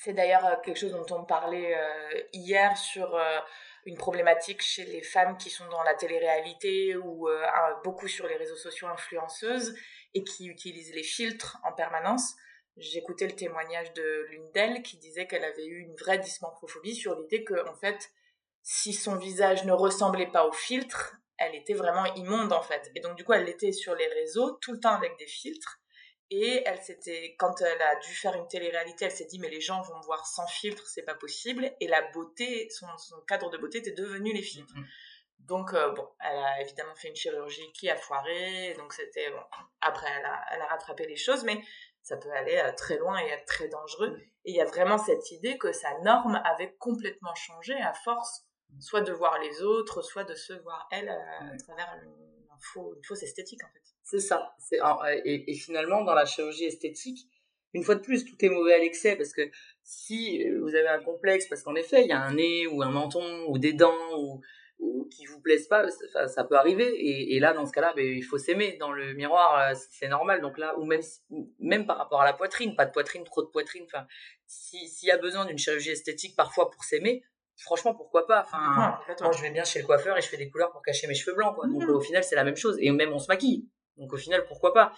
C'est 0.00 0.12
d'ailleurs 0.14 0.44
euh, 0.46 0.54
quelque 0.64 0.76
chose 0.78 0.92
dont 0.92 1.06
on 1.16 1.24
parlait 1.24 1.76
euh, 1.76 2.20
hier 2.32 2.76
sur 2.76 3.14
euh, 3.14 3.38
une 3.84 3.96
problématique 3.96 4.62
chez 4.62 4.84
les 4.84 5.02
femmes 5.02 5.36
qui 5.36 5.50
sont 5.50 5.66
dans 5.68 5.82
la 5.82 5.94
télé-réalité 5.94 6.96
ou 6.96 7.28
euh, 7.28 7.42
beaucoup 7.84 8.08
sur 8.08 8.26
les 8.26 8.36
réseaux 8.36 8.56
sociaux 8.56 8.88
influenceuses 8.88 9.74
et 10.14 10.24
qui 10.24 10.46
utilisent 10.46 10.94
les 10.94 11.02
filtres 11.02 11.58
en 11.64 11.72
permanence. 11.72 12.34
J'écoutais 12.76 13.26
le 13.26 13.34
témoignage 13.34 13.92
de 13.94 14.26
l'une 14.30 14.50
d'elles 14.52 14.82
qui 14.82 14.98
disait 14.98 15.26
qu'elle 15.26 15.44
avait 15.44 15.66
eu 15.66 15.80
une 15.80 15.96
vraie 15.96 16.18
dysmorphophobie 16.18 16.94
sur 16.94 17.14
l'idée 17.16 17.42
que, 17.42 17.68
en 17.68 17.74
fait, 17.74 18.10
si 18.62 18.92
son 18.92 19.16
visage 19.16 19.64
ne 19.64 19.72
ressemblait 19.72 20.30
pas 20.30 20.46
au 20.46 20.52
filtre, 20.52 21.16
elle 21.38 21.54
était 21.54 21.74
vraiment 21.74 22.04
immonde 22.14 22.52
en 22.52 22.62
fait. 22.62 22.90
Et 22.94 23.00
donc 23.00 23.16
du 23.16 23.24
coup, 23.24 23.32
elle 23.32 23.48
était 23.48 23.72
sur 23.72 23.94
les 23.94 24.06
réseaux 24.08 24.58
tout 24.60 24.72
le 24.72 24.80
temps 24.80 24.94
avec 24.94 25.16
des 25.18 25.26
filtres 25.26 25.77
Et 26.30 26.62
elle 26.66 26.82
s'était, 26.82 27.36
quand 27.38 27.60
elle 27.62 27.80
a 27.80 27.96
dû 27.96 28.12
faire 28.12 28.34
une 28.34 28.46
télé-réalité, 28.48 29.06
elle 29.06 29.10
s'est 29.10 29.24
dit 29.24 29.38
mais 29.38 29.48
les 29.48 29.62
gens 29.62 29.80
vont 29.82 29.96
me 29.96 30.04
voir 30.04 30.26
sans 30.26 30.46
filtre, 30.46 30.86
c'est 30.86 31.02
pas 31.02 31.14
possible. 31.14 31.72
Et 31.80 31.88
la 31.88 32.02
beauté, 32.10 32.68
son, 32.70 32.86
cadre 33.26 33.50
de 33.50 33.56
beauté 33.56 33.78
était 33.78 33.92
devenu 33.92 34.32
les 34.34 34.42
filtres. 34.42 34.74
Mm-hmm. 34.74 34.84
Donc 35.40 35.72
euh, 35.72 35.90
bon, 35.92 36.06
elle 36.20 36.36
a 36.36 36.60
évidemment 36.60 36.94
fait 36.96 37.08
une 37.08 37.16
chirurgie 37.16 37.72
qui 37.72 37.88
a 37.88 37.96
foiré, 37.96 38.74
donc 38.76 38.92
c'était 38.92 39.30
bon. 39.30 39.40
Après, 39.80 40.08
elle 40.18 40.26
a, 40.26 40.44
elle 40.52 40.60
a 40.60 40.66
rattrapé 40.66 41.06
les 41.06 41.16
choses, 41.16 41.44
mais 41.44 41.62
ça 42.02 42.16
peut 42.16 42.30
aller 42.32 42.56
euh, 42.56 42.72
très 42.76 42.98
loin 42.98 43.18
et 43.20 43.28
être 43.28 43.46
très 43.46 43.68
dangereux. 43.68 44.10
Mm. 44.10 44.20
Et 44.44 44.50
il 44.50 44.56
y 44.56 44.60
a 44.60 44.66
vraiment 44.66 44.98
cette 44.98 45.30
idée 45.30 45.56
que 45.56 45.72
sa 45.72 45.98
norme 46.00 46.40
avait 46.44 46.74
complètement 46.78 47.34
changé 47.34 47.74
à 47.74 47.94
force, 47.94 48.44
soit 48.80 49.00
de 49.00 49.12
voir 49.12 49.38
les 49.38 49.62
autres, 49.62 50.02
soit 50.02 50.24
de 50.24 50.34
se 50.34 50.52
voir 50.52 50.86
elle 50.90 51.08
euh, 51.08 51.54
à 51.54 51.56
travers 51.56 51.98
une, 52.76 52.82
une 52.96 53.04
fausse 53.04 53.22
esthétique 53.22 53.64
en 53.64 53.72
fait. 53.72 53.88
C'est 54.10 54.20
ça. 54.20 54.54
C'est, 54.58 54.78
et, 55.26 55.54
finalement, 55.54 56.02
dans 56.02 56.14
la 56.14 56.24
chirurgie 56.24 56.64
esthétique, 56.64 57.28
une 57.74 57.82
fois 57.82 57.94
de 57.94 58.00
plus, 58.00 58.24
tout 58.24 58.42
est 58.42 58.48
mauvais 58.48 58.72
à 58.72 58.78
l'excès 58.78 59.16
parce 59.16 59.34
que 59.34 59.42
si 59.82 60.42
euh, 60.42 60.60
vous 60.62 60.74
avez 60.74 60.88
un 60.88 61.02
complexe, 61.02 61.46
parce 61.46 61.62
qu'en 61.62 61.74
effet, 61.74 62.02
il 62.02 62.08
y 62.08 62.12
a 62.12 62.20
un 62.20 62.34
nez 62.34 62.66
ou 62.66 62.82
un 62.82 62.90
menton 62.90 63.44
ou 63.48 63.58
des 63.58 63.74
dents 63.74 64.18
ou, 64.18 64.40
ou 64.78 65.06
qui 65.10 65.26
vous 65.26 65.42
plaisent 65.42 65.68
pas, 65.68 65.86
ça, 66.26 66.44
peut 66.44 66.56
arriver. 66.56 66.86
Et, 66.86 67.36
et, 67.36 67.40
là, 67.40 67.52
dans 67.52 67.66
ce 67.66 67.72
cas-là, 67.72 67.92
ben, 67.94 68.06
il 68.06 68.22
faut 68.22 68.38
s'aimer 68.38 68.78
dans 68.78 68.92
le 68.92 69.12
miroir, 69.12 69.58
euh, 69.58 69.78
c'est 69.90 70.08
normal. 70.08 70.40
Donc 70.40 70.56
là, 70.56 70.78
ou 70.78 70.86
même 70.86 71.02
même 71.58 71.86
par 71.86 71.98
rapport 71.98 72.22
à 72.22 72.24
la 72.24 72.32
poitrine, 72.32 72.76
pas 72.76 72.86
de 72.86 72.92
poitrine, 72.92 73.24
trop 73.24 73.42
de 73.42 73.48
poitrine. 73.48 73.84
Enfin, 73.84 74.06
s'il 74.46 75.06
y 75.06 75.10
a 75.10 75.18
besoin 75.18 75.44
d'une 75.44 75.58
chirurgie 75.58 75.90
esthétique 75.90 76.34
parfois 76.34 76.70
pour 76.70 76.82
s'aimer, 76.84 77.22
franchement, 77.58 77.94
pourquoi 77.94 78.26
pas? 78.26 78.44
Enfin, 78.46 78.98
moi, 79.20 79.32
je 79.32 79.42
vais 79.42 79.50
bien 79.50 79.64
chez 79.64 79.80
le 79.80 79.86
coiffeur 79.86 80.16
et 80.16 80.22
je 80.22 80.28
fais 80.28 80.36
des 80.36 80.48
couleurs 80.48 80.70
pour 80.70 80.82
cacher 80.82 81.06
mes 81.06 81.14
cheveux 81.14 81.34
blancs. 81.34 81.54
Quoi. 81.54 81.66
Donc 81.66 81.82
mmh. 81.82 81.90
au 81.90 82.00
final, 82.00 82.24
c'est 82.24 82.36
la 82.36 82.44
même 82.44 82.56
chose. 82.56 82.76
Et 82.80 82.90
même 82.90 83.12
on 83.12 83.18
se 83.18 83.28
maquille. 83.28 83.68
Donc 83.98 84.12
au 84.12 84.16
final, 84.16 84.46
pourquoi 84.46 84.72
pas? 84.72 84.92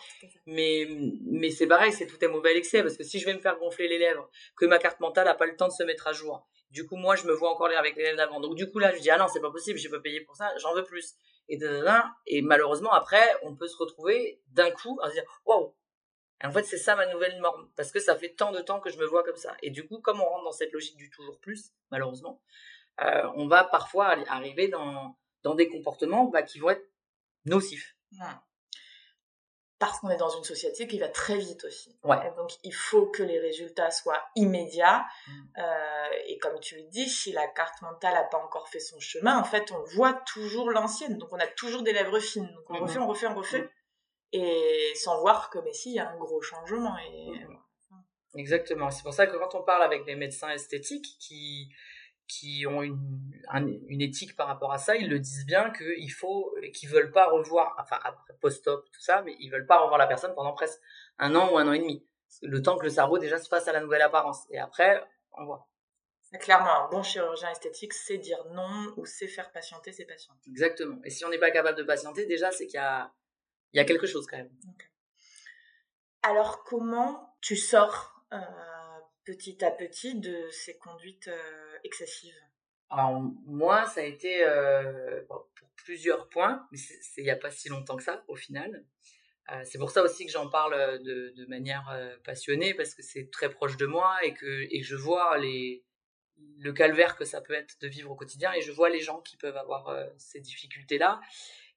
Mais 0.47 0.87
mais 1.25 1.51
c'est 1.51 1.67
pareil, 1.67 1.93
c'est 1.93 2.07
tout 2.07 2.23
est 2.23 2.29
mauvais 2.29 2.57
excès 2.57 2.83
parce 2.83 2.99
que 2.99 3.03
si 3.03 3.19
je 3.19 3.25
vais 3.25 3.33
me 3.33 3.41
faire 3.41 3.59
gonfler 3.59 3.89
les 3.89 3.99
lèvres, 3.99 4.29
que 4.57 4.67
ma 4.67 4.79
carte 4.79 5.01
mentale 5.01 5.27
a 5.27 5.35
pas 5.35 5.47
le 5.47 5.57
temps 5.57 5.69
de 5.69 5.73
se 5.73 5.83
mettre 5.85 6.07
à 6.07 6.13
jour, 6.13 6.47
du 6.71 6.87
coup 6.87 6.97
moi 6.97 7.17
je 7.17 7.27
me 7.27 7.33
vois 7.33 7.51
encore 7.51 7.69
lire 7.69 7.79
avec 7.79 7.97
les 7.97 8.03
lèvres 8.03 8.19
d'avant. 8.19 8.41
Donc 8.41 8.57
du 8.57 8.71
coup 8.71 8.79
là 8.79 8.95
je 8.95 9.01
dis 9.01 9.09
ah 9.09 9.17
non 9.17 9.27
c'est 9.29 9.41
pas 9.41 9.51
possible, 9.51 9.79
j'ai 9.79 9.89
pas 9.89 10.01
payé 10.01 10.21
pour 10.21 10.37
ça, 10.37 10.51
j'en 10.59 10.75
veux 10.75 10.85
plus. 10.85 11.15
Et 11.49 11.59
et 12.27 12.43
malheureusement 12.43 12.93
après 12.93 13.27
on 13.43 13.57
peut 13.57 13.69
se 13.69 13.77
retrouver 13.79 14.43
d'un 14.49 14.71
coup 14.71 15.01
à 15.03 15.09
se 15.09 15.15
dire 15.15 15.25
waouh. 15.47 15.75
En 16.43 16.53
fait 16.53 16.65
c'est 16.65 16.79
ça 16.79 16.97
ma 16.97 17.07
nouvelle 17.07 17.39
norme 17.41 17.71
parce 17.77 17.93
que 17.93 18.01
ça 18.01 18.17
fait 18.17 18.31
tant 18.31 18.53
de 18.53 18.61
temps 18.61 18.81
que 18.81 18.91
je 18.91 18.99
me 18.99 19.07
vois 19.07 19.23
comme 19.25 19.37
ça. 19.37 19.57
Et 19.63 19.71
du 19.71 19.87
coup 19.87 20.01
comme 20.01 20.21
on 20.21 20.25
rentre 20.25 20.45
dans 20.45 20.53
cette 20.53 20.73
logique 20.73 20.97
du 20.97 21.11
toujours 21.11 21.39
plus 21.41 21.73
malheureusement, 21.91 22.41
euh, 23.03 23.29
on 23.37 23.47
va 23.47 23.65
parfois 23.65 24.17
arriver 24.29 24.69
dans 24.69 25.17
dans 25.43 25.55
des 25.55 25.69
comportements 25.69 26.27
bah, 26.27 26.43
qui 26.43 26.59
vont 26.59 26.71
être 26.71 26.87
nocifs 27.47 27.97
parce 29.81 29.99
qu'on 29.99 30.11
est 30.11 30.19
dans 30.19 30.29
une 30.29 30.45
société 30.45 30.87
qui 30.87 30.99
va 30.99 31.09
très 31.09 31.39
vite 31.39 31.65
aussi. 31.65 31.99
Donc 32.05 32.51
il 32.65 32.75
faut 32.75 33.07
que 33.07 33.23
les 33.23 33.41
résultats 33.41 33.91
soient 33.91 34.23
immédiats. 34.37 35.07
Mm. 35.27 35.33
Euh, 35.57 36.09
et 36.27 36.39
comme 36.39 36.61
tu 36.61 36.77
le 36.77 36.83
dis, 36.91 37.09
si 37.09 37.33
la 37.33 37.47
carte 37.49 37.81
mentale 37.81 38.13
n'a 38.13 38.25
pas 38.25 38.37
encore 38.37 38.69
fait 38.69 38.79
son 38.79 39.01
chemin, 39.01 39.39
en 39.39 39.45
fait, 39.45 39.73
on 39.73 39.83
voit 39.95 40.13
toujours 40.27 40.71
l'ancienne. 40.71 41.17
Donc 41.17 41.33
on 41.33 41.39
a 41.39 41.47
toujours 41.47 41.83
des 41.83 41.95
lèvres 41.95 42.21
fines. 42.21 42.53
Donc 42.55 42.65
on 42.69 42.79
refait, 42.79 42.99
on 42.99 43.07
refait, 43.07 43.27
on 43.27 43.35
refait. 43.35 43.63
Mm. 43.63 43.69
Et 44.33 44.93
sans 44.95 45.21
voir 45.21 45.51
que, 45.51 45.59
mais 45.59 45.73
si, 45.73 45.91
il 45.91 45.95
y 45.97 45.99
a 45.99 46.09
un 46.09 46.17
gros 46.17 46.41
changement. 46.41 46.97
Et... 46.99 47.33
Exactement. 48.35 48.91
C'est 48.91 49.03
pour 49.03 49.15
ça 49.15 49.27
que 49.27 49.37
quand 49.37 49.55
on 49.55 49.63
parle 49.63 49.83
avec 49.83 50.05
des 50.05 50.15
médecins 50.15 50.51
esthétiques 50.51 51.17
qui 51.19 51.69
qui 52.31 52.65
ont 52.67 52.83
une, 52.83 53.33
une 53.89 54.01
éthique 54.01 54.37
par 54.37 54.47
rapport 54.47 54.73
à 54.73 54.79
ça, 54.79 54.97
ils 54.97 55.09
le 55.09 55.19
disent 55.19 55.47
bien 55.47 55.73
qu'il 55.73 56.13
faut, 56.13 56.55
qu'ils 56.73 56.89
veulent 56.89 57.11
pas 57.11 57.29
revoir, 57.29 57.75
enfin 57.81 57.99
après 58.05 58.35
post-op 58.41 58.85
tout 58.93 59.01
ça, 59.01 59.23
mais 59.23 59.35
ils 59.41 59.51
veulent 59.51 59.67
pas 59.67 59.81
revoir 59.81 59.99
la 59.99 60.07
personne 60.07 60.33
pendant 60.35 60.53
presque 60.53 60.81
un 61.19 61.35
an 61.35 61.53
ou 61.53 61.59
un 61.59 61.67
an 61.67 61.73
et 61.73 61.81
demi, 61.81 62.07
le 62.43 62.63
temps 62.63 62.79
que 62.79 62.85
le 62.85 62.91
cerveau 62.91 63.19
déjà 63.19 63.39
se 63.39 63.49
fasse 63.49 63.67
à 63.67 63.73
la 63.73 63.81
nouvelle 63.81 64.03
apparence. 64.03 64.47
Et 64.51 64.59
après, 64.59 65.03
on 65.33 65.45
voit. 65.45 65.67
Clairement, 66.39 66.85
un 66.85 66.89
bon 66.89 67.03
chirurgien 67.03 67.51
esthétique, 67.51 67.93
c'est 67.93 68.19
dire 68.19 68.45
non 68.53 68.95
ou 68.97 69.05
c'est 69.05 69.27
faire 69.27 69.51
patienter 69.51 69.91
ses 69.91 70.05
patients. 70.05 70.35
Exactement. 70.47 71.01
Et 71.05 71.11
si 71.11 71.25
on 71.25 71.29
n'est 71.29 71.39
pas 71.39 71.51
capable 71.51 71.77
de 71.77 71.83
patienter, 71.83 72.27
déjà, 72.27 72.53
c'est 72.53 72.67
qu'il 72.67 72.77
y 72.77 72.79
a, 72.79 73.13
il 73.73 73.79
y 73.79 73.81
a 73.81 73.85
quelque 73.85 74.07
chose 74.07 74.27
quand 74.27 74.37
même. 74.37 74.51
Alors, 76.23 76.65
comment 76.65 77.37
tu 77.41 77.57
sors 77.57 78.25
euh, 78.33 78.39
petit 79.25 79.65
à 79.65 79.71
petit 79.71 80.15
de 80.17 80.49
ces 80.51 80.77
conduites 80.77 81.29
euh, 81.29 81.79
excessives? 81.85 82.39
Alors, 82.91 83.21
moi, 83.47 83.87
ça 83.87 84.01
a 84.01 84.05
été 84.05 84.45
euh, 84.45 85.23
pour 85.27 85.49
plusieurs 85.77 86.29
points, 86.29 86.67
mais 86.71 86.79
il 87.17 87.25
n'y 87.25 87.31
a 87.31 87.37
pas 87.37 87.51
si 87.51 87.69
longtemps 87.69 87.97
que 87.97 88.03
ça, 88.03 88.25
au 88.29 88.37
final. 88.37 88.85
C'est 89.65 89.79
pour 89.79 89.91
ça 89.91 90.05
aussi 90.05 90.27
que 90.27 90.31
j'en 90.31 90.49
parle 90.49 91.03
de, 91.03 91.31
de 91.37 91.47
manière 91.47 91.93
passionnée, 92.23 92.73
parce 92.73 92.95
que 92.95 93.03
c'est 93.03 93.33
très 93.33 93.51
proche 93.51 93.77
de 93.77 93.85
moi 93.85 94.17
et 94.23 94.33
que, 94.33 94.69
et 94.71 94.81
je 94.85 94.95
vois 94.95 95.39
les, 95.39 95.85
le 96.59 96.73
calvaire 96.73 97.17
que 97.17 97.25
ça 97.25 97.41
peut 97.41 97.55
être 97.55 97.77
de 97.81 97.89
vivre 97.89 98.13
au 98.13 98.15
quotidien 98.15 98.53
et 98.53 98.61
je 98.61 98.71
vois 98.71 98.91
les 98.91 99.01
gens 99.01 99.21
qui 99.23 99.37
peuvent 99.37 99.57
avoir 99.57 99.93
ces 100.19 100.39
difficultés-là. 100.39 101.21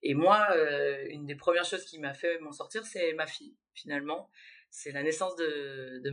Et 0.04 0.13
moi, 0.13 0.48
une 1.10 1.26
des 1.26 1.36
premières 1.36 1.66
choses 1.66 1.86
qui 1.86 1.98
m'a 2.00 2.13
fait 2.13 2.38
m'en 2.39 2.52
sortir, 2.52 2.86
c'est 2.86 3.13
ma 3.13 3.26
fille, 3.26 3.56
finalement. 3.74 4.30
C'est 4.70 4.92
la 4.92 5.02
naissance 5.02 5.36
de, 5.36 6.02
de 6.04 6.10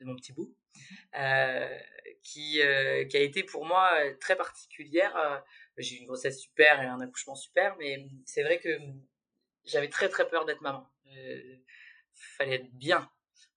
de 0.00 0.06
mon 0.06 0.16
petit 0.16 0.32
bout, 0.32 0.54
euh, 1.18 1.78
qui, 2.22 2.60
euh, 2.62 3.04
qui 3.04 3.16
a 3.16 3.20
été 3.20 3.42
pour 3.44 3.64
moi 3.66 3.90
euh, 4.00 4.14
très 4.18 4.36
particulière. 4.36 5.44
J'ai 5.76 5.96
eu 5.96 5.98
une 6.00 6.06
grossesse 6.06 6.40
super 6.40 6.82
et 6.82 6.86
un 6.86 7.00
accouchement 7.00 7.34
super, 7.34 7.76
mais 7.78 8.06
c'est 8.24 8.42
vrai 8.42 8.58
que 8.58 8.78
j'avais 9.64 9.88
très 9.88 10.08
très 10.08 10.28
peur 10.28 10.44
d'être 10.46 10.62
maman. 10.62 10.90
fallait 12.12 12.56
être 12.56 12.72
bien. 12.72 13.10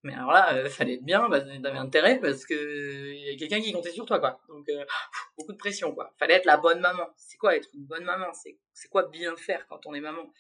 Mais 0.04 0.13
alors 0.13 0.32
là, 0.32 0.70
fallait 0.70 0.96
être 0.96 1.04
bien, 1.04 1.30
bah, 1.30 1.39
t'avais 1.39 1.78
intérêt 1.78 2.20
parce 2.20 2.46
que 2.46 3.13
y 3.13 3.34
a 3.34 3.38
quelqu'un 3.38 3.62
qui 3.62 3.72
comptait 3.72 3.92
sur 3.92 4.06
toi, 4.06 4.20
quoi. 4.20 4.39
Donc 4.50 4.68
beaucoup 5.38 5.54
de 5.54 5.58
pression, 5.58 5.94
quoi. 5.94 6.13
Fallait 6.20 6.36
être 6.36 6.46
la 6.46 6.58
bonne 6.58 6.80
maman. 6.80 7.08
C'est 7.16 7.38
quoi 7.38 7.56
être 7.56 7.70
une 7.74 7.86
bonne 7.86 8.04
maman? 8.04 8.34
C'est 8.34 8.58
c'est 8.74 8.89
quoi 8.89 9.08
bien 9.10 9.36
faire 9.38 9.66
quand 9.68 9.86
on 9.86 9.94
est 9.94 10.02
maman? 10.02 10.32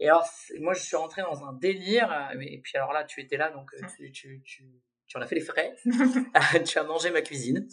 Et 0.00 0.08
alors 0.08 0.28
moi, 0.60 0.74
je 0.74 0.82
suis 0.82 0.96
rentrée 0.96 1.22
dans 1.22 1.44
un 1.44 1.52
délire. 1.52 2.30
Et 2.40 2.60
puis 2.60 2.76
alors 2.76 2.92
là, 2.92 3.04
tu 3.04 3.20
étais 3.20 3.36
là, 3.36 3.50
donc 3.50 3.70
tu, 3.96 4.10
tu, 4.12 4.42
tu 4.44 4.64
tu 5.08 5.16
en 5.16 5.22
as 5.22 5.26
fait 5.26 5.34
les 5.34 5.40
frais, 5.40 5.74
tu 6.66 6.78
as 6.78 6.84
mangé 6.84 7.10
ma 7.10 7.22
cuisine. 7.22 7.66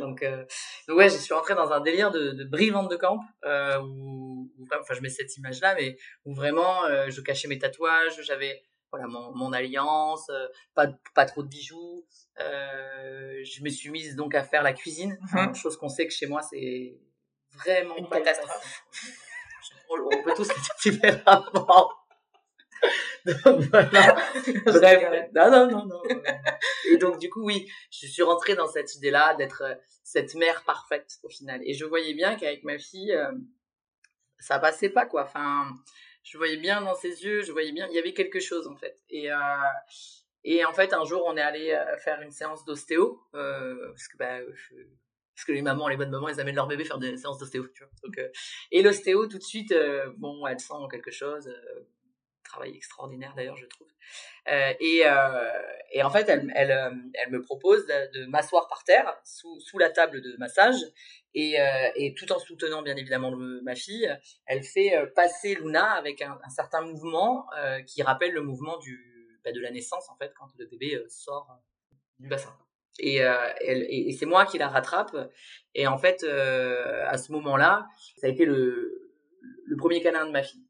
donc, 0.00 0.22
euh, 0.22 0.44
donc, 0.88 0.96
ouais, 0.96 1.10
je 1.10 1.16
suis 1.16 1.34
rentrée 1.34 1.54
dans 1.54 1.70
un 1.70 1.80
délire 1.80 2.10
de, 2.10 2.30
de 2.30 2.44
brivante 2.44 2.90
de 2.90 2.96
camp 2.96 3.20
euh, 3.44 3.78
où, 3.80 4.50
enfin, 4.72 4.94
je 4.94 5.00
mets 5.00 5.10
cette 5.10 5.36
image-là, 5.36 5.74
mais 5.78 5.96
où 6.24 6.34
vraiment 6.34 6.84
euh, 6.86 7.10
je 7.10 7.20
cachais 7.20 7.46
mes 7.46 7.58
tatouages, 7.58 8.22
j'avais 8.22 8.62
voilà 8.92 9.08
mon, 9.08 9.34
mon 9.34 9.52
alliance, 9.52 10.28
euh, 10.30 10.46
pas 10.74 10.86
pas 11.14 11.24
trop 11.24 11.42
de 11.42 11.48
bijoux. 11.48 12.06
Euh, 12.40 13.42
je 13.44 13.62
me 13.62 13.70
suis 13.70 13.90
mise 13.90 14.14
donc 14.14 14.34
à 14.34 14.44
faire 14.44 14.62
la 14.62 14.72
cuisine, 14.72 15.18
mm 15.32 15.54
chose 15.54 15.76
qu'on 15.76 15.88
sait 15.88 16.06
que 16.06 16.12
chez 16.12 16.26
moi 16.26 16.42
c'est 16.42 16.96
vraiment 17.52 17.96
une 17.96 18.08
catastrophe. 18.08 18.84
On 19.94 20.22
peut 20.22 20.32
tous 20.34 20.48
le 20.48 20.90
dire 20.90 21.22
avant. 21.26 21.90
Bref, 23.24 23.92
non, 25.34 25.50
non, 25.50 25.70
non, 25.70 25.86
non. 25.86 26.02
Et 26.90 26.96
donc, 26.96 27.18
du 27.18 27.30
coup, 27.30 27.44
oui, 27.44 27.68
je 27.90 28.06
suis 28.06 28.22
rentrée 28.22 28.54
dans 28.54 28.66
cette 28.66 28.94
idée-là 28.96 29.34
d'être 29.34 29.62
euh, 29.62 29.74
cette 30.02 30.34
mère 30.34 30.64
parfaite 30.64 31.18
au 31.22 31.28
final. 31.28 31.60
Et 31.64 31.74
je 31.74 31.84
voyais 31.84 32.14
bien 32.14 32.36
qu'avec 32.36 32.64
ma 32.64 32.78
fille, 32.78 33.12
euh, 33.12 33.30
ça 34.38 34.58
passait 34.58 34.88
pas, 34.88 35.06
quoi. 35.06 35.24
Enfin, 35.24 35.68
je 36.22 36.38
voyais 36.38 36.56
bien 36.56 36.80
dans 36.80 36.94
ses 36.94 37.24
yeux, 37.24 37.42
je 37.42 37.52
voyais 37.52 37.72
bien, 37.72 37.86
il 37.88 37.94
y 37.94 37.98
avait 37.98 38.14
quelque 38.14 38.40
chose, 38.40 38.66
en 38.66 38.76
fait. 38.76 38.98
Et, 39.10 39.32
euh, 39.32 39.36
et 40.44 40.64
en 40.64 40.72
fait, 40.72 40.92
un 40.92 41.04
jour, 41.04 41.22
on 41.26 41.36
est 41.36 41.42
allé 41.42 41.78
faire 41.98 42.20
une 42.20 42.30
séance 42.30 42.64
d'ostéo, 42.64 43.20
parce 43.32 44.08
que, 44.08 44.16
bah, 44.16 44.38
parce 45.34 45.44
que 45.46 45.52
les 45.52 45.62
mamans, 45.62 45.88
les 45.88 45.96
bonnes 45.96 46.10
mamans, 46.10 46.28
elles 46.28 46.40
amènent 46.40 46.56
leur 46.56 46.66
bébé 46.66 46.84
faire 46.84 46.98
des 46.98 47.16
séances 47.16 47.38
d'ostéo. 47.38 47.66
Donc, 48.04 48.20
et 48.70 48.82
l'ostéo, 48.82 49.26
tout 49.26 49.38
de 49.38 49.42
suite, 49.42 49.74
bon, 50.16 50.46
elle 50.46 50.60
sent 50.60 50.74
quelque 50.90 51.10
chose, 51.10 51.48
travail 52.52 52.76
extraordinaire 52.76 53.32
d'ailleurs, 53.34 53.56
je 53.56 53.66
trouve. 53.66 53.88
Euh, 54.48 54.72
et, 54.80 55.02
euh, 55.04 55.50
et 55.92 56.02
en 56.02 56.10
fait, 56.10 56.28
elle, 56.28 56.52
elle, 56.54 56.70
euh, 56.70 56.90
elle 57.14 57.30
me 57.30 57.42
propose 57.42 57.86
de, 57.86 58.26
m'asseoir 58.26 58.68
par 58.68 58.84
terre 58.84 59.14
sous, 59.24 59.58
sous 59.60 59.78
la 59.78 59.90
table 59.90 60.20
de 60.20 60.36
massage 60.38 60.76
et, 61.34 61.56
et 61.96 62.14
tout 62.14 62.30
en 62.30 62.38
soutenant 62.38 62.82
bien 62.82 62.94
évidemment 62.96 63.32
ma 63.62 63.74
fille, 63.74 64.14
elle 64.44 64.62
fait 64.62 64.92
passer 65.14 65.54
Luna 65.54 65.92
avec 65.92 66.20
un, 66.20 66.38
certain 66.54 66.82
mouvement 66.82 67.46
qui 67.86 68.02
rappelle 68.02 68.32
le 68.32 68.42
mouvement 68.42 68.76
du, 68.78 69.38
bah, 69.42 69.50
de 69.50 69.60
la 69.60 69.70
naissance 69.70 70.10
en 70.10 70.16
fait 70.16 70.32
quand 70.38 70.48
le 70.58 70.66
bébé 70.66 71.02
sort 71.08 71.48
du 72.18 72.28
bassin. 72.28 72.54
Et, 72.98 73.20
et, 73.62 74.12
c'est 74.12 74.26
moi 74.26 74.44
qui 74.44 74.58
la 74.58 74.68
rattrape. 74.68 75.16
Et 75.74 75.86
en 75.86 75.96
fait, 75.96 76.22
à 76.22 77.16
ce 77.16 77.32
moment-là, 77.32 77.86
ça 78.18 78.26
a 78.26 78.30
été 78.30 78.44
le, 78.44 79.10
le 79.64 79.76
premier 79.76 80.02
câlin 80.02 80.26
de 80.26 80.32
ma 80.32 80.42
fille. 80.42 80.66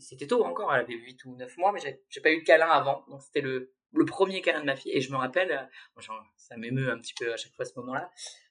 C'était 0.00 0.26
tôt 0.26 0.44
encore, 0.44 0.72
elle 0.74 0.80
avait 0.80 0.94
8 0.94 1.24
ou 1.24 1.36
9 1.36 1.56
mois, 1.58 1.72
mais 1.72 1.80
j'ai 2.08 2.20
pas 2.20 2.30
eu 2.30 2.40
de 2.40 2.44
câlin 2.44 2.68
avant. 2.68 3.04
Donc 3.08 3.22
c'était 3.22 3.40
le, 3.40 3.72
premier 4.06 4.40
câlin 4.40 4.60
de 4.60 4.66
ma 4.66 4.76
fille. 4.76 4.92
Et 4.92 5.00
je 5.00 5.10
me 5.12 5.16
rappelle, 5.16 5.50
euh, 5.52 6.02
ça 6.36 6.56
m'émeut 6.56 6.90
un 6.90 6.98
petit 6.98 7.14
peu 7.14 7.32
à 7.32 7.36
chaque 7.36 7.54
fois 7.54 7.64
ce 7.64 7.72
moment-là, 7.80 8.10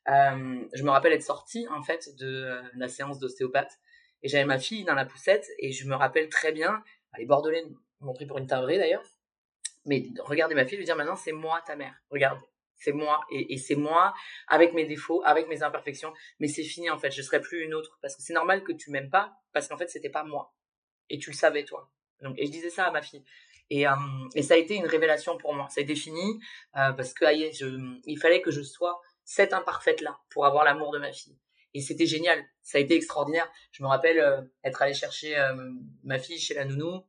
euh, 0.10 0.66
je 0.74 0.84
me 0.84 0.90
rappelle 0.90 1.14
être 1.14 1.24
sortie 1.24 1.68
en 1.70 1.84
fait 1.84 2.16
de 2.18 2.46
euh, 2.46 2.62
la 2.76 2.88
séance 2.88 3.20
d'ostéopathe. 3.20 3.80
Et 4.24 4.30
j'avais 4.30 4.46
ma 4.46 4.58
fille 4.58 4.84
dans 4.84 4.96
la 4.96 5.06
poussette 5.06 5.48
et 5.60 5.72
je 5.72 5.88
me 5.88 5.96
rappelle 5.96 6.30
très 6.30 6.52
bien, 6.52 6.84
les 7.18 7.26
Bordelais 7.26 7.64
m'ont 8.00 8.14
pris 8.14 8.26
pour 8.26 8.38
une 8.38 8.48
timbrée 8.48 8.78
d'ailleurs. 8.78 9.04
Mais 9.86 10.08
regardez 10.20 10.56
ma 10.56 10.66
fille, 10.66 10.78
lui 10.78 10.86
dire 10.86 10.96
maintenant 10.96 11.16
c'est 11.16 11.32
moi 11.32 11.62
ta 11.66 11.76
mère. 11.76 11.94
Regarde, 12.10 12.40
c'est 12.78 12.92
moi 12.92 13.26
et, 13.32 13.58
c'est 13.58 13.76
moi 13.76 14.14
avec 14.48 14.74
mes 14.74 14.86
défauts, 14.86 15.22
avec 15.24 15.48
mes 15.48 15.62
imperfections. 15.62 16.14
Mais 16.40 16.48
c'est 16.48 16.64
fini 16.64 16.90
en 16.90 16.98
fait, 16.98 17.12
je 17.12 17.22
serai 17.22 17.42
plus 17.42 17.64
une 17.64 17.74
autre 17.74 18.00
parce 18.02 18.16
que 18.16 18.22
c'est 18.22 18.34
normal 18.34 18.64
que 18.64 18.72
tu 18.72 18.92
m'aimes 18.92 19.10
pas 19.10 19.34
parce 19.54 19.68
qu'en 19.68 19.78
fait 19.78 19.90
c'était 19.90 20.10
pas 20.10 20.24
moi 20.24 20.54
et 21.10 21.18
tu 21.18 21.32
le 21.32 21.36
savais 21.36 21.64
toi. 21.64 21.90
Donc 22.22 22.38
et 22.38 22.46
je 22.46 22.52
disais 22.52 22.70
ça 22.70 22.86
à 22.86 22.92
ma 22.92 23.02
fille. 23.02 23.24
Et, 23.70 23.88
euh, 23.88 23.94
et 24.36 24.44
ça 24.44 24.54
a 24.54 24.58
été 24.58 24.76
une 24.76 24.86
révélation 24.86 25.38
pour 25.38 25.54
moi. 25.54 25.68
Ça 25.70 25.82
a 25.82 25.84
été 25.84 25.96
fini 25.96 26.40
euh, 26.78 26.94
parce 26.94 27.14
que 27.14 27.26
je, 27.26 28.00
il 28.06 28.18
fallait 28.18 28.42
que 28.42 28.52
je 28.52 28.62
sois 28.62 29.02
cette 29.24 29.54
imparfaite 29.54 30.02
là 30.02 30.18
pour 30.30 30.46
avoir 30.46 30.64
l'amour 30.64 30.92
de 30.92 31.00
ma 31.00 31.12
fille. 31.12 31.38
Et 31.74 31.82
c'était 31.82 32.06
génial, 32.06 32.44
ça 32.64 32.78
a 32.78 32.82
été 32.82 32.96
extraordinaire. 32.96 33.52
Je 33.72 33.84
me 33.84 33.88
rappelle 33.88 34.20
euh, 34.20 34.42
être 34.64 34.82
allé 34.82 34.94
chercher 34.94 35.36
ma 36.04 36.18
fille 36.18 36.40
chez 36.40 36.54
la 36.54 36.66
nounou 36.66 37.04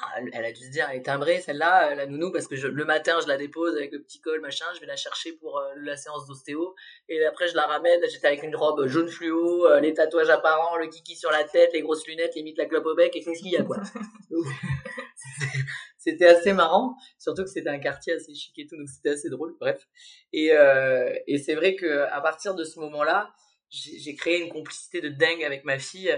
ah, 0.00 0.20
elle 0.32 0.44
a 0.44 0.52
dû 0.52 0.64
se 0.64 0.70
dire, 0.70 0.86
elle 0.90 0.98
est 0.98 1.02
timbrée 1.02 1.40
celle-là, 1.40 1.94
la 1.94 2.06
nounou, 2.06 2.30
parce 2.30 2.46
que 2.46 2.54
le 2.54 2.84
matin 2.84 3.18
je 3.20 3.26
la 3.26 3.36
dépose 3.36 3.76
avec 3.76 3.90
le 3.90 4.00
petit 4.00 4.20
col, 4.20 4.40
machin, 4.40 4.66
je 4.74 4.80
vais 4.80 4.86
la 4.86 4.96
chercher 4.96 5.32
pour 5.32 5.58
euh, 5.58 5.72
la 5.76 5.96
séance 5.96 6.26
d'ostéo, 6.26 6.74
et 7.08 7.24
après 7.24 7.48
je 7.48 7.56
la 7.56 7.66
ramène, 7.66 8.00
j'étais 8.08 8.28
avec 8.28 8.42
une 8.44 8.54
robe 8.54 8.86
jaune 8.86 9.08
fluo, 9.08 9.66
euh, 9.66 9.80
les 9.80 9.94
tatouages 9.94 10.30
apparents, 10.30 10.76
le 10.76 10.86
kiki 10.86 11.16
sur 11.16 11.30
la 11.32 11.42
tête, 11.42 11.70
les 11.72 11.82
grosses 11.82 12.06
lunettes, 12.06 12.36
limite 12.36 12.58
la 12.58 12.66
clope 12.66 12.86
au 12.86 12.94
bec, 12.94 13.14
et 13.16 13.22
qu'est-ce 13.22 13.40
qu'il 13.40 13.50
y 13.50 13.56
a 13.56 13.64
quoi 13.64 13.78
C'était 15.98 16.26
assez 16.26 16.52
marrant, 16.52 16.94
surtout 17.18 17.42
que 17.42 17.50
c'était 17.50 17.70
un 17.70 17.80
quartier 17.80 18.12
assez 18.12 18.34
chic 18.34 18.56
et 18.56 18.66
tout, 18.66 18.76
donc 18.76 18.88
c'était 18.88 19.10
assez 19.10 19.30
drôle, 19.30 19.56
bref. 19.58 19.88
Et, 20.32 20.52
euh, 20.52 21.12
et 21.26 21.38
c'est 21.38 21.56
vrai 21.56 21.74
que 21.74 22.02
à 22.12 22.20
partir 22.20 22.54
de 22.54 22.62
ce 22.62 22.78
moment-là, 22.78 23.34
j'ai 23.70 24.14
créé 24.14 24.40
une 24.40 24.50
complicité 24.50 25.00
de 25.00 25.08
dingue 25.08 25.42
avec 25.42 25.64
ma 25.64 25.78
fille, 25.78 26.16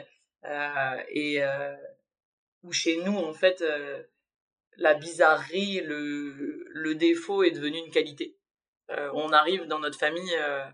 et 1.09 1.43
où 2.63 2.73
chez 2.73 3.03
nous, 3.03 3.17
en 3.17 3.33
fait, 3.33 3.63
euh, 3.63 4.03
la 4.77 4.95
bizarrerie, 4.95 5.81
le, 5.81 6.65
le, 6.69 6.95
défaut 6.95 7.43
est 7.43 7.51
devenu 7.51 7.79
une 7.79 7.91
qualité. 7.91 8.37
Euh, 8.91 9.11
on 9.15 9.33
arrive 9.33 9.67
dans 9.67 9.79
notre 9.79 9.99
famille 9.99 10.35
euh, 10.37 10.65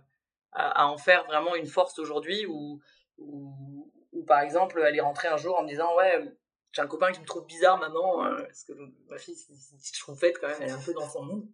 à, 0.52 0.82
à, 0.82 0.86
en 0.86 0.98
faire 0.98 1.24
vraiment 1.26 1.54
une 1.54 1.66
force 1.66 1.98
aujourd'hui, 1.98 2.46
où, 2.46 2.80
où, 3.18 3.92
où, 4.12 4.24
par 4.24 4.40
exemple, 4.40 4.82
elle 4.86 4.96
est 4.96 5.00
rentrée 5.00 5.28
un 5.28 5.36
jour 5.36 5.58
en 5.58 5.62
me 5.62 5.68
disant 5.68 5.94
Ouais, 5.96 6.24
j'ai 6.72 6.82
un 6.82 6.86
copain 6.86 7.12
qui 7.12 7.20
me 7.20 7.26
trouve 7.26 7.46
bizarre, 7.46 7.78
maman, 7.78 8.24
parce 8.38 8.64
que 8.64 8.72
ma 9.08 9.18
fille, 9.18 9.36
c'est 9.36 9.52
une 9.52 9.78
petite 9.78 10.38
quand 10.40 10.48
même, 10.48 10.56
elle 10.60 10.68
est 10.68 10.72
un 10.72 10.82
peu 10.82 10.92
dans 10.92 11.08
son 11.08 11.22
monde. 11.22 11.46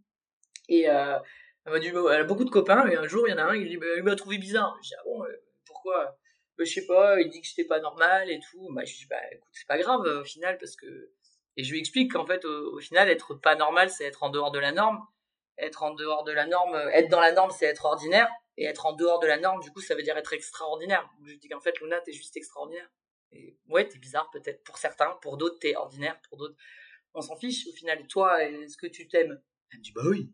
Et 0.68 0.82
elle 0.82 1.20
m'a 1.66 1.78
dit 1.78 1.88
Elle 1.88 2.20
a 2.20 2.24
beaucoup 2.24 2.44
de 2.44 2.50
copains, 2.50 2.86
et 2.88 2.96
un 2.96 3.06
jour, 3.06 3.28
il 3.28 3.32
y 3.32 3.34
en 3.34 3.38
a 3.38 3.44
un, 3.44 3.54
il, 3.54 3.72
il 3.72 4.02
m'a 4.02 4.16
trouvé 4.16 4.38
bizarre. 4.38 4.76
Je 4.82 4.88
dis 4.88 4.94
Ah 4.98 5.02
bon, 5.04 5.24
pourquoi? 5.66 6.16
Bah, 6.58 6.64
je 6.64 6.72
sais 6.72 6.86
pas, 6.86 7.20
il 7.20 7.30
dit 7.30 7.40
que 7.40 7.46
j'étais 7.46 7.64
pas 7.64 7.80
normal 7.80 8.30
et 8.30 8.40
tout. 8.40 8.68
Bah, 8.72 8.84
je 8.84 8.94
dis, 8.94 9.06
bah, 9.06 9.20
écoute, 9.32 9.48
c'est 9.52 9.66
pas 9.66 9.78
grave 9.78 10.00
au 10.00 10.24
final 10.24 10.58
parce 10.58 10.76
que. 10.76 11.10
Et 11.56 11.64
je 11.64 11.72
lui 11.72 11.80
explique 11.80 12.12
qu'en 12.12 12.24
fait, 12.24 12.44
au, 12.46 12.80
final, 12.80 13.10
être 13.10 13.34
pas 13.34 13.56
normal, 13.56 13.90
c'est 13.90 14.04
être 14.04 14.22
en 14.22 14.30
dehors 14.30 14.52
de 14.52 14.58
la 14.58 14.72
norme. 14.72 15.06
Être 15.58 15.82
en 15.82 15.92
dehors 15.94 16.24
de 16.24 16.32
la 16.32 16.46
norme, 16.46 16.74
euh, 16.74 16.88
être 16.90 17.10
dans 17.10 17.20
la 17.20 17.32
norme, 17.32 17.50
c'est 17.50 17.66
être 17.66 17.84
ordinaire. 17.84 18.30
Et 18.56 18.64
être 18.64 18.86
en 18.86 18.94
dehors 18.94 19.20
de 19.20 19.26
la 19.26 19.38
norme, 19.38 19.60
du 19.60 19.70
coup, 19.70 19.80
ça 19.80 19.94
veut 19.94 20.02
dire 20.02 20.16
être 20.16 20.32
extraordinaire. 20.32 21.08
je 21.24 21.30
lui 21.30 21.38
dis 21.38 21.48
qu'en 21.48 21.60
fait, 21.60 21.78
Luna, 21.80 22.00
t'es 22.00 22.12
juste 22.12 22.36
extraordinaire. 22.36 22.88
Et 23.32 23.56
ouais, 23.68 23.88
t'es 23.88 23.98
bizarre 23.98 24.30
peut-être 24.30 24.62
pour 24.64 24.78
certains, 24.78 25.10
pour 25.22 25.36
d'autres, 25.36 25.58
t'es 25.58 25.74
ordinaire, 25.74 26.20
pour 26.28 26.38
d'autres, 26.38 26.56
on 27.14 27.22
s'en 27.22 27.36
fiche 27.36 27.66
au 27.66 27.72
final. 27.72 28.00
Et 28.00 28.06
toi, 28.06 28.42
est-ce 28.44 28.76
que 28.76 28.86
tu 28.86 29.08
t'aimes? 29.08 29.40
Elle 29.72 29.78
me 29.78 29.84
dit, 29.84 29.92
bah 29.92 30.02
oui. 30.06 30.30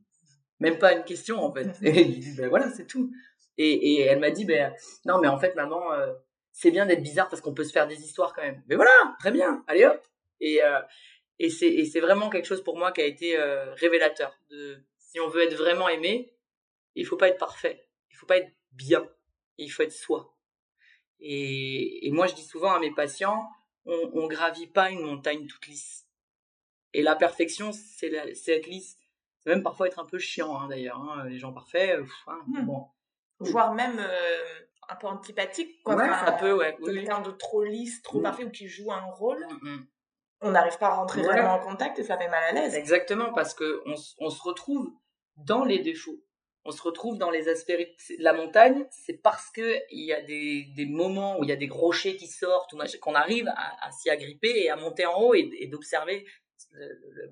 Même 0.61 0.79
pas 0.79 0.93
une 0.93 1.05
question 1.05 1.41
en 1.41 1.53
fait. 1.53 1.69
Et 1.83 2.13
je 2.13 2.19
dis, 2.19 2.35
bah 2.37 2.49
voilà, 2.49 2.71
c'est 2.71 2.87
tout. 2.87 3.13
Et, 3.59 3.73
et 3.73 4.01
elle 4.03 4.21
m'a 4.21 4.31
dit, 4.31 4.45
ben, 4.45 4.73
non, 5.05 5.19
mais 5.21 5.29
en 5.29 5.39
fait, 5.39 5.55
maman, 5.57 5.93
euh, 5.93 6.15
c'est 6.53 6.71
bien 6.71 6.87
d'être 6.87 7.03
bizarre 7.03 7.29
parce 7.29 7.43
qu'on 7.43 7.55
peut 7.55 7.65
se 7.65 7.73
faire 7.73 7.89
des 7.89 8.01
histoires 8.03 8.33
quand 8.33 8.43
même. 8.43 8.63
Mais 8.69 8.77
voilà, 8.77 9.17
très 9.19 9.33
bien, 9.33 9.65
allez 9.67 9.85
hop. 9.85 10.01
Et, 10.41 10.63
euh, 10.63 10.81
et 11.41 11.51
c'est 11.51 12.01
vraiment 12.01 12.31
quelque 12.31 12.47
chose 12.47 12.63
pour 12.63 12.79
moi 12.79 12.93
qui 12.93 13.01
a 13.01 13.07
été 13.07 13.37
euh, 13.37 13.75
révélateur. 13.75 14.33
De, 14.51 14.83
si 14.97 15.19
on 15.21 15.29
veut 15.29 15.43
être 15.43 15.57
vraiment 15.57 15.89
aimé, 15.89 16.35
il 16.95 17.05
faut 17.05 17.17
pas 17.17 17.29
être 17.29 17.39
parfait, 17.39 17.89
il 18.11 18.17
faut 18.17 18.27
pas 18.27 18.39
être 18.39 18.53
bien, 18.73 19.09
il 19.57 19.69
faut 19.69 19.83
être 19.83 19.93
soi. 19.93 20.37
Et, 21.21 22.07
et 22.07 22.11
moi, 22.13 22.29
je 22.29 22.35
dis 22.35 22.45
souvent 22.45 22.73
à 22.73 22.79
mes 22.79 22.93
patients, 22.93 23.45
on, 23.85 24.11
on 24.15 24.27
gravit 24.29 24.69
pas 24.69 24.91
une 24.91 25.03
montagne 25.03 25.47
toute 25.49 25.67
lisse. 25.67 26.07
Et 26.93 27.03
la 27.03 27.17
perfection, 27.17 27.73
c'est 27.73 28.13
être 28.13 28.67
lisse. 28.67 28.99
C'est 29.41 29.51
même 29.51 29.63
parfois 29.63 29.89
être 29.89 29.99
un 29.99 30.05
peu 30.05 30.19
chiant, 30.19 30.61
hein, 30.61 30.69
d'ailleurs. 30.69 30.99
Hein, 30.99 31.27
les 31.29 31.39
gens 31.39 31.53
parfaits, 31.53 32.01
hein, 32.27 32.41
mmh. 32.47 32.65
bon 32.65 32.87
voire 33.41 33.75
même 33.75 33.99
euh, 33.99 34.59
un 34.89 34.97
peu 34.97 35.07
antipathique. 35.07 35.83
Quoi. 35.83 35.97
Ouais, 35.97 36.09
ça 36.09 36.33
peut, 36.33 36.53
ouais. 36.53 36.77
Quelqu'un 36.85 37.21
de 37.21 37.31
trop 37.31 37.63
lisse, 37.63 38.03
trop 38.03 38.21
parfait 38.21 38.45
ou 38.45 38.51
qui 38.51 38.69
joue 38.69 38.93
un 38.93 39.05
rôle. 39.13 39.47
Mm, 39.63 39.69
mm. 39.69 39.87
On 40.41 40.51
n'arrive 40.53 40.79
pas 40.79 40.87
à 40.87 40.95
rentrer 40.95 41.23
vraiment 41.23 41.55
en 41.55 41.59
contact 41.59 41.99
et 41.99 42.05
ça 42.05 42.17
fait 42.17 42.29
mal 42.29 42.43
à 42.45 42.53
l'aise. 42.53 42.75
Exactement, 42.75 43.33
parce 43.33 43.55
qu'on 43.55 43.95
on 44.19 44.31
se 44.31 44.43
retrouve 44.43 44.89
dans 45.37 45.65
les 45.65 45.81
défauts. 45.81 46.23
On 46.65 46.71
se 46.71 46.83
retrouve 46.83 47.19
dans 47.19 47.31
les 47.31 47.49
aspérités. 47.49 47.97
La 48.19 48.33
montagne, 48.33 48.87
c'est 48.91 49.21
parce 49.23 49.51
qu'il 49.51 49.81
y 49.91 50.13
a 50.13 50.21
des, 50.21 50.67
des, 50.77 50.87
moments 50.87 51.39
où 51.39 51.45
il 51.45 51.49
y 51.49 51.53
a 51.53 51.57
des 51.57 51.69
rochers 51.69 52.17
qui 52.17 52.29
sortent, 52.29 52.75
qu'on 53.01 53.15
arrive 53.15 53.49
à, 53.57 53.91
s'y 53.91 54.11
agripper 54.11 54.51
et 54.51 54.71
à 54.71 54.77
monter 54.77 55.07
en 55.07 55.19
haut 55.19 55.35
et, 55.35 55.67
d'observer 55.67 56.27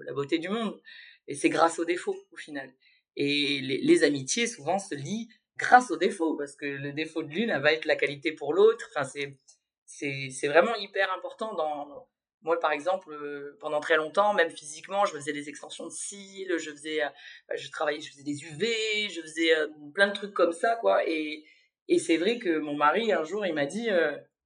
la 0.00 0.12
beauté 0.12 0.38
du 0.38 0.48
monde. 0.48 0.80
Et 1.28 1.34
c'est 1.34 1.50
grâce 1.50 1.78
aux 1.78 1.84
défauts, 1.84 2.16
au 2.32 2.36
final. 2.36 2.72
Et 3.14 3.60
les, 3.60 3.78
les 3.78 4.04
amitiés, 4.04 4.46
souvent, 4.46 4.78
se 4.78 4.94
lient 4.94 5.28
grâce 5.58 5.90
au 5.90 5.96
défaut, 5.96 6.36
parce 6.36 6.56
que 6.56 6.66
le 6.66 6.92
défaut 6.92 7.22
de 7.22 7.30
l'une 7.30 7.56
va 7.58 7.72
être 7.72 7.84
la 7.84 7.96
qualité 7.96 8.32
pour 8.32 8.52
l'autre. 8.52 8.88
Enfin, 8.90 9.04
c'est, 9.04 9.38
c'est, 9.84 10.28
c'est 10.30 10.48
vraiment 10.48 10.74
hyper 10.76 11.12
important 11.12 11.54
dans, 11.54 12.06
moi, 12.46 12.60
par 12.60 12.70
exemple, 12.70 13.12
euh, 13.12 13.56
pendant 13.60 13.80
très 13.80 13.96
longtemps, 13.96 14.32
même 14.32 14.50
physiquement, 14.50 15.04
je 15.04 15.12
faisais 15.12 15.32
des 15.32 15.48
extensions 15.48 15.84
de 15.84 15.90
cils, 15.90 16.54
je 16.58 16.70
faisais, 16.70 17.02
euh, 17.02 17.08
je 17.56 17.68
travaillais, 17.70 18.00
je 18.00 18.10
faisais 18.10 18.22
des 18.22 18.44
UV, 18.44 19.08
je 19.10 19.20
faisais 19.20 19.54
euh, 19.54 19.66
plein 19.92 20.06
de 20.06 20.12
trucs 20.12 20.32
comme 20.32 20.52
ça, 20.52 20.76
quoi. 20.76 21.02
Et, 21.08 21.44
et 21.88 21.98
c'est 21.98 22.16
vrai 22.16 22.38
que 22.38 22.58
mon 22.58 22.76
mari, 22.76 23.12
un 23.12 23.24
jour, 23.24 23.44
il 23.44 23.52
m'a 23.52 23.66
dit, 23.66 23.88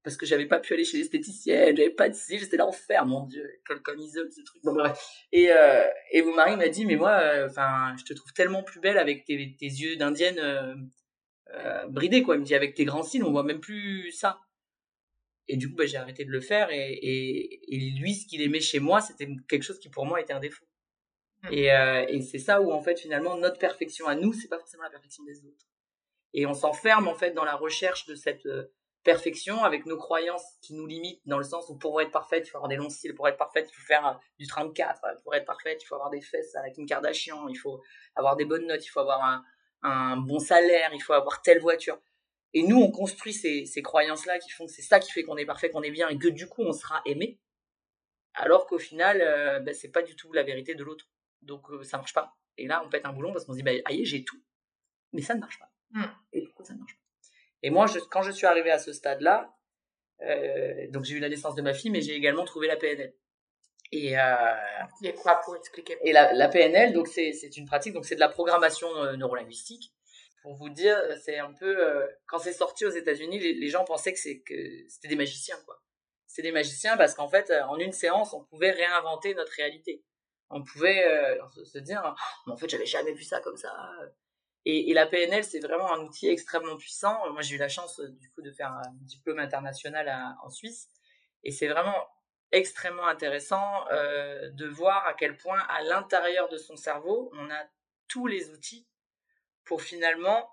parce 0.02 0.16
que 0.16 0.24
j'avais 0.24 0.46
pas 0.46 0.60
pu 0.60 0.72
aller 0.74 0.84
chez 0.84 0.96
l'esthéticienne, 0.98 1.76
j'avais 1.76 1.90
pas 1.90 2.08
de 2.08 2.14
cils, 2.14 2.38
j'étais 2.38 2.56
l'enfer, 2.56 3.04
mon 3.06 3.26
dieu, 3.26 3.46
comme, 3.84 3.98
isole, 3.98 4.30
ce 4.30 4.42
truc. 4.42 4.62
Et, 5.32 5.50
et 6.12 6.22
mon 6.22 6.34
mari 6.34 6.56
m'a 6.56 6.68
dit, 6.68 6.84
mais 6.84 6.96
moi, 6.96 7.18
enfin, 7.46 7.94
je 7.98 8.04
te 8.04 8.12
trouve 8.12 8.32
tellement 8.34 8.62
plus 8.62 8.80
belle 8.80 8.98
avec 8.98 9.24
tes, 9.24 9.56
tes 9.58 9.66
yeux 9.66 9.96
d'indienne 9.96 10.90
euh, 11.54 11.86
bridé 11.88 12.22
quoi. 12.22 12.36
Il 12.36 12.40
me 12.40 12.44
dit 12.44 12.54
avec 12.54 12.74
tes 12.74 12.84
grands 12.84 13.02
cils, 13.02 13.24
on 13.24 13.30
voit 13.30 13.42
même 13.42 13.60
plus 13.60 14.10
ça. 14.12 14.40
Et 15.48 15.56
du 15.56 15.68
coup, 15.68 15.76
bah, 15.76 15.86
j'ai 15.86 15.96
arrêté 15.96 16.24
de 16.24 16.30
le 16.30 16.40
faire. 16.40 16.70
Et, 16.70 16.92
et, 17.02 17.90
lui, 17.98 18.14
ce 18.14 18.26
qu'il 18.26 18.40
aimait 18.40 18.60
chez 18.60 18.78
moi, 18.78 19.00
c'était 19.00 19.28
quelque 19.48 19.64
chose 19.64 19.80
qui 19.80 19.88
pour 19.88 20.06
moi 20.06 20.20
était 20.20 20.32
un 20.32 20.38
défaut. 20.38 20.64
Hmm. 21.42 21.52
Et, 21.52 21.72
euh, 21.72 22.06
et 22.08 22.22
c'est 22.22 22.38
ça 22.38 22.60
où 22.60 22.70
en 22.70 22.80
fait 22.80 23.00
finalement 23.00 23.36
notre 23.36 23.58
perfection 23.58 24.06
à 24.06 24.14
nous, 24.14 24.32
c'est 24.32 24.48
pas 24.48 24.58
forcément 24.58 24.84
la 24.84 24.90
perfection 24.90 25.24
des 25.24 25.44
autres. 25.44 25.66
Et 26.32 26.46
on 26.46 26.54
s'enferme 26.54 27.08
en 27.08 27.14
fait 27.14 27.32
dans 27.32 27.44
la 27.44 27.56
recherche 27.56 28.06
de 28.06 28.14
cette 28.14 28.46
euh, 28.46 28.72
perfection 29.02 29.64
avec 29.64 29.86
nos 29.86 29.96
croyances 29.96 30.44
qui 30.60 30.74
nous 30.74 30.86
limitent 30.86 31.22
dans 31.26 31.38
le 31.38 31.44
sens 31.44 31.68
où 31.68 31.76
pour 31.76 32.00
être 32.00 32.10
parfaite, 32.10 32.46
il 32.46 32.50
faut 32.50 32.58
avoir 32.58 32.68
des 32.68 32.76
longs 32.76 32.90
cils, 32.90 33.14
pour 33.14 33.26
être 33.26 33.38
parfaite, 33.38 33.68
il 33.70 33.74
faut 33.74 33.86
faire 33.86 34.20
du 34.38 34.46
34, 34.46 35.00
pour 35.24 35.34
être 35.34 35.46
parfaite, 35.46 35.82
il 35.82 35.86
faut 35.86 35.94
avoir 35.94 36.10
des 36.10 36.20
fesses 36.20 36.54
avec 36.56 36.76
une 36.76 36.86
Kardashian, 36.86 37.48
il 37.48 37.56
faut 37.56 37.82
avoir 38.14 38.36
des 38.36 38.44
bonnes 38.44 38.66
notes, 38.66 38.84
il 38.84 38.88
faut 38.88 39.00
avoir 39.00 39.24
un, 39.24 39.42
un 39.82 40.16
bon 40.16 40.38
salaire, 40.38 40.90
il 40.92 41.02
faut 41.02 41.12
avoir 41.12 41.42
telle 41.42 41.60
voiture. 41.60 42.00
Et 42.52 42.62
nous, 42.62 42.80
on 42.80 42.90
construit 42.90 43.32
ces, 43.32 43.64
ces 43.64 43.82
croyances-là 43.82 44.38
qui 44.38 44.50
font 44.50 44.66
que 44.66 44.72
c'est 44.72 44.82
ça 44.82 44.98
qui 44.98 45.12
fait 45.12 45.22
qu'on 45.22 45.36
est 45.36 45.46
parfait, 45.46 45.70
qu'on 45.70 45.82
est 45.82 45.90
bien, 45.90 46.08
et 46.08 46.18
que 46.18 46.28
du 46.28 46.48
coup, 46.48 46.62
on 46.62 46.72
sera 46.72 47.00
aimé. 47.06 47.38
Alors 48.34 48.66
qu'au 48.66 48.78
final, 48.78 49.20
euh, 49.20 49.60
ben, 49.60 49.74
c'est 49.74 49.90
pas 49.90 50.02
du 50.02 50.16
tout 50.16 50.32
la 50.32 50.42
vérité 50.42 50.74
de 50.74 50.84
l'autre. 50.84 51.08
Donc, 51.42 51.70
euh, 51.70 51.82
ça 51.82 51.98
marche 51.98 52.12
pas. 52.12 52.36
Et 52.58 52.66
là, 52.66 52.82
on 52.84 52.88
pète 52.88 53.06
un 53.06 53.12
boulon 53.12 53.32
parce 53.32 53.44
qu'on 53.44 53.52
se 53.52 53.58
dit, 53.58 53.62
bah, 53.62 53.72
aïe, 53.84 54.04
j'ai 54.04 54.24
tout. 54.24 54.40
Mais 55.12 55.22
ça 55.22 55.34
ne 55.34 55.40
marche 55.40 55.58
pas. 55.58 55.70
Hmm. 55.90 56.10
Et 56.32 56.42
pourquoi 56.42 56.64
ça 56.64 56.74
ne 56.74 56.78
marche 56.78 56.94
pas 56.94 57.28
Et 57.62 57.70
moi, 57.70 57.86
je, 57.86 57.98
quand 57.98 58.22
je 58.22 58.30
suis 58.30 58.46
arrivé 58.46 58.70
à 58.70 58.78
ce 58.78 58.92
stade-là, 58.92 59.56
euh, 60.22 60.88
donc 60.90 61.04
j'ai 61.04 61.16
eu 61.16 61.20
la 61.20 61.28
naissance 61.28 61.54
de 61.54 61.62
ma 61.62 61.72
fille, 61.72 61.90
mais 61.90 62.00
j'ai 62.00 62.14
également 62.14 62.44
trouvé 62.44 62.66
la 62.66 62.76
PNL. 62.76 63.14
Et 63.92 64.16
euh, 64.18 65.12
quoi 65.20 65.40
pour 65.44 65.56
expliquer 65.56 65.98
Et 66.02 66.12
la, 66.12 66.32
la 66.32 66.48
PNL, 66.48 66.92
donc 66.92 67.08
c'est 67.08 67.32
c'est 67.32 67.56
une 67.56 67.66
pratique, 67.66 67.92
donc 67.92 68.04
c'est 68.04 68.14
de 68.14 68.20
la 68.20 68.28
programmation 68.28 68.88
euh, 68.96 69.16
neurolinguistique. 69.16 69.92
Pour 70.42 70.54
vous 70.54 70.70
dire, 70.70 70.96
c'est 71.22 71.38
un 71.38 71.52
peu 71.52 71.86
euh, 71.86 72.06
quand 72.26 72.38
c'est 72.38 72.52
sorti 72.52 72.86
aux 72.86 72.90
États-Unis, 72.90 73.40
les, 73.40 73.52
les, 73.54 73.68
gens 73.68 73.84
pensaient 73.84 74.12
que 74.12 74.18
c'est 74.18 74.40
que 74.40 74.54
c'était 74.88 75.08
des 75.08 75.16
magiciens 75.16 75.58
quoi. 75.66 75.82
C'était 76.26 76.48
des 76.48 76.52
magiciens 76.52 76.96
parce 76.96 77.14
qu'en 77.14 77.28
fait, 77.28 77.52
en 77.68 77.76
une 77.78 77.92
séance, 77.92 78.32
on 78.32 78.44
pouvait 78.44 78.70
réinventer 78.70 79.34
notre 79.34 79.52
réalité. 79.52 80.04
On 80.48 80.62
pouvait 80.62 81.04
se 81.64 81.78
dire, 81.78 82.00
oh, 82.46 82.50
en 82.52 82.56
fait, 82.56 82.68
j'avais 82.68 82.86
jamais 82.86 83.12
vu 83.12 83.24
ça 83.24 83.40
comme 83.40 83.56
ça. 83.56 83.72
Et, 84.64 84.90
et 84.90 84.94
la 84.94 85.06
PNL, 85.06 85.42
c'est 85.42 85.58
vraiment 85.58 85.92
un 85.92 86.00
outil 86.00 86.28
extrêmement 86.28 86.76
puissant. 86.76 87.18
Moi, 87.32 87.42
j'ai 87.42 87.56
eu 87.56 87.58
la 87.58 87.68
chance 87.68 88.00
du 88.00 88.30
coup 88.30 88.42
de 88.42 88.52
faire 88.52 88.70
un 88.70 88.94
diplôme 89.00 89.40
international 89.40 90.08
à, 90.08 90.36
en 90.44 90.50
Suisse, 90.50 90.88
et 91.42 91.50
c'est 91.50 91.68
vraiment 91.68 92.06
extrêmement 92.52 93.06
intéressant 93.06 93.86
euh, 93.92 94.50
de 94.50 94.66
voir 94.66 95.06
à 95.06 95.14
quel 95.14 95.36
point 95.36 95.60
à 95.68 95.82
l'intérieur 95.82 96.48
de 96.48 96.56
son 96.56 96.76
cerveau, 96.76 97.30
on 97.34 97.50
a 97.50 97.64
tous 98.08 98.26
les 98.26 98.50
outils 98.50 98.86
pour 99.64 99.82
finalement 99.82 100.50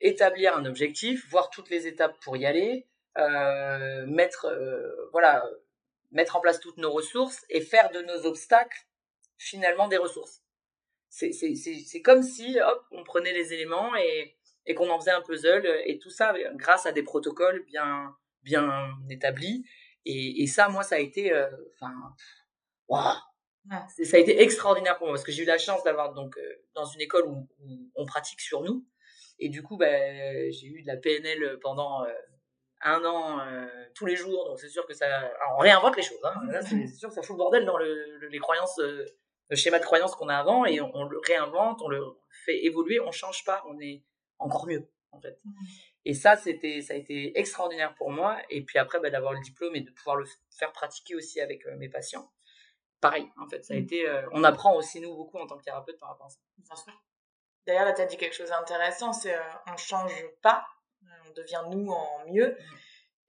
établir 0.00 0.56
un 0.56 0.64
objectif, 0.64 1.28
voir 1.30 1.50
toutes 1.50 1.70
les 1.70 1.86
étapes 1.86 2.18
pour 2.20 2.36
y 2.36 2.46
aller, 2.46 2.86
euh, 3.18 4.06
mettre, 4.06 4.46
euh, 4.46 5.08
voilà, 5.12 5.44
mettre 6.12 6.36
en 6.36 6.40
place 6.40 6.60
toutes 6.60 6.78
nos 6.78 6.90
ressources 6.90 7.44
et 7.50 7.60
faire 7.60 7.90
de 7.90 8.00
nos 8.00 8.26
obstacles 8.26 8.86
finalement 9.36 9.88
des 9.88 9.98
ressources. 9.98 10.42
C'est 11.10 12.02
comme 12.02 12.22
si 12.22 12.60
hop, 12.60 12.84
on 12.90 13.02
prenait 13.02 13.32
les 13.32 13.52
éléments 13.52 13.94
et, 13.96 14.36
et 14.66 14.74
qu'on 14.74 14.90
en 14.90 14.98
faisait 14.98 15.10
un 15.10 15.22
puzzle 15.22 15.66
et 15.84 15.98
tout 15.98 16.10
ça 16.10 16.34
grâce 16.54 16.86
à 16.86 16.92
des 16.92 17.02
protocoles 17.02 17.64
bien, 17.64 18.14
bien 18.42 18.90
établis. 19.10 19.64
Et, 20.08 20.42
et 20.42 20.46
ça, 20.46 20.68
moi, 20.70 20.82
ça 20.82 20.94
a 20.94 20.98
été, 20.98 21.32
euh, 21.32 21.50
enfin, 21.74 21.92
ça 22.88 24.16
a 24.16 24.18
été 24.18 24.40
extraordinaire 24.40 24.96
pour 24.96 25.06
moi 25.06 25.14
parce 25.14 25.24
que 25.24 25.32
j'ai 25.32 25.42
eu 25.42 25.46
la 25.46 25.58
chance 25.58 25.84
d'avoir 25.84 26.14
donc 26.14 26.38
euh, 26.38 26.64
dans 26.74 26.86
une 26.86 27.02
école 27.02 27.26
où, 27.28 27.46
on 27.94 28.06
pratique 28.06 28.40
sur 28.40 28.62
nous. 28.62 28.86
Et 29.38 29.50
du 29.50 29.62
coup 29.62 29.76
ben, 29.76 30.50
j'ai 30.50 30.66
eu 30.66 30.82
de 30.82 30.86
la 30.86 30.96
PNL 30.96 31.58
pendant 31.60 32.04
euh, 32.04 32.12
un 32.80 33.04
an 33.04 33.46
tous 33.94 34.06
les 34.06 34.16
jours. 34.16 34.46
Donc 34.48 34.58
c'est 34.58 34.70
sûr 34.70 34.86
que 34.86 34.94
ça 34.94 35.30
on 35.56 35.58
réinvente 35.58 35.96
les 35.96 36.02
choses 36.02 36.24
hein. 36.24 36.34
c'est 36.62 36.86
sûr 36.86 37.10
que 37.10 37.14
ça 37.14 37.22
fout 37.22 37.34
le 37.34 37.38
bordel 37.38 37.66
dans 37.66 37.76
le, 37.76 38.26
les 38.28 38.38
croyances 38.38 38.78
le 38.78 39.56
schéma 39.56 39.78
de 39.78 39.84
croyances 39.84 40.14
qu'on 40.14 40.28
a 40.28 40.36
avant 40.36 40.64
et 40.64 40.80
on, 40.80 41.04
le 41.04 41.18
réinvente 41.18 41.80
on 41.82 41.88
le 41.88 42.02
fait 42.46 42.64
évoluer 42.64 42.98
on 43.00 43.12
change 43.12 43.44
pas 43.44 43.62
on 43.68 43.78
est 43.80 44.02
encore 44.38 44.66
mieux 44.66 44.88
en 45.12 45.20
fait. 45.20 45.38
Mmh. 45.44 45.50
Et 46.08 46.14
ça 46.14 46.36
c'était 46.36 46.80
ça 46.80 46.94
a 46.94 46.96
été 46.96 47.38
extraordinaire 47.38 47.94
pour 47.94 48.10
moi 48.10 48.36
et 48.50 48.64
puis 48.64 48.78
après 48.78 48.98
ben, 48.98 49.12
d'avoir 49.12 49.32
le 49.32 49.40
diplôme 49.40 49.76
et 49.76 49.80
de 49.80 49.90
pouvoir 49.92 50.16
le 50.16 50.24
faire 50.58 50.72
pratiquer 50.72 51.14
aussi 51.14 51.40
avec 51.40 51.64
mes 51.78 51.88
patients 51.88 52.28
pareil, 53.00 53.30
en 53.40 53.48
fait. 53.48 53.64
Ça 53.64 53.74
a 53.74 53.76
mmh. 53.76 53.80
été, 53.80 54.08
euh, 54.08 54.28
on 54.32 54.44
apprend 54.44 54.74
aussi, 54.76 55.00
nous, 55.00 55.14
beaucoup 55.14 55.38
en 55.38 55.46
tant 55.46 55.56
que 55.58 55.64
thérapeute 55.64 55.98
par 55.98 56.10
rapport 56.10 56.26
à 56.26 56.30
ça. 56.30 56.38
Bien 56.56 56.76
sûr. 56.76 56.92
D'ailleurs, 57.66 57.84
là, 57.84 57.92
tu 57.92 58.00
as 58.00 58.06
dit 58.06 58.16
quelque 58.16 58.34
chose 58.34 58.48
d'intéressant, 58.50 59.12
c'est 59.12 59.34
euh, 59.34 59.42
on 59.66 59.76
change 59.76 60.12
pas, 60.42 60.66
on 61.26 61.32
devient 61.32 61.62
nous 61.70 61.90
en 61.90 62.24
mieux. 62.26 62.50
Mmh. 62.50 62.76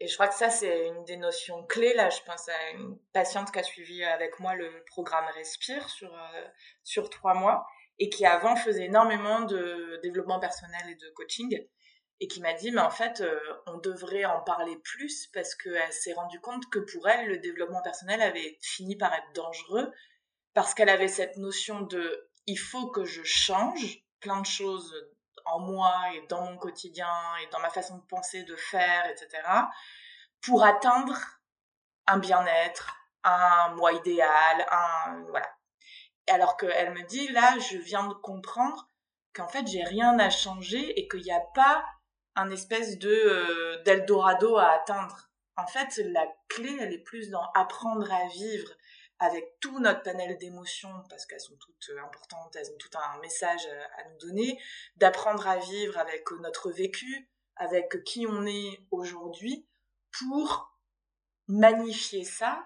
Et 0.02 0.08
je 0.08 0.14
crois 0.14 0.30
que 0.30 0.36
ça, 0.36 0.50
c'est 0.50 0.88
une 0.88 1.04
des 1.04 1.18
notions 1.18 1.66
clés. 1.66 1.94
Là, 1.94 2.10
je 2.10 2.22
pense 2.26 2.48
à 2.48 2.72
une 2.72 2.98
patiente 3.12 3.52
qui 3.52 3.60
a 3.60 3.64
suivi 3.64 4.04
avec 4.04 4.40
moi 4.40 4.56
le 4.56 4.84
programme 4.86 5.26
Respire 5.36 5.90
sur, 5.90 6.14
euh, 6.14 6.48
sur 6.84 7.10
trois 7.10 7.34
mois 7.34 7.68
et 7.98 8.10
qui 8.10 8.26
avant 8.26 8.56
faisait 8.56 8.86
énormément 8.86 9.42
de 9.42 10.00
développement 10.02 10.40
personnel 10.40 10.90
et 10.90 10.96
de 10.96 11.10
coaching 11.10 11.68
et 12.20 12.28
qui 12.28 12.42
m'a 12.42 12.54
dit 12.54 12.72
mais 12.72 12.82
en 12.82 12.90
fait 12.90 13.22
euh, 13.22 13.40
on 13.66 13.78
devrait 13.78 14.26
en 14.26 14.42
parler 14.42 14.78
plus 14.78 15.28
parce 15.28 15.56
qu'elle 15.56 15.94
s'est 15.94 16.14
rendue 16.14 16.42
compte 16.42 16.70
que 16.70 16.80
pour 16.80 17.08
elle 17.08 17.28
le 17.28 17.38
développement 17.38 17.82
personnel 17.82 18.22
avait 18.22 18.58
fini 18.62 18.96
par 18.96 19.14
être 19.14 19.32
dangereux 19.34 19.92
parce 20.54 20.74
qu'elle 20.74 20.90
avait 20.90 21.08
cette 21.08 21.38
notion 21.38 21.82
de 21.82 22.30
il 22.46 22.58
faut 22.58 22.88
que 22.88 23.06
je 23.06 23.24
change 23.24 24.04
plein 24.20 24.42
de 24.42 24.46
choses 24.46 24.94
en 25.46 25.60
moi 25.60 25.94
et 26.14 26.26
dans 26.28 26.44
mon 26.44 26.58
quotidien 26.58 27.08
et 27.42 27.48
dans 27.52 27.60
ma 27.60 27.70
façon 27.70 27.98
de 27.98 28.04
penser, 28.04 28.44
de 28.44 28.56
faire, 28.56 29.06
etc. 29.10 29.42
pour 30.42 30.64
atteindre 30.64 31.18
un 32.08 32.18
bien-être, 32.18 32.96
un 33.24 33.74
moi 33.76 33.94
idéal, 33.94 34.66
un 34.70 35.24
voilà. 35.30 35.50
Alors 36.30 36.58
qu'elle 36.58 36.94
me 36.94 37.04
dit 37.04 37.28
là 37.30 37.58
je 37.60 37.78
viens 37.78 38.08
de 38.08 38.14
comprendre 38.16 38.88
qu'en 39.34 39.48
fait 39.48 39.66
j'ai 39.68 39.84
rien 39.84 40.18
à 40.20 40.30
changer 40.30 41.00
et 41.00 41.08
qu'il 41.08 41.22
n'y 41.22 41.32
a 41.32 41.44
pas 41.54 41.86
espèce 42.50 42.98
de 42.98 43.10
euh, 43.10 43.82
d'Eldorado 43.84 44.58
à 44.58 44.72
atteindre. 44.72 45.30
En 45.58 45.68
fait, 45.68 45.98
la 46.06 46.28
clé, 46.48 46.78
elle 46.80 46.94
est 46.94 47.04
plus 47.04 47.30
dans 47.30 47.44
apprendre 47.54 48.12
à 48.12 48.28
vivre 48.30 48.72
avec 49.20 49.60
tout 49.60 49.80
notre 49.80 50.04
panel 50.04 50.38
d'émotions, 50.38 51.04
parce 51.10 51.26
qu'elles 51.26 51.42
sont 51.42 51.58
toutes 51.58 51.90
euh, 51.90 52.04
importantes, 52.04 52.56
elles 52.56 52.72
ont 52.72 52.78
tout 52.78 52.98
un 52.98 53.20
message 53.20 53.68
à 53.98 54.10
nous 54.10 54.18
donner, 54.20 54.62
d'apprendre 54.96 55.46
à 55.48 55.58
vivre 55.58 55.98
avec 55.98 56.32
notre 56.40 56.72
vécu, 56.72 57.30
avec 57.58 58.04
qui 58.06 58.26
on 58.26 58.46
est 58.46 58.80
aujourd'hui, 58.92 59.68
pour 60.18 60.78
magnifier 61.48 62.24
ça 62.24 62.66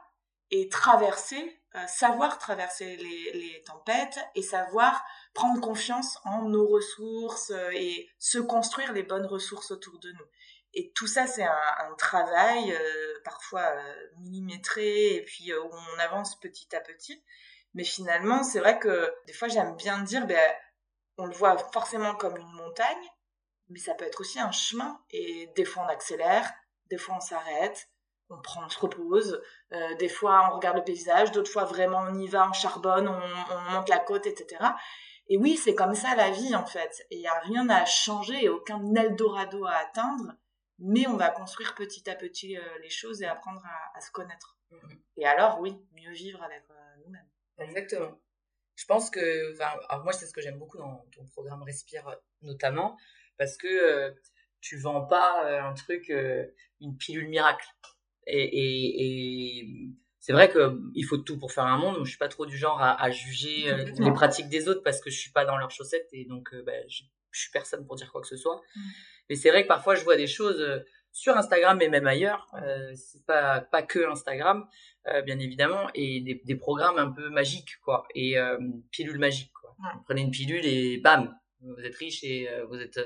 et 0.51 0.69
traverser, 0.69 1.62
savoir 1.87 2.37
traverser 2.37 2.97
les, 2.97 3.63
tempêtes 3.65 4.19
et 4.35 4.41
savoir 4.41 5.03
prendre 5.33 5.61
confiance 5.61 6.19
en 6.25 6.43
nos 6.43 6.67
ressources 6.67 7.51
euh, 7.51 7.71
et 7.73 8.09
se 8.19 8.37
construire 8.37 8.93
les 8.93 9.03
bonnes 9.03 9.25
ressources 9.25 9.71
autour 9.71 9.97
de 9.99 10.11
nous. 10.11 10.25
Et 10.73 10.91
tout 10.93 11.07
ça, 11.07 11.27
c'est 11.27 11.43
un, 11.43 11.95
travail 11.97 12.73
euh, 12.73 13.21
parfois 13.23 13.61
euh, 13.61 14.07
millimétré 14.19 15.15
et 15.15 15.23
puis 15.23 15.53
où 15.53 15.69
on 15.71 15.99
avance 15.99 16.39
petit 16.39 16.75
à 16.75 16.79
petit. 16.79 17.23
Mais 17.73 17.83
finalement, 17.83 18.43
c'est 18.43 18.59
vrai 18.59 18.79
que 18.79 19.13
des 19.27 19.33
fois, 19.33 19.47
j'aime 19.47 19.75
bien 19.75 19.99
dire, 19.99 20.27
ben, 20.27 20.53
on 21.17 21.25
le 21.25 21.33
voit 21.33 21.57
forcément 21.71 22.15
comme 22.15 22.37
une 22.37 22.51
montagne, 22.53 23.07
mais 23.69 23.79
ça 23.79 23.93
peut 23.93 24.05
être 24.05 24.21
aussi 24.21 24.39
un 24.39 24.51
chemin. 24.51 24.99
Et 25.11 25.49
des 25.55 25.65
fois, 25.65 25.83
on 25.83 25.89
accélère, 25.89 26.51
des 26.89 26.97
fois, 26.97 27.15
on 27.15 27.21
s'arrête, 27.21 27.87
on 28.33 28.41
prend, 28.41 28.65
on 28.65 28.69
se 28.69 28.79
repose. 28.79 29.41
des 29.99 30.09
fois, 30.09 30.49
on 30.51 30.55
regarde 30.55 30.77
le 30.77 30.83
paysage, 30.83 31.31
d'autres 31.31 31.51
fois, 31.51 31.65
vraiment, 31.65 31.99
on 32.09 32.13
y 32.15 32.27
va, 32.27 32.47
on 32.49 32.53
charbonne, 32.53 33.07
on, 33.07 33.21
on 33.55 33.71
monte 33.71 33.89
la 33.89 33.99
côte, 33.99 34.27
etc. 34.27 34.57
Et 35.27 35.37
oui, 35.37 35.57
c'est 35.57 35.75
comme 35.75 35.95
ça 35.95 36.15
la 36.15 36.31
vie 36.31 36.55
en 36.55 36.65
fait. 36.65 37.05
Et 37.09 37.17
il 37.17 37.21
n'y 37.21 37.27
a 37.27 37.39
rien 37.39 37.69
à 37.69 37.85
changer 37.85 38.45
et 38.45 38.49
aucun 38.49 38.93
Eldorado 38.95 39.65
à 39.65 39.75
atteindre, 39.75 40.33
mais 40.79 41.07
on 41.07 41.15
va 41.15 41.29
construire 41.29 41.75
petit 41.75 42.09
à 42.09 42.15
petit 42.15 42.57
euh, 42.57 42.79
les 42.81 42.89
choses 42.89 43.21
et 43.21 43.25
apprendre 43.25 43.61
à, 43.95 44.01
se 44.01 44.11
connaître. 44.11 44.57
Mm-hmm. 44.71 44.99
Et 45.17 45.25
alors, 45.25 45.59
oui, 45.59 45.77
mieux 45.93 46.11
vivre 46.11 46.41
avec 46.43 46.63
euh, 46.69 46.73
nous-mêmes. 47.05 47.29
Exactement. 47.57 48.19
Je 48.75 48.85
pense 48.85 49.09
que, 49.09 49.61
alors 49.61 50.03
moi, 50.03 50.13
c'est 50.13 50.25
ce 50.25 50.33
que 50.33 50.41
j'aime 50.41 50.57
beaucoup 50.57 50.77
dans 50.77 51.05
ton 51.15 51.25
programme 51.27 51.61
Respire, 51.61 52.17
notamment, 52.41 52.97
parce 53.37 53.55
que 53.55 53.67
euh, 53.67 54.11
tu 54.61 54.77
vends 54.77 55.05
pas 55.05 55.45
un 55.61 55.73
truc, 55.73 56.11
une 56.79 56.97
pilule 56.97 57.27
miracle. 57.27 57.67
Et, 58.27 58.43
et, 58.43 59.59
et 59.59 59.89
c'est 60.23 60.31
vrai 60.31 60.49
qu'il 60.49 61.05
faut 61.05 61.17
tout 61.17 61.37
pour 61.37 61.51
faire 61.51 61.65
un 61.65 61.77
monde. 61.77 61.97
Je 62.05 62.09
suis 62.09 62.17
pas 62.17 62.29
trop 62.29 62.45
du 62.45 62.55
genre 62.55 62.81
à, 62.81 63.11
juger 63.11 63.69
euh, 63.69 63.83
les 63.99 64.11
pratiques 64.13 64.47
des 64.47 64.69
autres 64.69 64.81
parce 64.81 65.01
que 65.01 65.09
je 65.09 65.19
suis 65.19 65.31
pas 65.31 65.43
dans 65.43 65.57
leurs 65.57 65.69
chaussettes 65.69 66.07
et 66.13 66.23
donc 66.23 66.53
euh, 66.53 66.63
bah, 66.65 66.71
je, 66.87 67.03
suis 67.33 67.51
personne 67.51 67.85
pour 67.85 67.97
dire 67.97 68.09
quoi 68.09 68.21
que 68.21 68.27
ce 68.27 68.37
soit. 68.37 68.61
Mm. 68.73 68.81
Mais 69.29 69.35
c'est 69.35 69.49
vrai 69.49 69.63
que 69.63 69.67
parfois 69.67 69.95
je 69.95 70.03
vois 70.05 70.15
des 70.15 70.27
choses 70.27 70.61
euh, 70.61 70.79
sur 71.11 71.35
Instagram 71.35 71.81
et 71.81 71.89
même 71.89 72.07
ailleurs. 72.07 72.47
Euh, 72.61 72.93
c'est 72.95 73.25
pas 73.25 73.59
pas 73.59 73.83
que 73.83 74.09
Instagram, 74.09 74.65
bien 75.25 75.39
évidemment, 75.39 75.89
et 75.93 76.21
des, 76.21 76.41
des, 76.45 76.55
programmes 76.55 76.97
un 76.97 77.11
peu 77.11 77.29
magiques 77.29 77.77
quoi, 77.83 78.07
et 78.15 78.37
pilules 78.91 79.19
magiques 79.19 79.51
quoi. 79.51 79.75
Vous 79.93 80.03
prenez 80.05 80.21
une 80.21 80.31
pilule 80.31 80.65
et 80.65 80.99
bam, 80.99 81.37
vous 81.59 81.83
êtes 81.83 81.97
riche 81.97 82.23
et 82.23 82.47
vous 82.69 82.77
êtes 82.77 82.97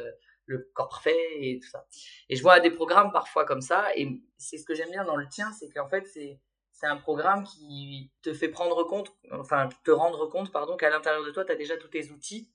le 0.48 0.70
corps 0.74 0.90
parfait 0.90 1.18
et 1.40 1.60
tout 1.60 1.70
ça. 1.70 1.86
Et 2.30 2.36
je 2.36 2.42
vois 2.42 2.60
des 2.60 2.72
programmes 2.72 3.12
parfois 3.12 3.46
comme 3.46 3.62
ça, 3.62 3.96
et 3.96 4.22
c'est 4.38 4.58
ce 4.58 4.66
que 4.66 4.74
j'aime 4.74 4.92
bien 4.92 5.04
dans 5.06 5.16
le 5.16 5.28
tien, 5.28 5.52
c'est 5.54 5.70
qu'en 5.70 5.88
fait 5.88 6.06
c'est 6.08 6.40
c'est 6.72 6.86
un 6.86 6.98
programme 6.98 7.44
qui 7.44 8.12
te 8.22 8.36
fait 8.36 8.50
prendre 8.50 8.84
compte, 8.84 9.12
enfin 9.32 9.68
te 9.84 9.90
rendre 9.90 10.28
compte, 10.28 10.52
pardon, 10.52 10.78
qu'à 10.78 10.92
l'intérieur 10.92 11.26
de 11.26 11.32
toi, 11.32 11.44
tu 11.44 11.52
as 11.52 11.56
déjà 11.56 11.76
tous 11.76 11.88
tes 11.88 12.12
outils. 12.12 12.52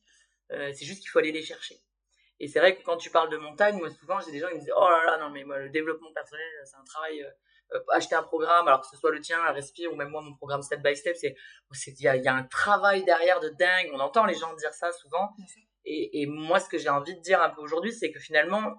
Euh, 0.53 0.71
c'est 0.73 0.85
juste 0.85 1.01
qu'il 1.01 1.09
faut 1.09 1.19
aller 1.19 1.33
les 1.33 1.43
chercher. 1.43 1.81
Et 2.39 2.47
c'est 2.47 2.61
vrai 2.61 2.77
que 2.77 2.83
quand 2.85 2.97
tu 2.97 3.11
parles 3.11 3.31
de 3.31 3.37
montagne, 3.37 3.79
moi 3.79 3.91
souvent 3.91 4.21
j'ai 4.21 4.33
des 4.33 4.39
gens 4.39 4.49
qui 4.49 4.55
me 4.55 4.61
disent 4.61 4.73
oh 4.77 4.89
là 4.89 5.05
là 5.07 5.19
non 5.19 5.31
mais 5.31 5.45
moi 5.45 5.59
le 5.59 5.71
développement 5.71 6.13
personnel 6.13 6.45
c'est 6.65 6.77
un 6.77 6.85
travail 6.85 7.23
euh, 7.23 7.31
euh, 7.75 7.81
acheter 7.93 8.15
un 8.15 8.23
programme 8.23 8.67
alors 8.67 8.81
que 8.81 8.89
ce 8.89 8.97
soit 8.97 9.13
le 9.13 9.21
tien 9.21 9.41
à 9.41 9.53
Respire 9.53 9.93
ou 9.93 9.97
même 9.97 10.09
moi 10.09 10.23
mon 10.23 10.35
programme 10.35 10.63
step 10.63 10.83
by 10.83 10.97
step 10.97 11.17
c'est 11.17 11.37
il 11.87 12.03
y 12.03 12.09
a, 12.09 12.17
y 12.17 12.29
a, 12.29 12.35
un 12.35 12.43
travail 12.43 13.05
derrière 13.05 13.39
de 13.39 13.49
dingue 13.51 13.91
on 13.93 14.01
entend 14.01 14.25
les 14.25 14.35
gens 14.35 14.53
dire 14.55 14.75
ça 14.75 14.91
souvent 14.93 15.31
et, 15.85 16.23
et 16.23 16.27
moi 16.27 16.61
ce 16.61 16.69
que 16.69 16.79
j'ai 16.79 16.89
envie 16.89 17.15
de 17.15 17.21
dire 17.21 17.43
un 17.43 17.51
peu 17.51 17.61
aujourd'hui 17.61 17.93
c'est 17.93 18.11
que 18.13 18.21
finalement 18.21 18.75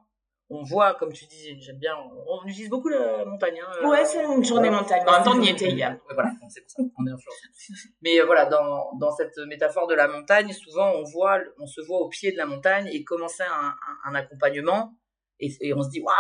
on 0.49 0.63
voit, 0.63 0.93
comme 0.95 1.11
tu 1.11 1.25
dis, 1.25 1.59
j'aime 1.61 1.77
bien, 1.77 1.95
on, 2.27 2.45
utilise 2.45 2.69
beaucoup 2.69 2.89
la 2.89 3.25
montagne. 3.25 3.59
Hein, 3.59 3.87
ouais, 3.87 4.05
c'est 4.05 4.23
une 4.23 4.43
journée 4.43 4.69
montagne. 4.69 5.01
En 5.07 5.11
même 5.13 5.23
temps, 5.23 5.35
on 5.35 5.41
y 5.41 5.49
était 5.49 5.71
hier. 5.71 5.97
voilà, 6.13 6.31
c'est 6.49 6.61
pour 6.61 6.69
ça, 6.69 6.83
on 6.99 7.07
est 7.07 7.11
Mais 8.01 8.19
euh, 8.19 8.25
voilà, 8.25 8.45
dans, 8.45 8.93
dans 8.99 9.11
cette 9.11 9.37
métaphore 9.47 9.87
de 9.87 9.95
la 9.95 10.07
montagne, 10.07 10.51
souvent 10.51 10.91
on 10.91 11.03
voit, 11.03 11.39
on 11.59 11.65
se 11.65 11.81
voit 11.81 11.99
au 11.99 12.09
pied 12.09 12.31
de 12.31 12.37
la 12.37 12.45
montagne 12.45 12.87
et 12.91 13.03
commencer 13.03 13.43
un, 13.43 13.73
un, 14.05 14.15
accompagnement 14.15 14.93
et, 15.39 15.51
et, 15.61 15.73
on 15.73 15.81
se 15.81 15.89
dit 15.89 16.01
waouh, 16.01 16.15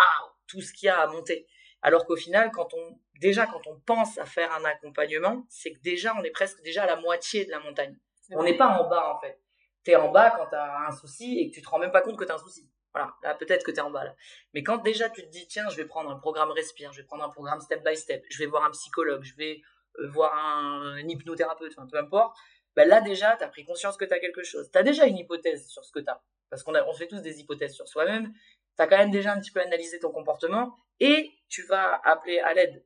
tout 0.47 0.61
ce 0.61 0.73
qu'il 0.73 0.87
y 0.87 0.89
a 0.89 0.99
à 0.99 1.07
monter. 1.07 1.45
Alors 1.81 2.05
qu'au 2.05 2.15
final, 2.15 2.49
quand 2.51 2.73
on, 2.73 2.97
déjà, 3.19 3.45
quand 3.45 3.67
on 3.67 3.79
pense 3.85 4.17
à 4.17 4.25
faire 4.25 4.51
un 4.53 4.63
accompagnement, 4.65 5.45
c'est 5.49 5.73
que 5.73 5.81
déjà, 5.81 6.15
on 6.17 6.23
est 6.23 6.31
presque 6.31 6.61
déjà 6.63 6.83
à 6.83 6.87
la 6.87 6.95
moitié 6.95 7.45
de 7.45 7.51
la 7.51 7.59
montagne. 7.59 7.97
On 8.31 8.43
n'est 8.43 8.57
pas 8.57 8.79
en 8.79 8.89
bas, 8.89 9.13
en 9.15 9.19
fait. 9.19 9.39
T'es 9.83 9.95
en 9.95 10.11
bas 10.11 10.31
quand 10.31 10.47
t'as 10.47 10.87
un 10.87 10.91
souci 10.91 11.39
et 11.39 11.49
que 11.49 11.55
tu 11.55 11.61
te 11.61 11.69
rends 11.69 11.79
même 11.79 11.91
pas 11.91 12.01
compte 12.01 12.17
que 12.17 12.23
t'as 12.23 12.35
un 12.35 12.39
souci. 12.39 12.69
Voilà, 12.93 13.13
là 13.23 13.33
peut-être 13.33 13.65
que 13.65 13.71
tu 13.71 13.77
es 13.77 13.81
en 13.81 13.89
bas 13.89 14.03
là. 14.03 14.15
Mais 14.53 14.63
quand 14.63 14.77
déjà 14.77 15.09
tu 15.09 15.23
te 15.23 15.29
dis 15.29 15.47
tiens, 15.47 15.67
je 15.69 15.77
vais 15.77 15.85
prendre 15.85 16.09
un 16.11 16.17
programme 16.17 16.51
respire, 16.51 16.93
je 16.93 17.01
vais 17.01 17.07
prendre 17.07 17.23
un 17.23 17.29
programme 17.29 17.59
step 17.59 17.83
by 17.83 17.97
step, 17.97 18.23
je 18.29 18.37
vais 18.39 18.45
voir 18.45 18.63
un 18.63 18.71
psychologue, 18.71 19.23
je 19.23 19.35
vais 19.35 19.61
euh, 19.99 20.09
voir 20.09 20.33
un, 20.35 20.97
hypnothérapeute, 20.99 21.73
enfin 21.75 21.87
peu 21.87 21.97
importe, 21.97 22.37
ben 22.75 22.87
là 22.87 23.01
déjà 23.01 23.35
tu 23.35 23.43
as 23.43 23.47
pris 23.47 23.65
conscience 23.65 23.97
que 23.97 24.05
tu 24.05 24.13
as 24.13 24.19
quelque 24.19 24.43
chose. 24.43 24.69
Tu 24.71 24.77
as 24.77 24.83
déjà 24.83 25.05
une 25.05 25.17
hypothèse 25.17 25.67
sur 25.67 25.83
ce 25.83 25.91
que 25.91 25.99
tu 25.99 26.09
as 26.09 26.21
parce 26.49 26.61
qu'on 26.61 26.75
on 26.75 26.93
fait 26.93 27.07
tous 27.07 27.21
des 27.21 27.39
hypothèses 27.39 27.73
sur 27.73 27.87
soi-même. 27.87 28.31
Tu 28.77 28.83
as 28.83 28.87
quand 28.87 28.97
même 28.97 29.11
déjà 29.11 29.33
un 29.33 29.39
petit 29.39 29.51
peu 29.51 29.59
analysé 29.59 29.99
ton 29.99 30.11
comportement 30.11 30.75
et 30.99 31.31
tu 31.49 31.63
vas 31.63 31.99
appeler 32.03 32.39
à 32.39 32.53
l'aide 32.53 32.85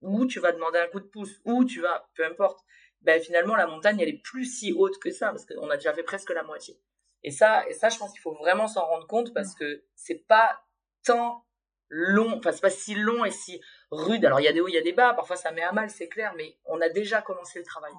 ou 0.00 0.24
tu 0.26 0.40
vas 0.40 0.52
demander 0.52 0.78
un 0.78 0.86
coup 0.88 1.00
de 1.00 1.06
pouce 1.06 1.38
ou 1.44 1.66
tu 1.66 1.80
vas 1.82 2.08
peu 2.14 2.24
importe. 2.24 2.60
Ben 3.02 3.22
finalement 3.22 3.56
la 3.56 3.66
montagne 3.66 4.00
elle 4.00 4.08
est 4.08 4.22
plus 4.22 4.44
si 4.44 4.72
haute 4.72 4.98
que 4.98 5.10
ça 5.10 5.28
parce 5.28 5.46
qu'on 5.46 5.70
a 5.70 5.76
déjà 5.76 5.92
fait 5.92 6.02
presque 6.02 6.30
la 6.30 6.42
moitié. 6.42 6.80
Et 7.24 7.30
ça, 7.30 7.68
et 7.68 7.74
ça, 7.74 7.88
je 7.88 7.98
pense 7.98 8.12
qu'il 8.12 8.20
faut 8.20 8.34
vraiment 8.34 8.68
s'en 8.68 8.86
rendre 8.86 9.06
compte 9.06 9.34
parce 9.34 9.54
que 9.54 9.84
c'est 9.96 10.26
pas 10.26 10.62
tant 11.04 11.44
long, 11.88 12.38
enfin 12.38 12.52
c'est 12.52 12.60
pas 12.60 12.70
si 12.70 12.94
long 12.94 13.24
et 13.24 13.30
si 13.30 13.60
rude. 13.90 14.24
Alors 14.24 14.40
il 14.40 14.44
y 14.44 14.48
a 14.48 14.52
des 14.52 14.60
hauts, 14.60 14.68
il 14.68 14.74
y 14.74 14.78
a 14.78 14.82
des 14.82 14.92
bas, 14.92 15.14
parfois 15.14 15.36
ça 15.36 15.50
met 15.50 15.62
à 15.62 15.72
mal, 15.72 15.90
c'est 15.90 16.08
clair, 16.08 16.34
mais 16.36 16.56
on 16.64 16.80
a 16.80 16.88
déjà 16.88 17.22
commencé 17.22 17.58
le 17.58 17.64
travail. 17.64 17.92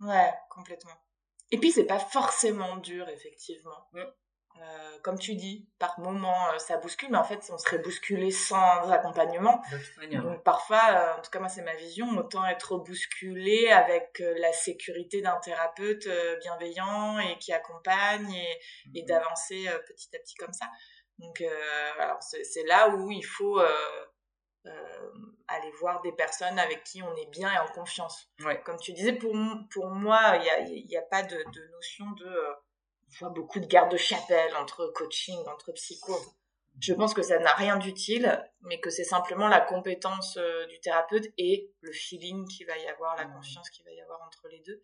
Ouais, 0.00 0.32
complètement. 0.50 0.94
Et 1.50 1.58
puis 1.58 1.70
c'est 1.70 1.84
pas 1.84 1.98
forcément 1.98 2.76
dur, 2.78 3.08
effectivement. 3.08 3.88
Mm. 3.92 4.02
Euh, 4.60 4.98
comme 5.02 5.18
tu 5.18 5.34
dis, 5.34 5.68
par 5.80 5.98
moment 5.98 6.48
euh, 6.50 6.58
ça 6.58 6.76
bouscule, 6.76 7.10
mais 7.10 7.18
en 7.18 7.24
fait 7.24 7.44
on 7.52 7.58
serait 7.58 7.78
bousculé 7.78 8.30
sans 8.30 8.88
accompagnement. 8.88 9.60
Donc 10.12 10.44
parfois, 10.44 10.80
euh, 10.90 11.18
en 11.18 11.22
tout 11.22 11.30
cas 11.30 11.40
moi 11.40 11.48
c'est 11.48 11.62
ma 11.62 11.74
vision, 11.74 12.08
autant 12.16 12.46
être 12.46 12.76
bousculé 12.76 13.68
avec 13.70 14.22
la 14.38 14.52
sécurité 14.52 15.22
d'un 15.22 15.38
thérapeute 15.40 16.08
bienveillant 16.40 17.18
et 17.18 17.36
qui 17.38 17.52
accompagne 17.52 18.32
et, 18.32 18.60
et 18.94 19.02
mm-hmm. 19.02 19.06
d'avancer 19.06 19.68
petit 19.88 20.14
à 20.14 20.20
petit 20.20 20.36
comme 20.36 20.52
ça. 20.52 20.66
Donc 21.18 21.42
c'est 22.20 22.64
là 22.66 22.90
où 22.90 23.10
il 23.10 23.24
faut 23.24 23.58
aller 25.48 25.70
voir 25.80 26.00
des 26.02 26.12
personnes 26.12 26.60
avec 26.60 26.84
qui 26.84 27.02
on 27.02 27.14
est 27.16 27.30
bien 27.30 27.52
et 27.52 27.58
en 27.58 27.66
confiance. 27.66 28.30
Comme 28.64 28.78
tu 28.78 28.92
disais, 28.92 29.14
pour, 29.14 29.34
pour 29.72 29.86
moi, 29.86 30.36
il 30.36 30.86
n'y 30.86 30.96
a, 30.96 31.00
a, 31.00 31.02
pas 31.02 31.24
de, 31.24 31.36
de 31.36 31.70
notion 31.72 32.06
de 32.12 32.32
beaucoup 33.22 33.60
de 33.60 33.66
garde-chapelle 33.66 34.54
entre 34.56 34.86
coaching, 34.94 35.38
entre 35.46 35.72
psycho. 35.72 36.18
Je 36.80 36.92
pense 36.92 37.14
que 37.14 37.22
ça 37.22 37.38
n'a 37.38 37.54
rien 37.54 37.76
d'utile, 37.76 38.42
mais 38.62 38.80
que 38.80 38.90
c'est 38.90 39.04
simplement 39.04 39.46
la 39.46 39.60
compétence 39.60 40.36
euh, 40.38 40.66
du 40.66 40.80
thérapeute 40.80 41.28
et 41.38 41.70
le 41.80 41.92
feeling 41.92 42.48
qu'il 42.48 42.66
va 42.66 42.76
y 42.76 42.86
avoir, 42.88 43.16
la 43.16 43.26
mmh. 43.26 43.34
confiance 43.34 43.70
qu'il 43.70 43.84
va 43.84 43.92
y 43.92 44.00
avoir 44.00 44.20
entre 44.22 44.48
les 44.48 44.58
deux. 44.60 44.82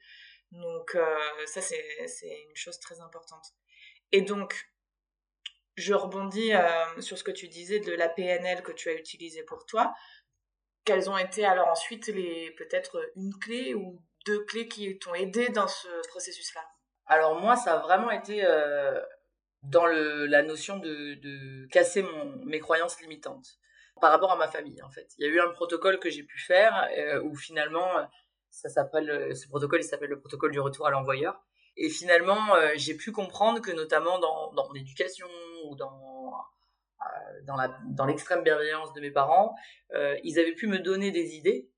Donc 0.53 0.95
euh, 0.95 1.19
ça, 1.47 1.61
c'est 1.61 2.43
une 2.49 2.57
chose 2.57 2.79
très 2.79 3.01
importante. 3.01 3.45
Et 4.13 4.23
donc, 4.23 4.71
je 5.77 5.95
rebondis 5.95 6.53
euh, 6.53 7.01
sur 7.01 7.19
ce 7.19 7.25
que 7.25 7.31
tu 7.31 7.49
disais 7.49 7.81
de 7.81 7.93
la 7.93 8.09
PNL 8.09 8.63
que 8.63 8.73
tu 8.73 8.89
as 8.89 8.95
utilisée 8.95 9.43
pour 9.43 9.67
toi. 9.67 9.93
Quelles 10.85 11.11
ont 11.11 11.19
été 11.19 11.45
alors 11.45 11.69
ensuite 11.69 12.07
les 12.09 12.53
peut-être 12.53 13.11
une 13.17 13.35
clé 13.39 13.75
ou 13.75 14.01
deux 14.27 14.45
clés 14.45 14.69
qui 14.69 14.99
t'ont 14.99 15.15
aidé 15.15 15.49
dans 15.49 15.69
ce 15.69 15.89
processus-là? 16.09 16.70
Alors 17.11 17.41
moi, 17.41 17.57
ça 17.57 17.75
a 17.75 17.79
vraiment 17.81 18.13
été 18.13 18.45
euh, 18.45 19.01
dans 19.65 19.85
la 19.85 20.43
notion 20.43 20.79
de, 20.79 21.67
casser 21.67 22.05
mes 22.45 22.61
croyances 22.61 23.01
limitantes 23.01 23.59
par 24.01 24.13
rapport 24.13 24.31
à 24.31 24.37
ma 24.37 24.47
famille, 24.47 24.81
en 24.83 24.91
fait. 24.91 25.09
Il 25.19 25.27
y 25.27 25.29
a 25.29 25.33
eu 25.33 25.41
un 25.41 25.51
protocole 25.51 25.99
que 25.99 26.09
j'ai 26.09 26.23
pu 26.23 26.39
faire 26.39 26.89
euh, 26.97 27.21
où 27.23 27.35
finalement, 27.35 27.89
ça 28.49 28.69
s'appelle, 28.69 29.37
ce 29.37 29.49
protocole, 29.49 29.81
il 29.81 29.85
s'appelle 29.85 30.09
le 30.09 30.21
protocole 30.21 30.53
du 30.53 30.61
retour 30.61 30.87
à 30.87 30.91
l'envoyeur. 30.91 31.43
Et 31.77 31.89
finalement, 31.89 32.55
euh, 32.55 32.71
j'ai 32.77 32.95
pu 32.95 33.11
comprendre 33.11 33.61
que 33.61 33.73
notamment 33.73 34.21
dans, 34.21 34.53
mon 34.69 34.75
éducation 34.75 35.27
ou 35.67 35.75
dans, 35.75 36.47
l'extrême 38.07 38.45
bienveillance 38.45 38.93
de 38.93 39.01
mes 39.01 39.11
parents, 39.11 39.57
ils 40.23 40.39
avaient 40.39 40.55
pu 40.55 40.69
me 40.69 40.79
donner 40.79 41.11
des 41.11 41.35
idées 41.35 41.69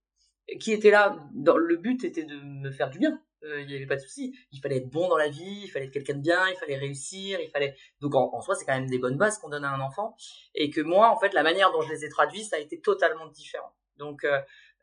qui 0.61 0.73
étaient 0.73 0.91
là. 0.91 1.17
Le 1.35 1.77
but 1.79 2.05
était 2.05 2.25
de 2.25 2.37
me 2.37 2.71
faire 2.71 2.91
du 2.91 2.99
bien 2.99 3.22
il 3.45 3.67
n'y 3.67 3.75
avait 3.75 3.87
pas 3.87 3.97
de 3.97 4.01
souci. 4.01 4.37
Il 4.53 4.61
fallait 4.61 4.79
être 4.79 4.89
bon 4.89 5.09
dans 5.09 5.17
la 5.17 5.29
vie, 5.29 5.63
il 5.65 5.69
fallait 5.69 5.87
être 5.87 5.93
quelqu'un 5.93 6.15
de 6.15 6.21
bien, 6.21 6.49
il 6.49 6.57
fallait 6.57 6.77
réussir, 6.77 7.41
il 7.41 7.51
fallait. 7.51 7.77
Donc 8.01 8.15
en, 8.15 8.41
soi, 8.41 8.55
c'est 8.55 8.65
quand 8.65 8.75
même 8.75 8.89
des 8.89 8.99
bonnes 8.99 9.17
bases 9.17 9.39
qu'on 9.39 9.49
donne 9.49 9.65
à 9.65 9.71
un 9.71 9.81
enfant. 9.81 10.17
Et 10.55 10.71
que 10.71 10.81
moi, 10.81 11.11
en 11.11 11.19
fait, 11.19 11.33
la 11.35 11.43
manière 11.43 11.73
dont 11.73 11.83
je 11.83 11.93
les 11.93 12.05
ai 12.05 12.09
traduits, 12.09 12.45
ça 12.45 12.57
a 12.57 12.59
été 12.59 12.81
totalement 12.81 13.27
différent. 13.27 13.73
Donc, 13.97 14.25
euh, 14.25 14.41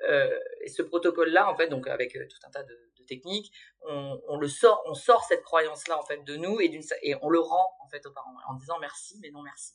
euh, 0.07 0.37
et 0.61 0.69
ce 0.69 0.81
protocole-là, 0.81 1.49
en 1.49 1.55
fait, 1.55 1.67
donc 1.67 1.87
avec 1.87 2.13
tout 2.13 2.47
un 2.47 2.51
tas 2.51 2.63
de, 2.63 2.75
techniques, 3.07 3.51
on, 3.87 4.37
le 4.39 4.47
sort, 4.47 4.83
on 4.85 4.93
sort 4.93 5.23
cette 5.23 5.41
croyance-là 5.41 5.97
en 5.97 6.05
fait 6.05 6.23
de 6.23 6.35
nous 6.35 6.61
et, 6.61 6.79
et 7.01 7.15
on 7.23 7.29
le 7.29 7.39
rend 7.39 7.75
en 7.83 7.89
fait 7.89 8.05
aux 8.05 8.11
parents 8.11 8.35
en 8.47 8.53
disant 8.53 8.77
merci, 8.79 9.17
mais 9.19 9.31
non 9.31 9.41
merci 9.41 9.73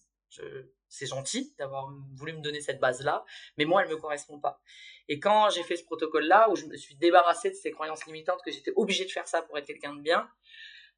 c'est 0.88 1.06
gentil 1.06 1.54
d'avoir 1.58 1.92
voulu 2.14 2.32
me 2.32 2.40
donner 2.40 2.60
cette 2.60 2.80
base-là, 2.80 3.24
mais 3.56 3.64
moi, 3.64 3.82
elle 3.82 3.90
me 3.90 3.96
correspond 3.96 4.38
pas. 4.38 4.60
Et 5.08 5.20
quand 5.20 5.50
j'ai 5.50 5.62
fait 5.62 5.76
ce 5.76 5.84
protocole-là, 5.84 6.48
où 6.50 6.56
je 6.56 6.66
me 6.66 6.76
suis 6.76 6.94
débarrassée 6.94 7.50
de 7.50 7.54
ces 7.54 7.70
croyances 7.70 8.06
limitantes, 8.06 8.40
que 8.44 8.50
j'étais 8.50 8.72
obligée 8.76 9.04
de 9.04 9.10
faire 9.10 9.28
ça 9.28 9.42
pour 9.42 9.58
être 9.58 9.66
quelqu'un 9.66 9.94
de 9.94 10.00
bien, 10.00 10.28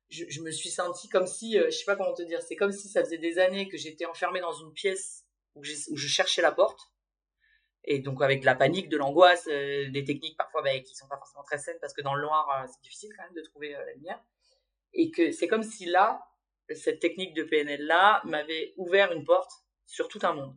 je, 0.09 0.41
me 0.41 0.51
suis 0.51 0.71
sentie 0.71 1.09
comme 1.09 1.27
si, 1.27 1.59
euh, 1.59 1.67
je 1.67 1.79
sais 1.79 1.85
pas 1.85 1.97
comment 1.97 2.15
te 2.15 2.23
dire, 2.23 2.41
c'est 2.41 2.57
comme 2.57 2.73
si 2.73 2.89
ça 2.89 3.03
faisait 3.03 3.19
des 3.19 3.39
années 3.39 3.69
que 3.69 3.77
j'étais 3.77 4.07
enfermée 4.07 4.41
dans 4.41 4.53
une 4.53 4.73
pièce 4.73 5.25
où, 5.57 5.65
je 5.65 6.07
cherchais 6.07 6.43
la 6.43 6.53
porte, 6.53 6.93
et 7.85 7.99
donc 7.99 8.23
avec 8.23 8.45
la 8.45 8.55
panique, 8.55 8.89
de 8.89 8.97
l'angoisse, 8.97 9.49
euh, 9.49 9.91
des 9.91 10.05
techniques 10.05 10.37
parfois 10.37 10.63
bah, 10.63 10.79
qui 10.81 10.95
sont 10.95 11.09
pas 11.09 11.17
forcément 11.17 11.43
très 11.43 11.59
saines, 11.59 11.79
parce 11.81 11.93
que 11.93 12.03
dans 12.03 12.15
le 12.15 12.23
noir, 12.23 12.49
euh, 12.51 12.67
c'est 12.73 12.81
difficile 12.83 13.11
quand 13.17 13.25
même 13.25 13.35
de 13.35 13.43
trouver 13.43 13.71
la 13.71 13.93
lumière, 13.95 14.23
et 14.93 15.11
que 15.11 15.33
c'est 15.33 15.49
comme 15.49 15.63
si 15.63 15.87
là, 15.87 16.21
cette 16.75 17.01
technique 17.01 17.35
de 17.35 17.43
PNL-là 17.43 18.23
m'avait 18.25 18.75
ouvert 18.77 19.13
une 19.13 19.25
porte 19.25 19.53
sur 19.87 20.09
tout 20.09 20.21
un 20.23 20.33
monde. 20.33 20.57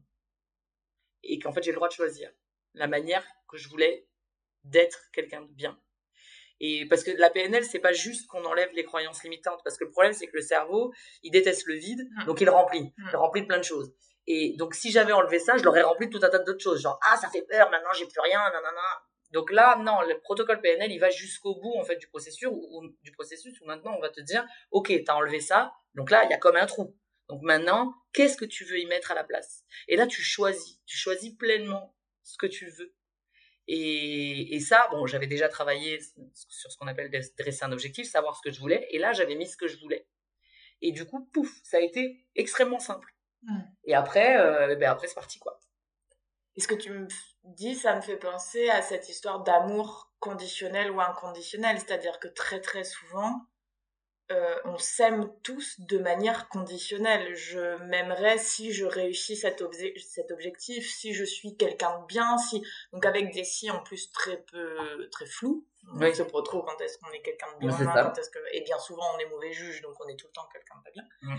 Et 1.23 1.39
qu'en 1.39 1.51
fait, 1.51 1.63
j'ai 1.63 1.71
le 1.71 1.75
droit 1.75 1.89
de 1.89 1.93
choisir 1.93 2.31
la 2.73 2.87
manière 2.87 3.25
que 3.47 3.57
je 3.57 3.67
voulais 3.69 4.07
d'être 4.63 5.09
quelqu'un 5.11 5.41
de 5.41 5.51
bien. 5.51 5.79
Et 6.59 6.85
parce 6.87 7.03
que 7.03 7.11
la 7.11 7.29
PNL, 7.29 7.63
c'est 7.63 7.79
pas 7.79 7.93
juste 7.93 8.27
qu'on 8.27 8.43
enlève 8.43 8.69
les 8.73 8.83
croyances 8.83 9.23
limitantes, 9.23 9.61
parce 9.63 9.77
que 9.77 9.85
le 9.85 9.91
problème, 9.91 10.13
c'est 10.13 10.27
que 10.27 10.35
le 10.35 10.41
cerveau, 10.41 10.93
il 11.23 11.31
déteste 11.31 11.65
le 11.67 11.75
vide, 11.75 12.01
mmh. 12.01 12.25
donc 12.25 12.41
il 12.41 12.49
remplit, 12.49 12.93
mmh. 12.97 13.09
il 13.11 13.15
remplit 13.15 13.41
de 13.41 13.47
plein 13.47 13.57
de 13.57 13.63
choses. 13.63 13.93
Et 14.27 14.55
donc, 14.57 14.75
si 14.75 14.91
j'avais 14.91 15.13
enlevé 15.13 15.39
ça, 15.39 15.57
je 15.57 15.63
l'aurais 15.63 15.81
rempli 15.81 16.07
de 16.07 16.17
tout 16.17 16.23
un 16.25 16.29
tas 16.29 16.39
d'autres 16.39 16.61
choses, 16.61 16.81
genre 16.81 16.99
ah 17.09 17.17
ça 17.17 17.29
fait 17.29 17.43
peur, 17.43 17.69
maintenant 17.71 17.89
j'ai 17.97 18.05
plus 18.05 18.19
rien, 18.19 18.39
nanana. 18.39 18.81
Donc 19.31 19.51
là, 19.51 19.77
non, 19.77 20.01
le 20.01 20.19
protocole 20.19 20.59
PNL, 20.61 20.91
il 20.91 20.99
va 20.99 21.09
jusqu'au 21.09 21.55
bout 21.55 21.75
en 21.77 21.83
fait 21.83 21.97
du 21.97 22.07
processus, 22.07 22.47
ou, 22.49 22.95
du 23.03 23.11
processus 23.11 23.59
où 23.61 23.65
maintenant 23.65 23.95
on 23.95 24.01
va 24.01 24.09
te 24.09 24.21
dire, 24.21 24.45
ok, 24.71 24.91
t'as 25.05 25.13
enlevé 25.13 25.39
ça, 25.39 25.71
donc 25.93 26.09
là 26.09 26.23
il 26.25 26.31
y 26.31 26.33
a 26.33 26.37
comme 26.37 26.55
un 26.55 26.65
trou. 26.65 26.95
Donc 27.27 27.43
maintenant, 27.43 27.93
qu'est-ce 28.11 28.37
que 28.37 28.45
tu 28.45 28.65
veux 28.65 28.79
y 28.79 28.87
mettre 28.87 29.11
à 29.11 29.15
la 29.15 29.23
place? 29.23 29.63
Et 29.87 29.95
là, 29.95 30.07
tu 30.07 30.23
choisis, 30.23 30.79
tu 30.87 30.97
choisis 30.97 31.35
pleinement 31.35 31.95
ce 32.23 32.37
que 32.37 32.47
tu 32.47 32.67
veux. 32.71 32.95
Et, 33.67 34.55
et 34.55 34.59
ça, 34.59 34.87
bon, 34.89 35.05
j'avais 35.05 35.27
déjà 35.27 35.47
travaillé 35.47 35.99
sur 36.33 36.71
ce 36.71 36.77
qu'on 36.77 36.87
appelle 36.87 37.11
dresser 37.37 37.65
un 37.65 37.71
objectif, 37.71 38.09
savoir 38.09 38.35
ce 38.35 38.41
que 38.41 38.51
je 38.51 38.59
voulais, 38.59 38.87
et 38.89 38.97
là 38.97 39.13
j'avais 39.13 39.35
mis 39.35 39.47
ce 39.47 39.57
que 39.57 39.67
je 39.67 39.77
voulais. 39.77 40.07
Et 40.81 40.91
du 40.91 41.05
coup, 41.05 41.29
pouf, 41.31 41.51
ça 41.63 41.77
a 41.77 41.81
été 41.81 42.25
extrêmement 42.35 42.79
simple. 42.79 43.13
Mmh. 43.43 43.59
Et 43.85 43.93
après, 43.93 44.39
euh, 44.39 44.75
ben 44.75 44.89
après 44.89 45.07
c'est 45.07 45.13
parti 45.13 45.37
quoi. 45.37 45.59
Et 46.55 46.61
ce 46.61 46.67
que 46.67 46.75
tu 46.75 46.89
me 46.91 47.07
dis, 47.43 47.75
ça 47.75 47.95
me 47.95 48.01
fait 48.01 48.17
penser 48.17 48.69
à 48.69 48.81
cette 48.81 49.09
histoire 49.09 49.43
d'amour 49.43 50.11
conditionnel 50.19 50.91
ou 50.91 50.99
inconditionnel. 50.99 51.79
C'est-à-dire 51.79 52.19
que 52.19 52.27
très 52.27 52.59
très 52.59 52.83
souvent, 52.83 53.45
euh, 54.31 54.55
on 54.65 54.77
s'aime 54.77 55.31
tous 55.41 55.79
de 55.79 55.97
manière 55.97 56.49
conditionnelle. 56.49 57.35
Je 57.35 57.77
m'aimerais 57.85 58.37
si 58.37 58.71
je 58.71 58.85
réussis 58.85 59.35
cet, 59.35 59.63
cet 59.97 60.31
objectif, 60.31 60.87
si 60.87 61.13
je 61.13 61.23
suis 61.23 61.55
quelqu'un 61.57 61.99
de 62.01 62.05
bien, 62.05 62.37
si 62.37 62.63
donc 62.93 63.05
avec 63.05 63.33
des 63.33 63.43
si 63.43 63.71
en 63.71 63.81
plus 63.81 64.11
très 64.11 64.37
peu 64.51 65.09
très 65.11 65.25
flous. 65.25 65.65
On 65.91 65.97
pas 65.97 66.11
trop 66.43 66.61
quand 66.61 66.79
est-ce 66.81 66.99
qu'on 66.99 67.09
est 67.11 67.21
quelqu'un 67.21 67.47
de 67.53 67.59
bien, 67.59 67.75
quand 67.75 68.17
est-ce 68.17 68.29
que 68.29 68.39
et 68.53 68.61
bien 68.61 68.77
souvent 68.77 69.05
on 69.15 69.19
est 69.19 69.29
mauvais 69.29 69.51
juge, 69.51 69.81
donc 69.81 69.95
on 69.99 70.07
est 70.07 70.15
tout 70.15 70.27
le 70.27 70.33
temps 70.33 70.47
quelqu'un 70.53 70.75
de 70.77 70.83
pas 70.83 70.91
bien. 70.91 71.37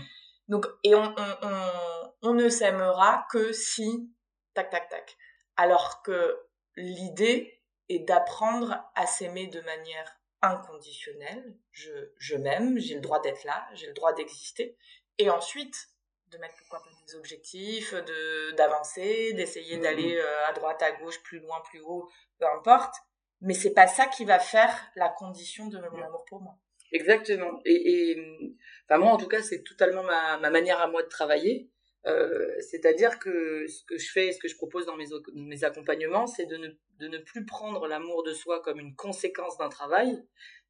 Donc 0.49 0.65
et 0.83 0.93
on, 0.93 1.03
on, 1.03 1.35
on, 1.43 2.13
on 2.23 2.33
ne 2.33 2.49
s'aimera 2.49 3.25
que 3.31 3.53
si 3.53 4.09
tac, 4.53 4.69
tac, 4.69 4.89
tac. 4.89 5.17
Alors 5.57 6.01
que 6.03 6.39
l'idée 6.75 7.61
est 7.89 7.99
d'apprendre 7.99 8.83
à 8.95 9.05
s'aimer 9.05 9.47
de 9.47 9.61
manière 9.61 10.17
inconditionnelle. 10.41 11.55
Je, 11.71 11.91
je 12.17 12.35
m'aime, 12.35 12.79
j'ai 12.79 12.95
le 12.95 13.01
droit 13.01 13.21
d'être 13.21 13.43
là, 13.43 13.67
j'ai 13.73 13.87
le 13.87 13.93
droit 13.93 14.13
d'exister. 14.13 14.77
Et 15.17 15.29
ensuite, 15.29 15.89
de 16.31 16.37
mettre 16.37 16.55
pourquoi 16.57 16.79
pas 16.79 16.89
des 17.05 17.15
objectifs, 17.15 17.93
de 17.93 18.51
d'avancer, 18.51 19.33
d'essayer 19.33 19.77
mmh 19.77 19.81
d'aller 19.81 20.15
euh, 20.15 20.47
à 20.47 20.53
droite, 20.53 20.81
à 20.81 20.91
gauche, 20.93 21.21
plus 21.23 21.39
loin, 21.39 21.61
plus 21.61 21.81
haut, 21.81 22.09
peu 22.39 22.45
importe. 22.47 22.95
Mais 23.41 23.53
c'est 23.53 23.73
pas 23.73 23.87
ça 23.87 24.05
qui 24.07 24.23
va 24.23 24.39
faire 24.39 24.73
la 24.95 25.09
condition 25.09 25.67
de 25.67 25.77
mon 25.79 26.01
amour 26.01 26.23
pour 26.25 26.41
moi. 26.41 26.57
Exactement. 26.91 27.59
Et, 27.65 28.11
et 28.11 28.55
enfin 28.85 28.99
moi 28.99 29.11
en 29.13 29.17
tout 29.17 29.27
cas 29.27 29.41
c'est 29.41 29.63
totalement 29.63 30.03
ma, 30.03 30.37
ma 30.37 30.49
manière 30.49 30.79
à 30.79 30.87
moi 30.87 31.03
de 31.03 31.07
travailler. 31.07 31.70
Euh, 32.07 32.59
c'est-à-dire 32.61 33.19
que 33.19 33.67
ce 33.67 33.83
que 33.83 33.97
je 33.97 34.11
fais, 34.11 34.31
ce 34.31 34.39
que 34.39 34.47
je 34.47 34.55
propose 34.55 34.85
dans 34.85 34.95
mes, 34.95 35.07
mes 35.33 35.63
accompagnements, 35.63 36.25
c'est 36.25 36.47
de 36.47 36.57
ne, 36.57 36.69
de 36.97 37.07
ne 37.07 37.19
plus 37.19 37.45
prendre 37.45 37.87
l'amour 37.87 38.23
de 38.23 38.33
soi 38.33 38.61
comme 38.61 38.79
une 38.79 38.95
conséquence 38.95 39.57
d'un 39.57 39.69
travail, 39.69 40.23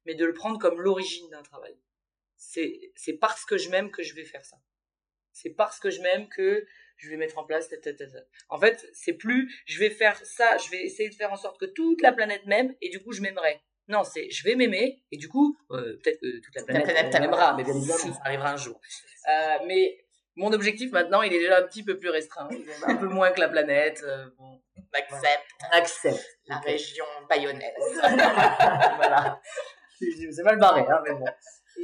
mais 0.04 0.14
de 0.14 0.24
le 0.24 0.34
prendre 0.34 0.58
comme 0.58 0.80
l'origine 0.80 1.28
d'un 1.30 1.42
travail. 1.42 1.76
C'est, 2.36 2.92
c'est 2.96 3.14
parce 3.14 3.44
que 3.44 3.56
je 3.56 3.70
m'aime 3.70 3.90
que 3.90 4.02
je 4.02 4.14
vais 4.14 4.24
faire 4.24 4.44
ça. 4.44 4.56
C'est 5.32 5.50
parce 5.50 5.78
que 5.78 5.90
je 5.90 6.02
m'aime 6.02 6.28
que 6.28 6.66
je 6.96 7.08
vais 7.08 7.16
mettre 7.16 7.38
en 7.38 7.44
place. 7.44 7.68
En 8.48 8.60
fait, 8.60 8.88
c'est 8.92 9.14
plus 9.14 9.52
je 9.66 9.78
vais 9.78 9.90
faire 9.90 10.18
ça, 10.24 10.56
je 10.58 10.70
vais 10.70 10.82
essayer 10.82 11.08
de 11.08 11.14
faire 11.14 11.32
en 11.32 11.36
sorte 11.36 11.58
que 11.58 11.66
toute 11.66 12.02
la 12.02 12.12
planète 12.12 12.44
m'aime 12.46 12.74
et 12.80 12.90
du 12.90 13.02
coup 13.02 13.12
je 13.12 13.22
m'aimerai. 13.22 13.60
Non, 13.88 14.04
c'est 14.04 14.30
je 14.30 14.44
vais 14.44 14.54
m'aimer 14.54 15.02
et 15.10 15.16
du 15.16 15.28
coup 15.28 15.56
euh, 15.70 15.98
peut-être 16.02 16.20
que 16.20 16.40
toute 16.40 16.54
la 16.54 16.62
planète, 16.62 17.20
m'aimera, 17.20 17.56
mais 17.56 17.64
bien 17.64 17.74
évidemment 17.74 17.98
ça 17.98 18.20
arrivera 18.24 18.52
un 18.52 18.56
jour. 18.56 18.80
Euh, 19.28 19.56
mais 19.66 20.04
mon 20.36 20.52
objectif 20.52 20.92
maintenant, 20.92 21.22
il 21.22 21.32
est 21.32 21.38
déjà 21.40 21.58
un 21.58 21.62
petit 21.62 21.84
peu 21.84 21.98
plus 21.98 22.10
restreint. 22.10 22.48
Un 22.86 22.96
peu 22.96 23.06
moins 23.06 23.30
que 23.30 23.40
la 23.40 23.48
planète. 23.48 24.02
Euh, 24.04 24.26
bon, 24.38 24.60
accepte. 24.92 25.46
Accepte. 25.72 26.26
La 26.46 26.58
région 26.58 27.04
bayonnaise. 27.28 27.72
voilà. 28.02 29.40
C'est 29.98 30.42
mal 30.42 30.58
barré, 30.58 30.82
hein, 30.88 31.00
mais 31.04 31.14
bon. 31.14 31.26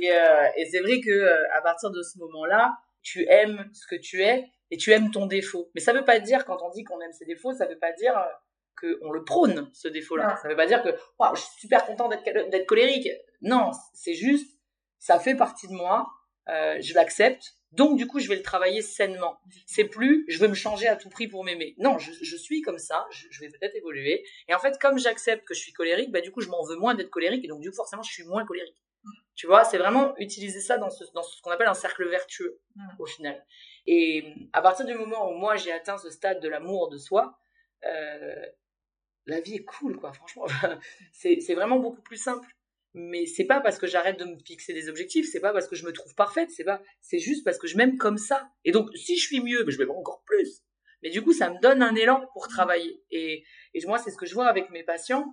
Et, 0.00 0.10
euh, 0.10 0.48
et 0.56 0.66
c'est 0.66 0.80
vrai 0.80 1.00
que 1.00 1.10
euh, 1.10 1.44
à 1.52 1.62
partir 1.62 1.90
de 1.90 2.02
ce 2.02 2.18
moment-là, 2.18 2.76
tu 3.02 3.26
aimes 3.28 3.68
ce 3.72 3.86
que 3.86 4.00
tu 4.00 4.22
es 4.22 4.44
et 4.70 4.76
tu 4.76 4.92
aimes 4.92 5.10
ton 5.10 5.26
défaut. 5.26 5.70
Mais 5.74 5.80
ça 5.80 5.92
veut 5.92 6.04
pas 6.04 6.18
dire, 6.18 6.44
quand 6.44 6.58
on 6.62 6.70
dit 6.70 6.84
qu'on 6.84 7.00
aime 7.00 7.12
ses 7.12 7.24
défauts, 7.24 7.52
ça 7.52 7.66
veut 7.66 7.78
pas 7.78 7.92
dire 7.92 8.14
qu'on 8.80 9.10
le 9.10 9.24
prône, 9.24 9.70
ce 9.72 9.88
défaut-là. 9.88 10.36
Ça 10.42 10.48
veut 10.48 10.56
pas 10.56 10.66
dire 10.66 10.82
que 10.82 10.90
waouh, 11.18 11.34
je 11.34 11.40
suis 11.40 11.60
super 11.60 11.86
content 11.86 12.08
d'être 12.08 12.66
colérique. 12.66 13.08
Non, 13.40 13.70
c'est 13.94 14.14
juste, 14.14 14.58
ça 14.98 15.18
fait 15.18 15.34
partie 15.34 15.68
de 15.68 15.72
moi, 15.72 16.06
euh, 16.48 16.78
je 16.80 16.94
l'accepte, 16.94 17.54
donc 17.72 17.96
du 17.96 18.06
coup 18.06 18.18
je 18.18 18.28
vais 18.28 18.36
le 18.36 18.42
travailler 18.42 18.82
sainement. 18.82 19.40
C'est 19.66 19.84
plus, 19.84 20.24
je 20.28 20.38
veux 20.38 20.48
me 20.48 20.54
changer 20.54 20.86
à 20.88 20.96
tout 20.96 21.08
prix 21.08 21.28
pour 21.28 21.44
m'aimer. 21.44 21.74
Non, 21.78 21.98
je, 21.98 22.12
je, 22.12 22.36
suis 22.36 22.62
comme 22.62 22.78
ça, 22.78 23.06
je, 23.10 23.26
je 23.30 23.40
vais 23.40 23.48
peut-être 23.48 23.76
évoluer. 23.76 24.24
Et 24.48 24.54
en 24.54 24.58
fait, 24.58 24.78
comme 24.80 24.98
j'accepte 24.98 25.46
que 25.46 25.54
je 25.54 25.60
suis 25.60 25.72
colérique, 25.72 26.10
bah 26.10 26.20
du 26.20 26.30
coup 26.30 26.40
je 26.40 26.48
m'en 26.48 26.64
veux 26.64 26.76
moins 26.76 26.94
d'être 26.94 27.10
colérique, 27.10 27.44
et 27.44 27.48
donc 27.48 27.60
du 27.60 27.70
coup 27.70 27.76
forcément 27.76 28.02
je 28.02 28.12
suis 28.12 28.24
moins 28.24 28.44
colérique. 28.44 28.82
Tu 29.34 29.46
vois, 29.46 29.64
c'est 29.64 29.78
vraiment 29.78 30.16
utiliser 30.18 30.60
ça 30.60 30.78
dans 30.78 30.90
ce, 30.90 31.04
dans 31.14 31.22
ce 31.22 31.40
qu'on 31.42 31.52
appelle 31.52 31.68
un 31.68 31.74
cercle 31.74 32.08
vertueux, 32.08 32.60
au 32.98 33.06
final. 33.06 33.46
Et 33.86 34.34
à 34.52 34.60
partir 34.60 34.84
du 34.84 34.94
moment 34.94 35.30
où 35.30 35.34
moi 35.34 35.56
j'ai 35.56 35.70
atteint 35.70 35.96
ce 35.96 36.10
stade 36.10 36.40
de 36.40 36.48
l'amour 36.48 36.88
de 36.88 36.98
soi, 36.98 37.38
euh, 37.84 38.46
la 39.26 39.40
vie 39.40 39.54
est 39.54 39.64
cool, 39.64 39.96
quoi, 39.96 40.12
franchement. 40.12 40.46
c'est 41.12 41.54
vraiment 41.54 41.78
beaucoup 41.78 42.02
plus 42.02 42.16
simple. 42.16 42.48
Mais 43.00 43.26
c'est 43.26 43.44
pas 43.44 43.60
parce 43.60 43.78
que 43.78 43.86
j'arrête 43.86 44.18
de 44.18 44.24
me 44.24 44.36
fixer 44.44 44.72
des 44.74 44.88
objectifs, 44.88 45.28
c'est 45.30 45.38
pas 45.38 45.52
parce 45.52 45.68
que 45.68 45.76
je 45.76 45.86
me 45.86 45.92
trouve 45.92 46.16
parfaite, 46.16 46.50
c'est 46.50 46.64
pas, 46.64 46.82
c'est 47.00 47.20
juste 47.20 47.44
parce 47.44 47.56
que 47.56 47.68
je 47.68 47.76
m'aime 47.76 47.96
comme 47.96 48.18
ça. 48.18 48.50
Et 48.64 48.72
donc, 48.72 48.90
si 48.96 49.16
je 49.16 49.24
suis 49.24 49.40
mieux, 49.40 49.62
ben, 49.62 49.70
je 49.70 49.78
m'aime 49.78 49.92
encore 49.92 50.24
plus. 50.26 50.62
Mais 51.04 51.10
du 51.10 51.22
coup, 51.22 51.32
ça 51.32 51.48
me 51.48 51.60
donne 51.60 51.80
un 51.80 51.94
élan 51.94 52.26
pour 52.32 52.48
travailler. 52.48 53.00
Et, 53.12 53.44
et 53.74 53.86
moi, 53.86 53.98
c'est 53.98 54.10
ce 54.10 54.16
que 54.16 54.26
je 54.26 54.34
vois 54.34 54.48
avec 54.48 54.70
mes 54.70 54.82
patients, 54.82 55.26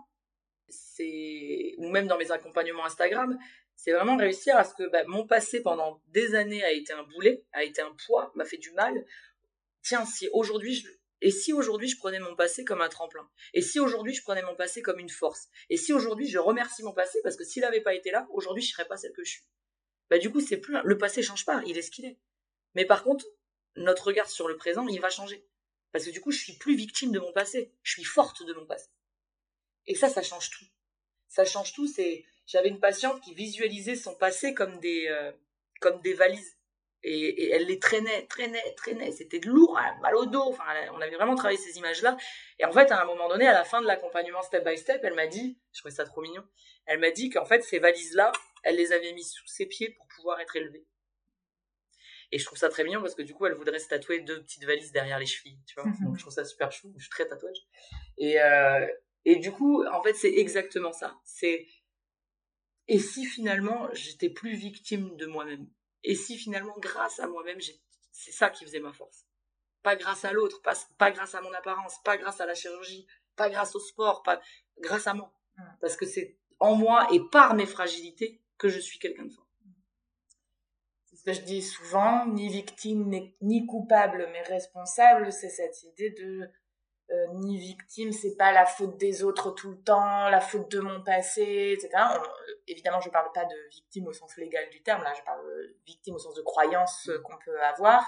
c'est, 0.70 1.74
ou 1.80 1.90
même 1.90 2.06
dans 2.06 2.20
mes 2.20 2.32
accompagnements 2.32 2.86
Instagram, 2.86 3.36
c'est 3.76 3.92
vraiment 3.92 4.16
réussir 4.16 4.56
à 4.56 4.64
ce 4.64 4.76
que 4.76 4.88
bah, 4.92 5.04
mon 5.08 5.26
passé 5.26 5.64
pendant 5.64 6.02
des 6.10 6.36
années 6.36 6.64
a 6.64 6.72
été 6.72 6.94
un 6.94 7.04
boulet, 7.04 7.44
a 7.52 7.64
été 7.64 7.82
un 7.82 7.96
poids, 8.06 8.32
m'a 8.36 8.46
fait 8.46 8.58
du 8.58 8.72
mal. 8.74 9.06
Tiens, 9.82 10.06
si 10.06 10.30
aujourd'hui 10.34 10.76
je... 10.76 10.88
Et 11.22 11.32
si 11.32 11.54
aujourd'hui 11.54 11.88
je 11.88 11.98
prenais 11.98 12.20
mon 12.20 12.36
passé 12.36 12.66
comme 12.66 12.82
un 12.82 12.90
tremplin? 12.90 13.30
Et 13.54 13.62
si 13.62 13.80
aujourd'hui 13.80 14.14
je 14.14 14.22
prenais 14.22 14.44
mon 14.44 14.56
passé 14.56 14.82
comme 14.82 15.00
une 15.00 15.10
force? 15.10 15.48
Et 15.70 15.78
si 15.78 15.94
aujourd'hui 15.94 16.28
je 16.28 16.38
remercie 16.38 16.84
mon 16.84 16.94
passé 16.94 17.20
parce 17.24 17.36
que 17.36 17.44
s'il 17.44 17.62
n'avait 17.62 17.82
pas 17.82 17.94
été 17.94 18.12
là, 18.12 18.28
aujourd'hui 18.32 18.64
je 18.64 18.72
serais 18.72 18.88
pas 18.88 18.98
celle 18.98 19.14
que 19.14 19.24
je 19.24 19.32
suis? 19.32 19.44
Bah 20.10 20.18
du 20.18 20.32
coup 20.32 20.42
c'est 20.42 20.58
plus 20.58 20.78
le 20.84 20.98
passé 20.98 21.24
change 21.24 21.46
pas, 21.46 21.62
il 21.66 21.78
est 21.78 21.82
ce 21.82 21.92
qu'il 21.92 22.06
est. 22.06 22.20
Mais 22.76 22.86
par 22.86 23.04
contre 23.04 23.26
notre 23.76 24.08
regard 24.08 24.30
sur 24.30 24.48
le 24.48 24.58
présent 24.58 24.88
il 24.88 25.02
va 25.02 25.10
changer 25.10 25.48
parce 25.92 26.06
que 26.06 26.12
du 26.12 26.22
coup 26.22 26.32
je 26.32 26.40
suis 26.40 26.58
plus 26.58 26.76
victime 26.76 27.12
de 27.12 27.20
mon 27.20 27.32
passé, 27.32 27.74
je 27.84 27.94
suis 27.94 28.04
forte 28.04 28.46
de 28.46 28.54
mon 28.54 28.66
passé. 28.66 28.90
Et 29.88 29.96
ça 29.96 30.10
ça 30.10 30.22
change 30.22 30.50
tout. 30.50 30.66
Ça 31.28 31.46
change 31.46 31.74
tout, 31.74 31.88
c'est 31.88 32.26
j'avais 32.46 32.70
une 32.70 32.80
patiente 32.80 33.22
qui 33.22 33.34
visualisait 33.34 33.96
son 33.96 34.16
passé 34.16 34.54
comme 34.54 34.80
des, 34.80 35.08
euh, 35.08 35.32
comme 35.82 36.02
des 36.02 36.14
valises. 36.14 36.58
Et, 37.08 37.52
elle 37.52 37.66
les 37.66 37.80
traînait, 37.80 38.26
traînait, 38.28 38.74
traînait. 38.76 39.12
C'était 39.12 39.40
de 39.40 39.48
lourd, 39.48 39.80
mal 40.02 40.16
au 40.16 40.26
dos. 40.26 40.42
Enfin, 40.42 40.64
on 40.94 41.02
avait 41.02 41.16
vraiment 41.16 41.36
travaillé 41.36 41.58
ces 41.58 41.78
images-là. 41.78 42.18
Et 42.60 42.66
en 42.66 42.72
fait, 42.72 42.92
à 42.92 43.02
un 43.02 43.06
moment 43.06 43.30
donné, 43.30 43.48
à 43.48 43.54
la 43.54 43.64
fin 43.64 43.82
de 43.82 43.88
l'accompagnement 43.88 44.42
step 44.42 44.66
by 44.66 44.78
step, 44.78 45.02
elle 45.04 45.14
m'a 45.14 45.28
dit, 45.28 45.60
je 45.72 45.82
trouvais 45.82 45.94
ça 45.94 46.06
trop 46.06 46.22
mignon, 46.22 46.44
elle 46.86 47.00
m'a 47.00 47.12
dit 47.12 47.30
qu'en 47.30 47.46
fait, 47.46 47.64
ces 47.64 47.80
valises-là, 47.80 48.32
elle 48.64 48.76
les 48.76 48.92
avait 48.92 49.14
mises 49.14 49.32
sous 49.32 49.48
ses 49.48 49.68
pieds 49.68 49.92
pour 49.92 50.08
pouvoir 50.08 50.40
être 50.40 50.56
élevées. 50.56 50.86
Et 52.32 52.40
je 52.40 52.46
trouve 52.46 52.58
ça 52.58 52.70
très 52.70 52.84
mignon 52.84 53.02
parce 53.02 53.14
que 53.14 53.22
du 53.22 53.34
coup, 53.34 53.46
elle 53.46 53.54
voudrait 53.54 53.80
se 53.80 53.88
tatouer 53.88 54.20
deux 54.22 54.42
petites 54.42 54.66
valises 54.66 54.92
derrière 54.92 55.20
les 55.20 55.28
chevilles, 55.28 55.60
tu 55.68 55.76
vois. 55.76 55.90
Donc, 56.04 56.16
je 56.16 56.22
trouve 56.22 56.34
ça 56.34 56.44
super 56.44 56.72
chou. 56.72 56.92
Je 56.98 57.04
suis 57.04 57.12
très 57.12 57.28
tatouage. 57.28 57.58
Et, 58.18 58.42
euh, 58.42 58.88
et 59.26 59.36
du 59.36 59.52
coup, 59.52 59.86
en 59.86 60.02
fait, 60.02 60.16
c'est 60.16 60.34
exactement 60.34 60.92
ça. 60.92 61.16
C'est 61.24 61.68
et 62.88 63.00
si 63.00 63.26
finalement 63.26 63.90
j'étais 63.94 64.30
plus 64.30 64.56
victime 64.56 65.16
de 65.18 65.26
moi-même? 65.26 65.68
Et 66.06 66.16
si 66.16 66.38
finalement 66.38 66.76
grâce 66.78 67.20
à 67.20 67.28
moi-même, 67.28 67.60
c'est 68.12 68.32
ça 68.32 68.50
qui 68.50 68.64
faisait 68.64 68.80
ma 68.80 68.94
force 68.94 69.26
Pas 69.82 69.96
grâce 69.96 70.24
à 70.24 70.32
l'autre, 70.32 70.62
pas, 70.62 70.76
pas 70.98 71.12
grâce 71.12 71.34
à 71.36 71.42
mon 71.42 71.52
apparence, 71.54 72.02
pas 72.04 72.18
grâce 72.18 72.40
à 72.40 72.46
la 72.46 72.54
chirurgie, 72.54 73.08
pas 73.36 73.50
grâce 73.50 73.76
au 73.76 73.80
sport, 73.80 74.22
pas 74.24 74.40
grâce 74.80 75.08
à 75.08 75.16
moi. 75.16 75.34
Parce 75.82 75.98
que 75.98 76.06
c'est 76.06 76.38
en 76.60 76.76
moi 76.76 77.08
et 77.12 77.20
par 77.32 77.56
mes 77.56 77.66
fragilités 77.66 78.42
que 78.58 78.70
je 78.70 78.80
suis 78.80 79.00
quelqu'un 79.00 79.26
de 79.26 79.34
fort. 79.34 79.48
C'est 81.06 81.16
ce 81.18 81.24
que 81.24 81.34
je 81.34 81.42
dis 81.42 81.64
souvent, 81.64 82.28
ni 82.28 82.50
victime 82.50 83.10
ni 83.42 83.66
coupable 83.66 84.30
mais 84.32 84.44
responsable, 84.44 85.34
c'est 85.34 85.50
cette 85.50 85.84
idée 85.84 86.12
de 86.12 86.48
euh, 87.12 87.28
ni 87.36 87.60
victime, 87.60 88.12
c'est 88.12 88.36
pas 88.36 88.52
la 88.52 88.66
faute 88.66 88.98
des 88.98 89.24
autres 89.24 89.52
tout 89.52 89.70
le 89.70 89.78
temps, 89.78 90.28
la 90.28 90.42
faute 90.42 90.72
de 90.72 90.80
mon 90.80 91.04
passé, 91.04 91.78
etc. 91.78 91.90
évidemment, 92.68 93.00
je 93.00 93.10
parle 93.10 93.32
pas 93.32 93.46
de 93.46 93.56
victime 93.70 94.08
au 94.08 94.14
sens 94.14 94.36
légal 94.38 94.68
du 94.72 94.82
terme, 94.82 95.04
là, 95.04 95.14
je 95.16 95.22
parle 95.22 95.46
de 95.46 95.78
victime 95.86 96.16
au 96.16 96.20
sens 96.20 96.34
de 96.34 96.42
croyance 96.42 97.08
euh, 97.10 97.20
qu'on 97.20 97.38
peut 97.46 97.62
avoir. 97.62 98.04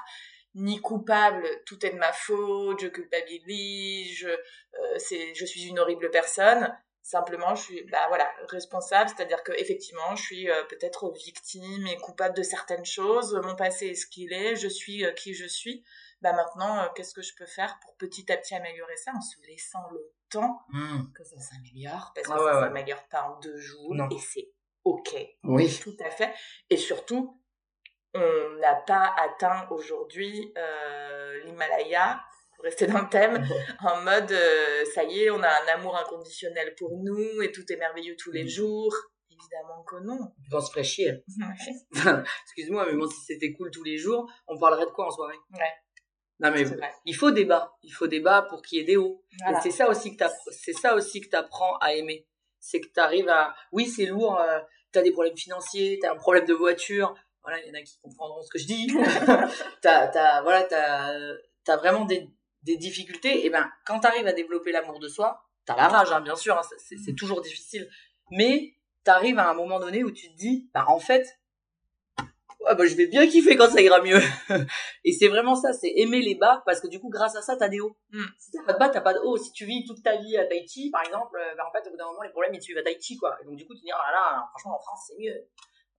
Ni 0.55 0.81
coupable, 0.81 1.47
tout 1.67 1.85
est 1.85 1.91
de 1.91 1.97
ma 1.97 2.11
faute, 2.11 2.79
je 2.81 2.87
culpabilise, 2.87 4.17
je, 4.17 4.29
euh, 4.29 5.33
je 5.35 5.45
suis 5.45 5.67
une 5.67 5.77
horrible 5.77 6.09
personne. 6.09 6.75
Simplement, 7.03 7.53
je 7.53 7.61
suis, 7.61 7.83
bah 7.91 8.05
voilà, 8.07 8.27
responsable, 8.47 9.11
c'est-à-dire 9.15 9.43
que 9.43 9.51
effectivement, 9.53 10.15
je 10.15 10.23
suis 10.23 10.49
peut-être 10.67 11.13
victime 11.13 11.87
et 11.87 11.95
coupable 11.97 12.35
de 12.35 12.43
certaines 12.43 12.83
choses. 12.83 13.39
Mon 13.45 13.55
passé 13.55 13.87
est 13.87 13.95
ce 13.95 14.07
qu'il 14.07 14.33
est, 14.33 14.57
je 14.57 14.67
suis 14.67 15.05
qui 15.15 15.33
je 15.33 15.45
suis 15.45 15.85
bah 16.21 16.33
maintenant, 16.33 16.79
euh, 16.79 16.87
qu'est-ce 16.95 17.13
que 17.13 17.21
je 17.21 17.33
peux 17.35 17.45
faire 17.45 17.77
pour 17.81 17.95
petit 17.97 18.31
à 18.31 18.37
petit 18.37 18.55
améliorer 18.55 18.97
ça 18.97 19.11
en 19.15 19.21
se 19.21 19.39
laissant 19.47 19.87
le 19.91 19.99
temps 20.29 20.61
mmh. 20.69 21.13
que 21.13 21.23
ça 21.23 21.39
s'améliore, 21.39 22.11
parce 22.15 22.27
que 22.27 22.33
ça 22.33 22.55
ne 22.55 22.65
s'améliore 22.65 23.07
pas 23.09 23.23
en 23.23 23.39
deux 23.39 23.57
jours, 23.57 23.95
et 24.11 24.19
c'est 24.19 24.51
ok. 24.83 25.15
Oui. 25.43 25.79
Tout 25.81 25.97
à 25.99 26.09
fait. 26.09 26.33
Et 26.69 26.77
surtout, 26.77 27.41
on 28.13 28.57
n'a 28.59 28.75
pas 28.75 29.13
atteint 29.17 29.67
aujourd'hui 29.69 30.53
euh, 30.57 31.43
l'Himalaya, 31.45 32.21
pour 32.55 32.65
rester 32.65 32.87
dans 32.87 33.01
le 33.01 33.09
thème, 33.09 33.47
en 33.81 34.01
mode 34.01 34.31
euh, 34.31 34.85
ça 34.95 35.03
y 35.03 35.23
est, 35.23 35.29
on 35.29 35.41
a 35.43 35.49
un 35.49 35.67
amour 35.75 35.95
inconditionnel 35.95 36.73
pour 36.75 36.97
nous 36.97 37.41
et 37.43 37.51
tout 37.51 37.71
est 37.71 37.77
merveilleux 37.77 38.15
tous 38.17 38.31
les 38.31 38.45
mmh. 38.45 38.49
jours. 38.49 38.95
Évidemment 39.29 39.83
que 39.83 39.97
non. 39.97 40.33
On 40.51 40.61
se 40.61 40.71
ferait 40.71 40.83
chier. 40.83 41.23
Excuse-moi, 42.45 42.87
mais 42.87 42.93
moi, 42.93 43.07
si 43.07 43.21
c'était 43.21 43.53
cool 43.53 43.69
tous 43.69 43.83
les 43.83 43.97
jours, 43.97 44.27
on 44.47 44.57
parlerait 44.57 44.87
de 44.87 44.91
quoi 44.91 45.05
en 45.05 45.11
soirée? 45.11 45.37
Ouais. 45.53 45.73
Non 46.39 46.51
mais 46.51 46.65
il 47.05 47.15
faut 47.15 47.31
débat, 47.31 47.75
il 47.81 47.91
faut 47.91 48.07
débat 48.07 48.43
pour 48.43 48.61
qu'il 48.61 48.77
y 48.77 48.81
ait 48.81 48.85
des 48.85 48.97
hauts. 48.97 49.23
c'est 49.63 49.71
ça 49.71 49.89
aussi 49.89 50.15
que 50.15 50.23
c'est 50.51 50.73
ça 50.73 50.95
aussi 50.95 51.21
que 51.21 51.29
t'apprends 51.29 51.77
à 51.77 51.93
aimer. 51.93 52.27
C'est 52.59 52.79
que 52.79 52.87
tu 52.87 52.99
arrives 52.99 53.29
à, 53.29 53.55
oui 53.71 53.87
c'est 53.87 54.05
lourd, 54.05 54.39
euh, 54.39 54.59
tu 54.93 54.99
as 54.99 55.01
des 55.01 55.11
problèmes 55.11 55.37
financiers, 55.37 55.97
tu 55.99 56.07
as 56.07 56.11
un 56.11 56.15
problème 56.15 56.45
de 56.45 56.53
voiture, 56.53 57.15
voilà 57.41 57.59
il 57.63 57.67
y 57.67 57.71
en 57.71 57.79
a 57.79 57.81
qui 57.81 57.97
comprendront 58.01 58.41
ce 58.43 58.49
que 58.49 58.59
je 58.59 58.67
dis. 58.67 58.87
t'as 59.81 60.07
t'as 60.07 60.41
voilà 60.43 60.63
t'as 60.63 61.73
as 61.73 61.77
vraiment 61.77 62.05
des, 62.05 62.29
des 62.63 62.77
difficultés. 62.77 63.45
Et 63.45 63.49
ben 63.49 63.67
quand 63.85 63.99
t'arrives 63.99 64.27
à 64.27 64.33
développer 64.33 64.71
l'amour 64.71 64.99
de 64.99 65.07
soi, 65.07 65.41
t'as 65.65 65.75
la 65.75 65.87
rage 65.87 66.11
hein, 66.11 66.21
bien 66.21 66.35
sûr, 66.35 66.55
hein, 66.57 66.61
c'est 66.77 67.15
toujours 67.15 67.41
difficile, 67.41 67.89
mais 68.29 68.75
t'arrives 69.03 69.39
à 69.39 69.49
un 69.49 69.53
moment 69.53 69.79
donné 69.79 70.03
où 70.03 70.11
tu 70.11 70.29
te 70.29 70.37
dis, 70.37 70.69
bah 70.73 70.85
en 70.87 70.99
fait 70.99 71.39
ah 72.69 72.75
bah, 72.75 72.85
je 72.85 72.95
vais 72.95 73.07
bien 73.07 73.27
kiffer 73.27 73.55
quand 73.55 73.69
ça 73.69 73.81
ira 73.81 74.01
mieux. 74.01 74.19
et 75.03 75.11
c'est 75.13 75.27
vraiment 75.27 75.55
ça, 75.55 75.73
c'est 75.73 75.91
aimer 75.95 76.21
les 76.21 76.35
bas 76.35 76.63
parce 76.65 76.81
que 76.81 76.87
du 76.87 76.99
coup, 76.99 77.09
grâce 77.09 77.35
à 77.35 77.41
ça, 77.41 77.55
t'as 77.55 77.69
des 77.69 77.79
hauts. 77.79 77.97
Mm. 78.11 78.23
Si 78.37 78.51
t'as 78.51 78.63
pas 78.63 78.73
de 78.73 78.79
bas, 78.79 78.89
t'as 78.89 79.01
pas 79.01 79.13
de 79.13 79.19
haut. 79.19 79.37
Si 79.37 79.51
tu 79.51 79.65
vis 79.65 79.85
toute 79.85 80.03
ta 80.03 80.17
vie 80.17 80.37
à 80.37 80.45
Tahiti, 80.45 80.89
par 80.91 81.03
exemple, 81.03 81.37
euh, 81.37 81.55
bah, 81.55 81.63
en 81.67 81.71
fait, 81.71 81.87
au 81.87 81.91
bout 81.91 81.97
d'un 81.97 82.05
moment, 82.05 82.21
les 82.23 82.29
problèmes, 82.29 82.53
ils 82.53 82.59
te 82.59 82.63
suivent 82.63 82.77
à 82.77 82.83
Tahiti, 82.83 83.17
quoi. 83.17 83.37
Et 83.41 83.45
donc, 83.45 83.55
du 83.55 83.65
coup, 83.65 83.73
tu 83.75 83.81
dis, 83.81 83.91
ah 83.91 84.11
là 84.11 84.11
là, 84.11 84.47
franchement, 84.51 84.75
en 84.75 84.79
France, 84.79 85.05
c'est 85.07 85.17
mieux. 85.19 85.47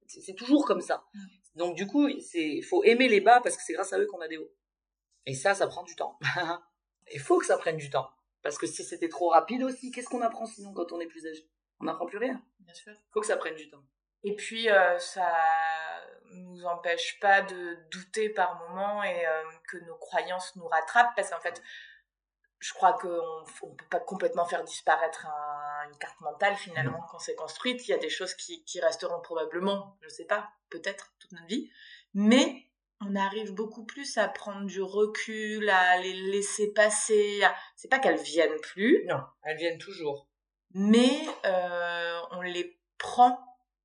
C'est 0.06 0.34
toujours 0.34 0.64
comme 0.64 0.80
ça. 0.80 1.04
Mm. 1.14 1.20
Donc, 1.56 1.76
du 1.76 1.86
coup, 1.86 2.08
c'est, 2.20 2.60
faut 2.62 2.84
aimer 2.84 3.08
les 3.08 3.20
bas 3.20 3.40
parce 3.42 3.56
que 3.56 3.62
c'est 3.64 3.72
grâce 3.72 3.92
à 3.92 3.98
eux 3.98 4.06
qu'on 4.06 4.20
a 4.20 4.28
des 4.28 4.36
hauts. 4.36 4.50
Et 5.26 5.34
ça, 5.34 5.54
ça 5.54 5.66
prend 5.66 5.82
du 5.82 5.96
temps. 5.96 6.18
Il 7.12 7.20
faut 7.20 7.38
que 7.38 7.46
ça 7.46 7.56
prenne 7.56 7.76
du 7.76 7.90
temps. 7.90 8.08
Parce 8.42 8.58
que 8.58 8.66
si 8.66 8.84
c'était 8.84 9.08
trop 9.08 9.30
rapide 9.30 9.62
aussi, 9.62 9.90
qu'est-ce 9.90 10.08
qu'on 10.08 10.22
apprend 10.22 10.46
sinon 10.46 10.72
quand 10.72 10.92
on 10.92 11.00
est 11.00 11.06
plus 11.06 11.26
âgé? 11.26 11.48
On 11.80 11.84
n'apprend 11.84 12.06
plus 12.06 12.18
rien. 12.18 12.42
Bien 12.60 12.74
sûr. 12.74 12.92
Faut 13.12 13.20
que 13.20 13.26
ça 13.26 13.36
prenne 13.36 13.54
du 13.54 13.68
temps. 13.68 13.82
Et 14.24 14.34
puis, 14.34 14.68
euh, 14.68 14.98
ça 14.98 15.26
nous 16.32 16.64
empêche 16.64 17.18
pas 17.20 17.42
de 17.42 17.78
douter 17.90 18.28
par 18.28 18.58
moments 18.60 19.02
et 19.02 19.26
euh, 19.26 19.42
que 19.68 19.78
nos 19.78 19.96
croyances 19.96 20.54
nous 20.56 20.66
rattrapent 20.66 21.14
parce 21.16 21.30
qu'en 21.30 21.40
fait 21.40 21.62
je 22.60 22.72
crois 22.72 22.94
qu'on 22.94 23.08
ne 23.08 23.74
peut 23.76 23.86
pas 23.88 24.00
complètement 24.00 24.44
faire 24.44 24.64
disparaître 24.64 25.26
une 25.88 25.96
carte 25.98 26.20
mentale 26.20 26.56
finalement 26.56 27.06
quand 27.10 27.18
c'est 27.20 27.36
construite. 27.36 27.86
Il 27.86 27.92
y 27.92 27.94
a 27.94 27.98
des 27.98 28.08
choses 28.08 28.34
qui, 28.34 28.64
qui 28.64 28.80
resteront 28.80 29.20
probablement, 29.20 29.96
je 30.02 30.08
sais 30.08 30.24
pas, 30.24 30.50
peut-être 30.68 31.12
toute 31.20 31.32
notre 31.32 31.46
vie, 31.46 31.70
mais 32.14 32.68
on 33.00 33.14
arrive 33.14 33.54
beaucoup 33.54 33.84
plus 33.84 34.18
à 34.18 34.28
prendre 34.28 34.66
du 34.66 34.82
recul, 34.82 35.70
à 35.70 35.98
les 35.98 36.14
laisser 36.14 36.72
passer. 36.72 37.42
C'est 37.76 37.88
pas 37.88 38.00
qu'elles 38.00 38.20
viennent 38.20 38.60
plus. 38.60 39.04
Non, 39.06 39.22
elles 39.44 39.56
viennent 39.56 39.78
toujours. 39.78 40.26
Mais 40.74 41.20
euh, 41.44 42.20
on 42.32 42.40
les 42.40 42.80
prend 42.98 43.38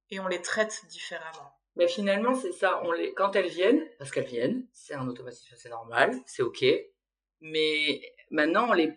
et 0.10 0.20
on 0.20 0.28
les 0.28 0.42
traite 0.42 0.86
différemment. 0.88 1.60
Mais 1.76 1.88
finalement, 1.88 2.36
c'est 2.36 2.52
ça. 2.52 2.82
On 2.84 2.92
les, 2.92 3.14
quand 3.14 3.36
elles 3.36 3.50
viennent, 3.50 3.88
parce 3.98 4.12
qu'elles 4.12 4.26
viennent, 4.26 4.68
c'est 4.72 4.94
un 4.94 5.08
automatisme, 5.08 5.56
c'est 5.58 5.70
normal, 5.70 6.16
c'est 6.26 6.44
ok. 6.44 6.64
Mais 7.42 8.14
maintenant, 8.30 8.70
on 8.70 8.74
les, 8.74 8.94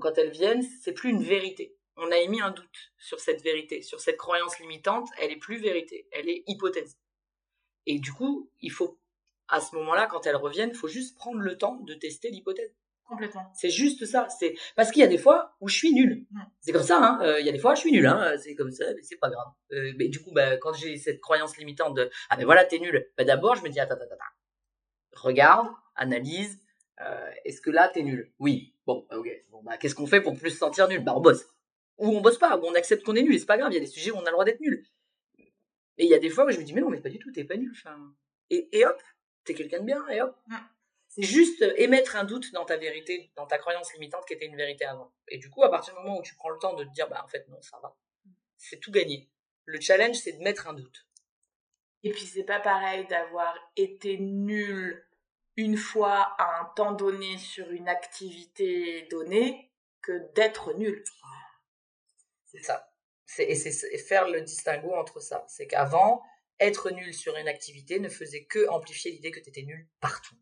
quand 0.00 0.16
elles 0.16 0.30
viennent, 0.30 0.62
c'est 0.62 0.92
plus 0.92 1.10
une 1.10 1.22
vérité. 1.22 1.76
On 1.96 2.10
a 2.10 2.18
émis 2.18 2.40
un 2.40 2.50
doute 2.50 2.92
sur 2.98 3.20
cette 3.20 3.42
vérité, 3.42 3.82
sur 3.82 4.00
cette 4.00 4.16
croyance 4.16 4.58
limitante. 4.60 5.08
Elle 5.18 5.32
est 5.32 5.36
plus 5.36 5.58
vérité, 5.58 6.06
elle 6.12 6.28
est 6.28 6.44
hypothèse. 6.46 6.96
Et 7.86 7.98
du 7.98 8.12
coup, 8.12 8.50
il 8.60 8.70
faut, 8.70 8.98
à 9.48 9.60
ce 9.60 9.74
moment-là, 9.76 10.06
quand 10.06 10.26
elles 10.26 10.36
reviennent, 10.36 10.70
il 10.70 10.76
faut 10.76 10.88
juste 10.88 11.16
prendre 11.16 11.40
le 11.40 11.58
temps 11.58 11.76
de 11.80 11.94
tester 11.94 12.30
l'hypothèse. 12.30 12.74
Complètement. 13.08 13.50
C'est 13.54 13.68
juste 13.70 14.06
ça. 14.06 14.28
C'est 14.28 14.54
parce 14.74 14.90
qu'il 14.90 15.00
y 15.00 15.04
a 15.04 15.08
des 15.08 15.18
fois 15.18 15.54
où 15.60 15.68
je 15.68 15.76
suis 15.76 15.92
nulle. 15.92 16.24
Mm. 16.30 16.40
C'est 16.60 16.72
comme 16.72 16.82
ça. 16.82 16.98
Hein. 16.98 17.18
Euh, 17.22 17.40
Il 17.40 17.46
y 17.46 17.48
a 17.48 17.52
des 17.52 17.58
fois 17.58 17.72
où 17.72 17.74
je 17.74 17.80
suis 17.80 17.92
nulle. 17.92 18.06
Hein. 18.06 18.36
C'est 18.38 18.54
comme 18.54 18.70
ça, 18.70 18.86
mais 18.94 19.02
c'est 19.02 19.16
pas 19.18 19.28
grave. 19.28 19.48
Euh, 19.72 19.92
mais 19.98 20.08
du 20.08 20.20
coup, 20.22 20.32
bah, 20.32 20.56
quand 20.56 20.72
j'ai 20.72 20.96
cette 20.96 21.20
croyance 21.20 21.56
limitante 21.58 21.94
de 21.96 22.10
ah 22.30 22.36
ben 22.36 22.44
voilà 22.44 22.64
t'es 22.64 22.78
nul. 22.78 23.06
Bah, 23.16 23.24
d'abord 23.24 23.54
je 23.56 23.62
me 23.62 23.68
dis 23.68 23.80
attends 23.80 23.94
attends 23.94 24.04
attends. 24.04 24.24
Regarde, 25.14 25.68
analyse. 25.94 26.58
Euh, 27.00 27.30
Est-ce 27.44 27.60
que 27.60 27.70
là 27.70 27.88
t'es 27.88 28.02
nul? 28.02 28.32
Oui. 28.38 28.74
Bon, 28.86 29.06
bah, 29.10 29.18
ok. 29.18 29.28
Bon 29.50 29.62
bah 29.62 29.76
qu'est-ce 29.76 29.94
qu'on 29.94 30.06
fait 30.06 30.20
pour 30.20 30.36
plus 30.38 30.50
se 30.50 30.58
sentir 30.58 30.88
nul? 30.88 31.04
Bah 31.04 31.12
on 31.14 31.20
bosse. 31.20 31.44
Ou 31.98 32.08
on 32.16 32.20
bosse 32.20 32.38
pas. 32.38 32.56
Ou 32.56 32.64
on 32.64 32.74
accepte 32.74 33.04
qu'on 33.04 33.14
est 33.14 33.22
nul. 33.22 33.34
Et 33.34 33.38
C'est 33.38 33.46
pas 33.46 33.58
grave. 33.58 33.72
Il 33.72 33.74
y 33.74 33.78
a 33.78 33.80
des 33.80 33.86
sujets 33.86 34.10
où 34.10 34.16
on 34.16 34.20
a 34.22 34.26
le 34.26 34.32
droit 34.32 34.44
d'être 34.44 34.60
nul. 34.60 34.86
Et 35.98 36.04
il 36.04 36.08
y 36.08 36.14
a 36.14 36.18
des 36.18 36.30
fois 36.30 36.46
où 36.46 36.50
je 36.50 36.58
me 36.58 36.64
dis 36.64 36.72
mais 36.72 36.80
non 36.80 36.88
mais 36.88 37.00
pas 37.00 37.10
du 37.10 37.18
tout. 37.18 37.30
T'es 37.30 37.44
pas 37.44 37.56
nul. 37.56 37.72
Enfin, 37.76 37.96
et, 38.48 38.68
et 38.72 38.86
hop, 38.86 39.00
t'es 39.44 39.54
quelqu'un 39.54 39.80
de 39.80 39.84
bien. 39.84 40.08
Et 40.08 40.22
hop. 40.22 40.34
Mm. 40.46 40.56
C'est 41.14 41.22
juste 41.24 41.62
émettre 41.76 42.16
un 42.16 42.24
doute 42.24 42.52
dans 42.52 42.64
ta 42.64 42.78
vérité, 42.78 43.30
dans 43.36 43.46
ta 43.46 43.58
croyance 43.58 43.92
limitante 43.92 44.24
qui 44.26 44.32
était 44.32 44.46
une 44.46 44.56
vérité 44.56 44.86
avant. 44.86 45.12
Et 45.28 45.36
du 45.36 45.50
coup, 45.50 45.62
à 45.62 45.70
partir 45.70 45.92
du 45.92 46.00
moment 46.00 46.18
où 46.18 46.22
tu 46.22 46.34
prends 46.36 46.48
le 46.48 46.58
temps 46.58 46.72
de 46.72 46.84
te 46.84 46.90
dire, 46.90 47.06
bah 47.06 47.20
en 47.22 47.28
fait 47.28 47.46
non, 47.48 47.60
ça 47.60 47.78
va, 47.82 47.94
c'est 48.56 48.80
tout 48.80 48.90
gagné. 48.90 49.28
Le 49.66 49.78
challenge, 49.78 50.16
c'est 50.16 50.32
de 50.32 50.42
mettre 50.42 50.68
un 50.68 50.72
doute. 50.72 51.06
Et 52.02 52.12
puis 52.12 52.24
c'est 52.24 52.44
pas 52.44 52.60
pareil 52.60 53.06
d'avoir 53.08 53.54
été 53.76 54.16
nul 54.16 55.06
une 55.56 55.76
fois 55.76 56.34
à 56.38 56.62
un 56.62 56.64
temps 56.76 56.92
donné 56.92 57.36
sur 57.36 57.70
une 57.70 57.90
activité 57.90 59.02
donnée 59.10 59.70
que 60.00 60.32
d'être 60.32 60.72
nul. 60.78 61.04
C'est 62.46 62.62
ça. 62.62 62.90
Et 63.36 63.54
c'est 63.54 63.70
c'est 63.70 63.98
faire 63.98 64.28
le 64.28 64.40
distinguo 64.40 64.94
entre 64.94 65.20
ça. 65.20 65.44
C'est 65.46 65.66
qu'avant, 65.66 66.22
être 66.58 66.90
nul 66.90 67.12
sur 67.12 67.36
une 67.36 67.48
activité 67.48 68.00
ne 68.00 68.08
faisait 68.08 68.44
que 68.44 68.66
amplifier 68.70 69.10
l'idée 69.10 69.30
que 69.30 69.40
tu 69.40 69.50
étais 69.50 69.62
nul 69.62 69.86
partout. 70.00 70.36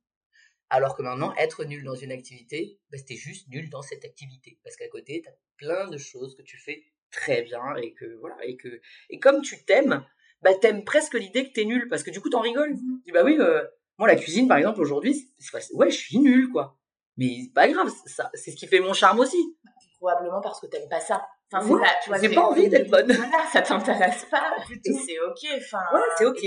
Alors 0.71 0.97
que 0.97 1.03
maintenant, 1.03 1.35
être 1.37 1.65
nul 1.65 1.83
dans 1.85 1.97
une 1.97 2.13
activité, 2.13 2.79
bah, 2.91 2.99
t'es 3.07 3.17
juste 3.17 3.49
nul 3.49 3.69
dans 3.71 3.83
cette 3.83 4.05
activité. 4.05 4.59
Parce 4.65 4.77
qu'à 4.77 4.89
côté, 4.89 5.21
tu 5.23 5.29
as 5.29 5.33
plein 5.57 5.89
de 5.89 5.99
choses 5.99 6.37
que 6.37 6.43
tu 6.43 6.57
fais 6.59 6.83
très 7.11 7.43
bien 7.43 7.75
et 7.77 7.93
que 7.93 8.05
voilà 8.21 8.37
et 8.45 8.57
que 8.57 8.81
et 9.11 9.19
comme 9.19 9.43
tu 9.43 9.65
t'aimes, 9.65 10.05
bah 10.43 10.55
t'aimes 10.55 10.85
presque 10.85 11.15
l'idée 11.15 11.49
que 11.49 11.53
t'es 11.53 11.65
nul 11.65 11.89
parce 11.89 12.05
que 12.05 12.11
du 12.13 12.21
coup 12.21 12.31
t'en 12.31 12.41
rigoles. 12.41 12.73
Tu 12.77 13.03
dis 13.07 13.13
bah 13.13 13.25
oui, 13.25 13.37
euh, 13.41 13.65
moi 13.99 14.07
la 14.07 14.15
cuisine 14.17 14.47
par 14.47 14.59
exemple 14.59 14.81
aujourd'hui, 14.81 15.29
ouais 15.75 15.91
je 15.91 15.97
suis 15.99 16.19
nul 16.19 16.49
quoi. 16.53 16.79
Mais 17.17 17.41
c'est 17.45 17.53
pas 17.53 17.67
grave, 17.69 17.91
ça, 18.07 18.31
c'est 18.35 18.53
ce 18.53 18.57
qui 18.57 18.67
fait 18.69 18.79
mon 18.81 18.93
charme 18.95 19.19
aussi. 19.21 19.57
Probablement 19.99 20.41
parce 20.41 20.61
que 20.61 20.67
t'aimes 20.69 20.89
pas 20.89 21.01
ça. 21.01 21.27
Enfin, 21.53 21.67
Ouais, 21.69 21.81
pas- 21.83 21.95
tu 22.03 22.11
vois, 22.11 22.19
j'ai 22.21 22.33
pas 22.33 22.43
envie 22.47 22.69
d'être 22.69 22.89
bonne. 22.89 23.09
Voilà, 23.13 23.45
ça 23.53 23.61
t'intéresse 23.61 24.25
pas. 24.31 24.55
Et 24.85 24.93
c'est 24.93 25.19
ok. 25.19 25.47
Enfin, 25.59 25.81
Ouais, 25.93 26.01
c'est 26.17 26.25
ok. 26.25 26.39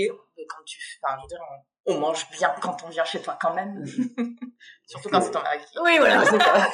quand- 0.48 0.64
tu, 0.64 0.78
enfin, 1.02 1.16
je 1.18 1.22
veux 1.22 1.28
dire, 1.28 1.38
on, 1.42 1.54
on 1.86 1.98
mange 1.98 2.28
bien 2.30 2.54
quand 2.62 2.82
on 2.84 2.88
vient 2.88 3.04
chez 3.04 3.20
toi 3.22 3.38
quand 3.40 3.54
même. 3.54 3.84
Surtout 4.86 5.08
quand 5.10 5.20
c'est 5.20 5.30
ton 5.30 5.42
mari. 5.42 5.60
Oui 5.82 5.98
voilà, 5.98 6.24
c'est 6.24 6.38
ça. 6.42 6.68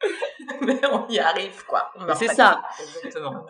Mais 0.60 0.84
on 0.86 1.08
y 1.08 1.18
arrive, 1.18 1.64
quoi. 1.64 1.92
C'est 2.18 2.28
ça, 2.34 2.62
exactement. 2.80 3.46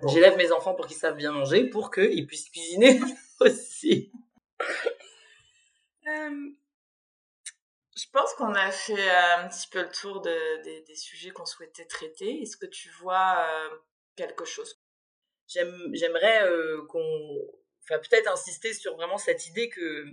Bon. 0.00 0.08
J'élève 0.08 0.36
mes 0.36 0.50
enfants 0.52 0.74
pour 0.74 0.86
qu'ils 0.86 0.96
savent 0.96 1.16
bien 1.16 1.32
manger, 1.32 1.68
pour 1.68 1.90
qu'ils 1.90 2.26
puissent 2.26 2.48
cuisiner 2.50 3.00
aussi. 3.40 4.12
Euh, 6.06 6.50
je 7.96 8.04
pense 8.12 8.32
qu'on 8.34 8.54
a 8.54 8.70
fait 8.70 8.92
euh, 9.10 9.36
un 9.38 9.48
petit 9.48 9.68
peu 9.68 9.82
le 9.82 9.90
tour 9.90 10.20
de- 10.20 10.62
des, 10.62 10.82
des 10.82 10.94
sujets 10.94 11.30
qu'on 11.30 11.44
souhaitait 11.44 11.84
traiter. 11.84 12.40
Est-ce 12.42 12.56
que 12.56 12.66
tu 12.66 12.88
vois 13.00 13.38
euh, 13.40 13.68
quelque 14.16 14.44
chose? 14.44 14.80
J'aime- 15.48 15.90
J'aimerais 15.92 16.44
euh, 16.44 16.86
qu'on, 16.88 17.40
enfin 17.88 17.98
peut-être 18.00 18.30
insister 18.30 18.72
sur 18.74 18.96
vraiment 18.96 19.18
cette 19.18 19.46
idée 19.46 19.68
que 19.68 20.06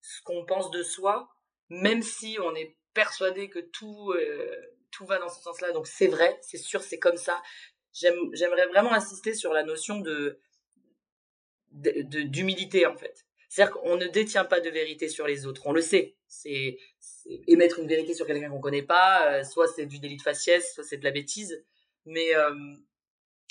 ce 0.00 0.22
qu'on 0.22 0.44
pense 0.46 0.70
de 0.70 0.82
soi, 0.82 1.28
même 1.68 2.02
si 2.02 2.38
on 2.40 2.54
est 2.54 2.76
persuadé 2.94 3.48
que 3.48 3.58
tout 3.60 4.12
euh, 4.12 4.56
tout 4.90 5.06
va 5.06 5.18
dans 5.18 5.28
ce 5.28 5.40
sens-là, 5.42 5.72
donc 5.72 5.86
c'est 5.86 6.08
vrai, 6.08 6.38
c'est 6.42 6.58
sûr, 6.58 6.82
c'est 6.82 6.98
comme 6.98 7.16
ça. 7.16 7.42
J'aime- 7.94 8.30
J'aimerais 8.34 8.66
vraiment 8.66 8.92
insister 8.92 9.34
sur 9.34 9.52
la 9.52 9.62
notion 9.62 10.00
de 10.00 10.38
d'humilité 11.70 12.86
en 12.86 12.96
fait. 12.96 13.24
C'est-à-dire 13.48 13.74
qu'on 13.74 13.96
ne 13.96 14.06
détient 14.06 14.44
pas 14.44 14.60
de 14.60 14.70
vérité 14.70 15.08
sur 15.08 15.26
les 15.26 15.46
autres, 15.46 15.62
on 15.66 15.72
le 15.72 15.80
sait. 15.82 16.16
C'est 16.26 16.78
émettre 17.46 17.78
une 17.78 17.86
vérité 17.88 18.14
sur 18.14 18.26
quelqu'un 18.26 18.50
qu'on 18.50 18.60
connaît 18.60 18.82
pas, 18.82 19.40
euh, 19.40 19.44
soit 19.44 19.68
c'est 19.68 19.86
du 19.86 19.98
délit 19.98 20.16
de 20.16 20.22
faciès, 20.22 20.74
soit 20.74 20.84
c'est 20.84 20.96
de 20.96 21.04
la 21.04 21.10
bêtise, 21.10 21.64
mais 22.04 22.34
euh, 22.34 22.54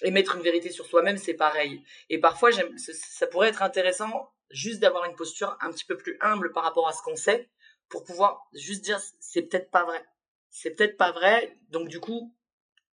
émettre 0.04 0.36
une 0.36 0.42
vérité 0.44 0.70
sur 0.72 0.86
soi-même, 0.86 1.18
c'est 1.18 1.34
pareil. 1.34 1.84
Et 2.10 2.20
parfois, 2.20 2.52
ça- 2.52 3.28
pourrait 3.28 3.50
être 3.50 3.62
intéressant 3.64 4.32
juste 4.50 4.80
d'avoir 4.80 5.06
une 5.06 5.16
posture 5.16 5.58
un 5.62 5.72
petit 5.72 5.86
peu 5.86 5.98
plus 5.98 6.18
humble 6.22 6.52
par 6.52 6.64
rapport 6.64 6.88
à 6.88 6.94
ce 6.94 7.02
qu'on 7.02 7.16
sait, 7.16 7.50
pour 7.90 8.04
pouvoir 8.04 8.44
juste 8.54 8.84
dire 8.84 9.00
c'est 9.20 9.44
peut-être 9.44 9.70
pas 9.72 9.86
vrai, 9.86 10.04
c'est 10.50 10.72
peut-être 10.72 10.98
pas 10.98 11.12
vrai. 11.12 11.58
Donc 11.70 11.88
du 11.90 12.00
coup, 12.00 12.34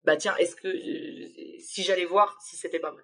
bah 0.05 0.17
tiens, 0.17 0.37
est-ce 0.37 0.57
que 0.57 0.69
euh, 0.69 1.59
si 1.61 1.83
j'allais 1.83 2.05
voir 2.05 2.39
si 2.43 2.57
c'était 2.57 2.81
pas 2.81 2.91
vrai? 2.93 3.03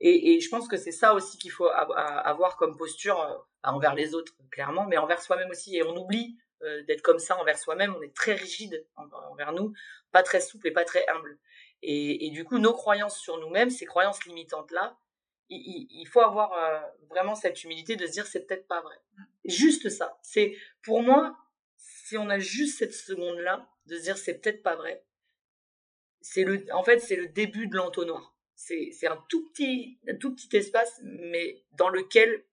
Et, 0.00 0.40
je 0.40 0.48
pense 0.48 0.66
que 0.68 0.76
c'est 0.76 0.90
ça 0.92 1.14
aussi 1.14 1.38
qu'il 1.38 1.52
faut 1.52 1.68
avoir 1.68 2.56
comme 2.56 2.76
posture 2.76 3.20
euh, 3.20 3.34
envers 3.62 3.94
les 3.94 4.14
autres, 4.14 4.32
clairement, 4.50 4.84
mais 4.86 4.96
envers 4.98 5.22
soi-même 5.22 5.50
aussi. 5.50 5.76
Et 5.76 5.84
on 5.84 5.96
oublie 5.96 6.36
euh, 6.62 6.82
d'être 6.84 7.02
comme 7.02 7.20
ça 7.20 7.38
envers 7.38 7.58
soi-même. 7.58 7.94
On 7.96 8.02
est 8.02 8.14
très 8.14 8.34
rigide 8.34 8.84
en- 8.96 9.08
envers 9.30 9.52
nous, 9.52 9.72
pas 10.10 10.22
très 10.24 10.40
souple 10.40 10.66
et 10.68 10.72
pas 10.72 10.84
très 10.84 11.06
humble. 11.08 11.38
Et, 11.82 12.26
et 12.26 12.30
du 12.30 12.44
coup, 12.44 12.58
nos 12.58 12.72
croyances 12.72 13.18
sur 13.18 13.38
nous-mêmes, 13.38 13.70
ces 13.70 13.86
croyances 13.86 14.24
limitantes-là, 14.24 14.96
il, 15.54 16.06
faut 16.06 16.20
avoir 16.20 16.52
euh, 16.52 16.80
vraiment 17.08 17.34
cette 17.34 17.62
humilité 17.64 17.96
de 17.96 18.06
se 18.06 18.12
dire 18.12 18.26
c'est 18.26 18.46
peut-être 18.46 18.66
pas 18.66 18.80
vrai. 18.80 18.96
Juste 19.44 19.88
ça. 19.88 20.18
C'est 20.22 20.56
pour 20.82 21.02
moi, 21.02 21.36
si 21.76 22.16
on 22.16 22.28
a 22.28 22.38
juste 22.38 22.78
cette 22.78 22.94
seconde-là 22.94 23.68
de 23.86 23.96
se 23.96 24.02
dire 24.02 24.16
c'est 24.16 24.38
peut-être 24.38 24.62
pas 24.62 24.76
vrai, 24.76 25.04
c'est 26.20 26.44
le, 26.44 26.64
en 26.72 26.84
fait, 26.84 27.00
c'est 27.00 27.16
le 27.16 27.28
début 27.28 27.66
de 27.66 27.76
l'entonnoir. 27.76 28.36
C'est, 28.54 28.90
c'est 28.92 29.08
un 29.08 29.22
tout 29.28 29.48
petit, 29.48 29.98
un 30.08 30.14
tout 30.16 30.34
petit 30.34 30.56
espace, 30.56 31.00
mais 31.02 31.64
dans 31.72 31.88
lequel, 31.88 32.44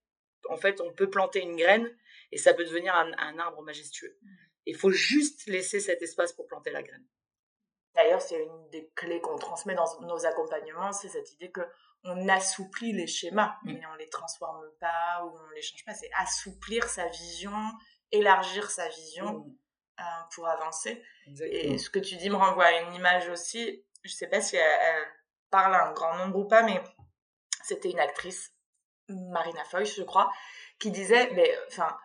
en 0.50 0.58
fait, 0.58 0.82
on 0.82 0.92
peut 0.92 1.10
planter 1.10 1.42
une 1.42 1.56
graine 1.56 1.90
et 2.32 2.38
ça 2.38 2.54
peut 2.54 2.66
devenir 2.66 2.96
un, 2.96 3.12
un 3.18 3.38
arbre 3.38 3.62
majestueux. 3.62 4.18
Il 4.66 4.76
faut 4.76 4.92
juste 4.92 5.46
laisser 5.48 5.80
cet 5.80 6.02
espace 6.02 6.34
pour 6.34 6.48
planter 6.48 6.72
la 6.72 6.82
graine. 6.82 7.06
D'ailleurs, 7.96 8.22
c'est 8.22 8.42
une 8.42 8.70
des 8.70 8.92
clés 8.96 9.20
qu'on 9.22 9.38
transmet 9.38 9.76
dans 9.76 10.00
nos 10.02 10.26
accompagnements, 10.26 10.92
c'est 10.92 11.10
cette 11.10 11.32
idée 11.34 11.52
que 11.52 11.62
on 12.04 12.30
assouplit 12.30 12.94
les 12.94 13.08
schémas, 13.08 13.58
Mm. 13.64 13.74
mais 13.74 13.82
on 13.92 13.96
les 13.96 14.08
transforme 14.10 14.66
pas 14.80 15.24
ou 15.26 15.38
on 15.38 15.50
les 15.50 15.62
change 15.62 15.84
pas. 15.86 15.94
C'est 15.94 16.10
assouplir 16.18 16.86
sa 16.88 17.08
vision, 17.08 17.52
élargir 18.12 18.70
sa 18.70 18.88
vision 18.88 19.46
euh, 20.00 20.04
pour 20.34 20.48
avancer. 20.48 21.04
Exactement. 21.28 21.74
Et 21.74 21.78
ce 21.78 21.90
que 21.90 22.00
tu 22.00 22.16
dis 22.16 22.30
me 22.30 22.36
renvoie 22.36 22.66
à 22.66 22.82
une 22.82 22.94
image 22.94 23.28
aussi. 23.30 23.84
Je 24.04 24.14
sais 24.14 24.28
pas 24.28 24.40
si 24.40 24.56
elle, 24.56 24.80
elle 24.82 25.08
parle 25.50 25.76
à 25.76 25.88
un 25.88 25.92
grand 25.92 26.16
nombre 26.16 26.38
ou 26.38 26.48
pas, 26.48 26.64
mais 26.64 26.82
c'était 27.64 27.90
une 27.90 28.00
actrice, 28.00 28.54
Marina 29.10 29.64
Foïs, 29.66 29.94
je 29.94 30.04
crois, 30.04 30.32
qui 30.80 30.92
disait, 30.92 31.30
mais 31.32 31.54
enfin, 31.68 31.98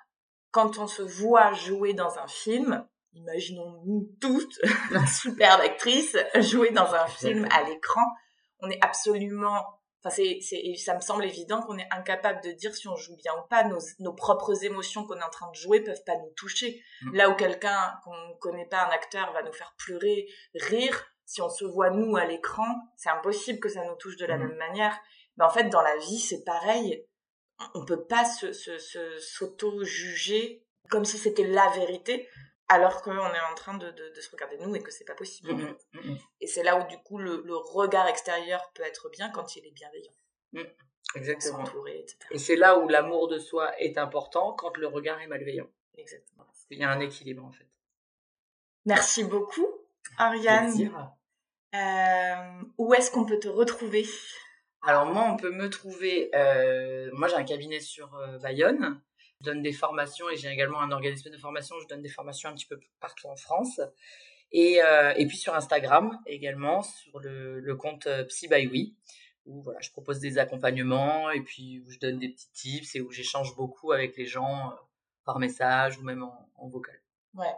quand 0.51 0.79
on 0.79 0.89
se 0.89 1.03
voit 1.03 1.53
jouer 1.53 1.95
dans 1.95 2.19
un 2.19 2.27
film, 2.27 2.85
imaginons-nous 3.15 4.11
toutes, 4.21 4.59
la 4.91 5.07
superbe 5.07 5.61
actrice, 5.61 6.17
jouer 6.41 6.71
dans 6.71 6.93
un 6.95 7.07
film 7.07 7.47
à 7.51 7.63
l'écran, 7.63 8.03
on 8.61 8.71
est 8.71 8.79
absolument, 8.83 9.63
enfin, 10.03 10.15
c'est, 10.15 10.39
c'est, 10.41 10.63
ça 10.77 10.95
me 10.95 11.01
semble 11.01 11.25
évident 11.25 11.61
qu'on 11.63 11.79
est 11.79 11.89
incapable 11.91 12.41
de 12.43 12.53
dire 12.53 12.75
si 12.75 12.89
on 12.89 12.97
joue 12.97 13.17
bien 13.17 13.33
ou 13.35 13.47
pas. 13.49 13.65
Nos, 13.65 13.79
nos 14.01 14.15
propres 14.15 14.65
émotions 14.65 15.07
qu'on 15.07 15.19
est 15.19 15.25
en 15.25 15.31
train 15.31 15.51
de 15.51 15.57
jouer 15.57 15.81
peuvent 15.81 16.03
pas 16.07 16.17
nous 16.17 16.31
toucher. 16.37 16.83
Mm. 17.03 17.15
Là 17.17 17.31
où 17.31 17.35
quelqu'un 17.35 17.95
qu'on 18.05 18.37
connaît 18.41 18.67
pas, 18.69 18.85
un 18.87 18.91
acteur, 18.91 19.33
va 19.33 19.43
nous 19.43 19.53
faire 19.53 19.75
pleurer, 19.79 20.27
rire, 20.55 21.05
si 21.27 21.41
on 21.43 21.49
se 21.51 21.65
voit 21.65 21.91
nous 21.91 22.17
à 22.17 22.25
l'écran, 22.27 22.67
c'est 22.97 23.11
impossible 23.11 23.61
que 23.61 23.69
ça 23.69 23.85
nous 23.85 23.97
touche 23.97 24.17
de 24.17 24.27
la 24.27 24.37
Mm. 24.37 24.49
même 24.49 24.57
manière. 24.59 24.99
Mais 25.37 25.45
en 25.45 25.51
fait, 25.51 25.65
dans 25.69 25.83
la 25.83 25.97
vie, 25.99 26.21
c'est 26.21 26.45
pareil. 26.45 27.07
On 27.75 27.85
peut 27.85 28.05
pas 28.07 28.25
se, 28.25 28.53
se, 28.53 28.79
se- 28.79 29.19
s'auto-juger 29.19 30.65
comme 30.91 31.05
si 31.05 31.19
c'était 31.19 31.45
la 31.47 31.69
vérité, 31.71 32.29
alors 32.69 33.03
qu'on 33.03 33.13
est 33.15 33.41
en 33.51 33.55
train 33.55 33.75
de, 33.77 33.91
de, 33.91 34.09
de 34.09 34.21
se 34.21 34.31
regarder 34.31 34.57
nous 34.59 34.75
et 34.75 34.83
que 34.83 34.91
c'est 34.91 35.05
pas 35.05 35.15
possible. 35.15 35.53
Mhm, 35.53 35.61
fait. 35.93 35.99
mhm. 36.09 36.19
Et 36.41 36.47
c'est 36.47 36.63
là 36.63 36.79
où 36.79 36.87
du 36.89 36.99
coup 36.99 37.19
le, 37.19 37.43
le 37.45 37.57
regard 37.57 38.09
extérieur 38.09 38.71
peut 38.75 38.83
être 38.85 39.09
bien 39.11 39.31
quand 39.31 39.57
il 39.57 39.67
est 39.67 39.71
bienveillant, 39.71 40.13
Exactement. 41.15 41.65
etc. 41.87 42.17
Et 42.31 42.39
c'est 42.39 42.57
là 42.57 42.79
où 42.79 42.89
l'amour 42.89 43.29
de 43.29 43.39
soi 43.39 43.79
est 43.81 43.99
important 43.99 44.53
quand 44.55 44.77
le 44.79 44.87
regard 44.87 45.21
est 45.21 45.27
malveillant. 45.27 45.69
Exactement. 45.97 46.47
Il 46.71 46.79
y 46.79 46.85
a 46.85 46.91
un 46.91 47.01
équilibre 47.01 47.45
en 47.45 47.53
fait. 47.53 47.69
Merci 48.87 49.25
beaucoup, 49.25 49.69
Ariane. 50.19 50.67
Plaisir. 50.67 51.13
Euh, 51.75 52.63
où 52.79 52.95
est-ce 52.95 53.11
qu'on 53.11 53.25
peut 53.25 53.39
te 53.39 53.49
retrouver? 53.49 54.07
Alors 54.83 55.07
moi, 55.07 55.25
on 55.31 55.37
peut 55.37 55.51
me 55.51 55.69
trouver. 55.71 56.31
euh, 56.35 57.11
moi, 57.13 57.27
j'ai 57.29 57.37
un 57.37 57.45
cabinet 57.45 57.81
sur 57.81 58.15
euh, 58.17 58.39
Bayonne. 58.39 59.01
Je 59.45 59.51
donne 59.51 59.63
des 59.63 59.73
formations 59.73 60.29
et 60.31 60.37
j'ai 60.37 60.49
également 60.49 60.81
un 60.81 60.91
organisme 60.91 61.29
de 61.29 61.37
formation. 61.37 61.77
Je 61.81 61.87
donne 61.87 62.01
des 62.01 62.09
formations 62.09 62.49
un 62.49 62.55
petit 62.55 62.67
peu 62.67 62.81
partout 62.99 63.27
en 63.27 63.37
France. 63.37 63.81
Et, 64.53 64.83
euh, 64.83 65.13
et 65.17 65.27
puis 65.27 65.37
sur 65.37 65.55
Instagram 65.55 66.19
également, 66.27 66.83
sur 66.83 67.19
le, 67.19 67.61
le 67.61 67.77
compte 67.77 68.07
euh, 68.07 68.25
Psy 68.25 68.49
by 68.49 68.67
Oui, 68.69 68.95
où 69.45 69.63
voilà, 69.63 69.81
je 69.81 69.91
propose 69.91 70.21
des 70.21 70.39
accompagnements 70.39 71.31
et 71.31 71.41
puis 71.41 71.83
où 71.85 71.91
je 71.91 71.99
donne 71.99 72.19
des 72.19 72.29
petits 72.31 72.53
tips 72.53 72.95
et 72.95 73.01
où 73.01 73.11
j'échange 73.11 73.55
beaucoup 73.57 73.93
avec 73.93 74.17
les 74.17 74.27
gens 74.27 74.71
euh, 74.71 74.75
par 75.25 75.39
message 75.39 75.99
ou 75.99 76.03
même 76.03 76.23
en, 76.23 76.51
en 76.57 76.69
vocal. 76.69 76.99
Ouais. 77.35 77.55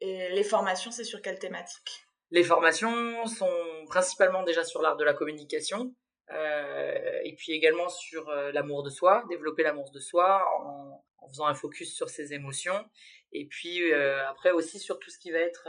Et 0.00 0.30
les 0.30 0.44
formations, 0.44 0.90
c'est 0.90 1.04
sur 1.04 1.20
quelle 1.20 1.38
thématique? 1.38 2.06
Les 2.30 2.44
formations 2.44 3.26
sont 3.26 3.84
principalement 3.88 4.42
déjà 4.42 4.64
sur 4.64 4.80
l'art 4.80 4.96
de 4.96 5.04
la 5.04 5.14
communication. 5.14 5.94
Euh, 6.32 7.20
et 7.24 7.34
puis 7.34 7.52
également 7.52 7.88
sur 7.88 8.28
euh, 8.28 8.50
l'amour 8.52 8.82
de 8.82 8.90
soi, 8.90 9.24
développer 9.28 9.62
l'amour 9.62 9.90
de 9.92 10.00
soi 10.00 10.44
en, 10.58 11.04
en, 11.18 11.28
faisant 11.28 11.46
un 11.46 11.54
focus 11.54 11.94
sur 11.94 12.08
ses 12.08 12.32
émotions. 12.32 12.84
Et 13.32 13.46
puis 13.46 13.92
euh, 13.92 14.26
après 14.28 14.50
aussi 14.50 14.78
sur 14.78 14.98
tout 14.98 15.10
ce 15.10 15.18
qui 15.18 15.30
va 15.30 15.38
être 15.38 15.68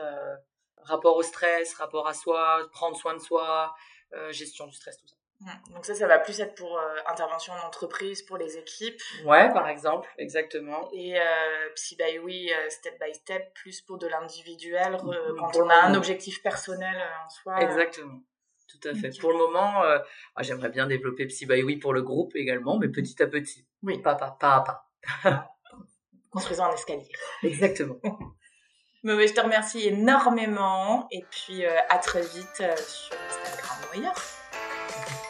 rapport 0.77 1.15
au 1.15 1.23
stress, 1.23 1.73
rapport 1.75 2.07
à 2.07 2.13
soi, 2.13 2.61
prendre 2.71 2.97
soin 2.97 3.13
de 3.13 3.19
soi, 3.19 3.73
gestion 4.29 4.67
du 4.67 4.73
stress, 4.73 4.97
tout 4.97 5.07
ça. 5.07 5.15
Mmh. 5.39 5.73
Donc 5.73 5.85
ça, 5.85 5.93
ça 5.93 6.07
va 6.07 6.17
plus 6.17 6.39
être 6.39 6.55
pour 6.55 6.79
intervention 7.05 7.53
en 7.53 7.67
entreprise, 7.67 8.23
pour 8.23 8.37
les 8.37 8.57
équipes. 8.57 8.99
Ouais, 9.25 9.53
par 9.53 9.67
exemple, 9.67 10.09
exactement. 10.17 10.89
Et 10.93 11.15
Psy 11.75 11.95
by 11.97 12.17
Oui, 12.19 12.49
step 12.69 12.99
by 12.99 13.13
step, 13.13 13.53
plus 13.53 13.81
pour 13.81 13.99
de 13.99 14.07
l'individuel, 14.07 14.93
mmh, 14.93 15.35
quand 15.37 15.57
on 15.57 15.69
a 15.69 15.83
un 15.83 15.93
objectif 15.93 16.41
personnel 16.41 16.95
en 17.25 17.29
soi. 17.29 17.61
Exactement. 17.61 18.21
Tout 18.68 18.89
à 18.89 18.93
fait. 18.93 19.18
Pour 19.20 19.32
le 19.32 19.38
moment, 19.38 19.84
euh, 19.84 19.99
ah, 20.36 20.43
j'aimerais 20.43 20.70
bien 20.70 20.88
développer 20.88 21.26
Psy 21.26 21.45
by 21.45 21.63
Oui 21.63 21.78
pour 21.78 21.93
le 21.93 22.01
groupe 22.01 22.36
également, 22.36 22.78
mais 22.78 22.89
petit 22.89 23.22
à 23.22 23.28
petit. 23.28 23.65
Oui. 23.84 23.99
Pas, 23.99 24.15
pas, 24.15 24.32
pas 24.32 24.55
à 24.55 24.61
pas. 24.61 25.53
Construisant 26.30 26.65
un 26.65 26.74
escalier. 26.74 27.07
Exactement. 27.43 27.99
mais 29.03 29.28
je 29.28 29.34
te 29.34 29.41
remercie 29.41 29.88
énormément 29.88 31.07
et 31.11 31.24
puis 31.32 31.65
euh, 31.65 31.72
à 31.89 31.97
très 31.99 32.22
vite 32.22 32.61
euh, 32.61 32.76
sur 32.76 33.15
Instagram 33.28 33.78
ou 33.89 33.97
ailleurs. 33.97 34.22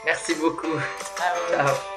Merci 0.05 0.35
beaucoup. 0.35 0.79
Ciao. 1.17 1.35
Ciao. 1.49 1.96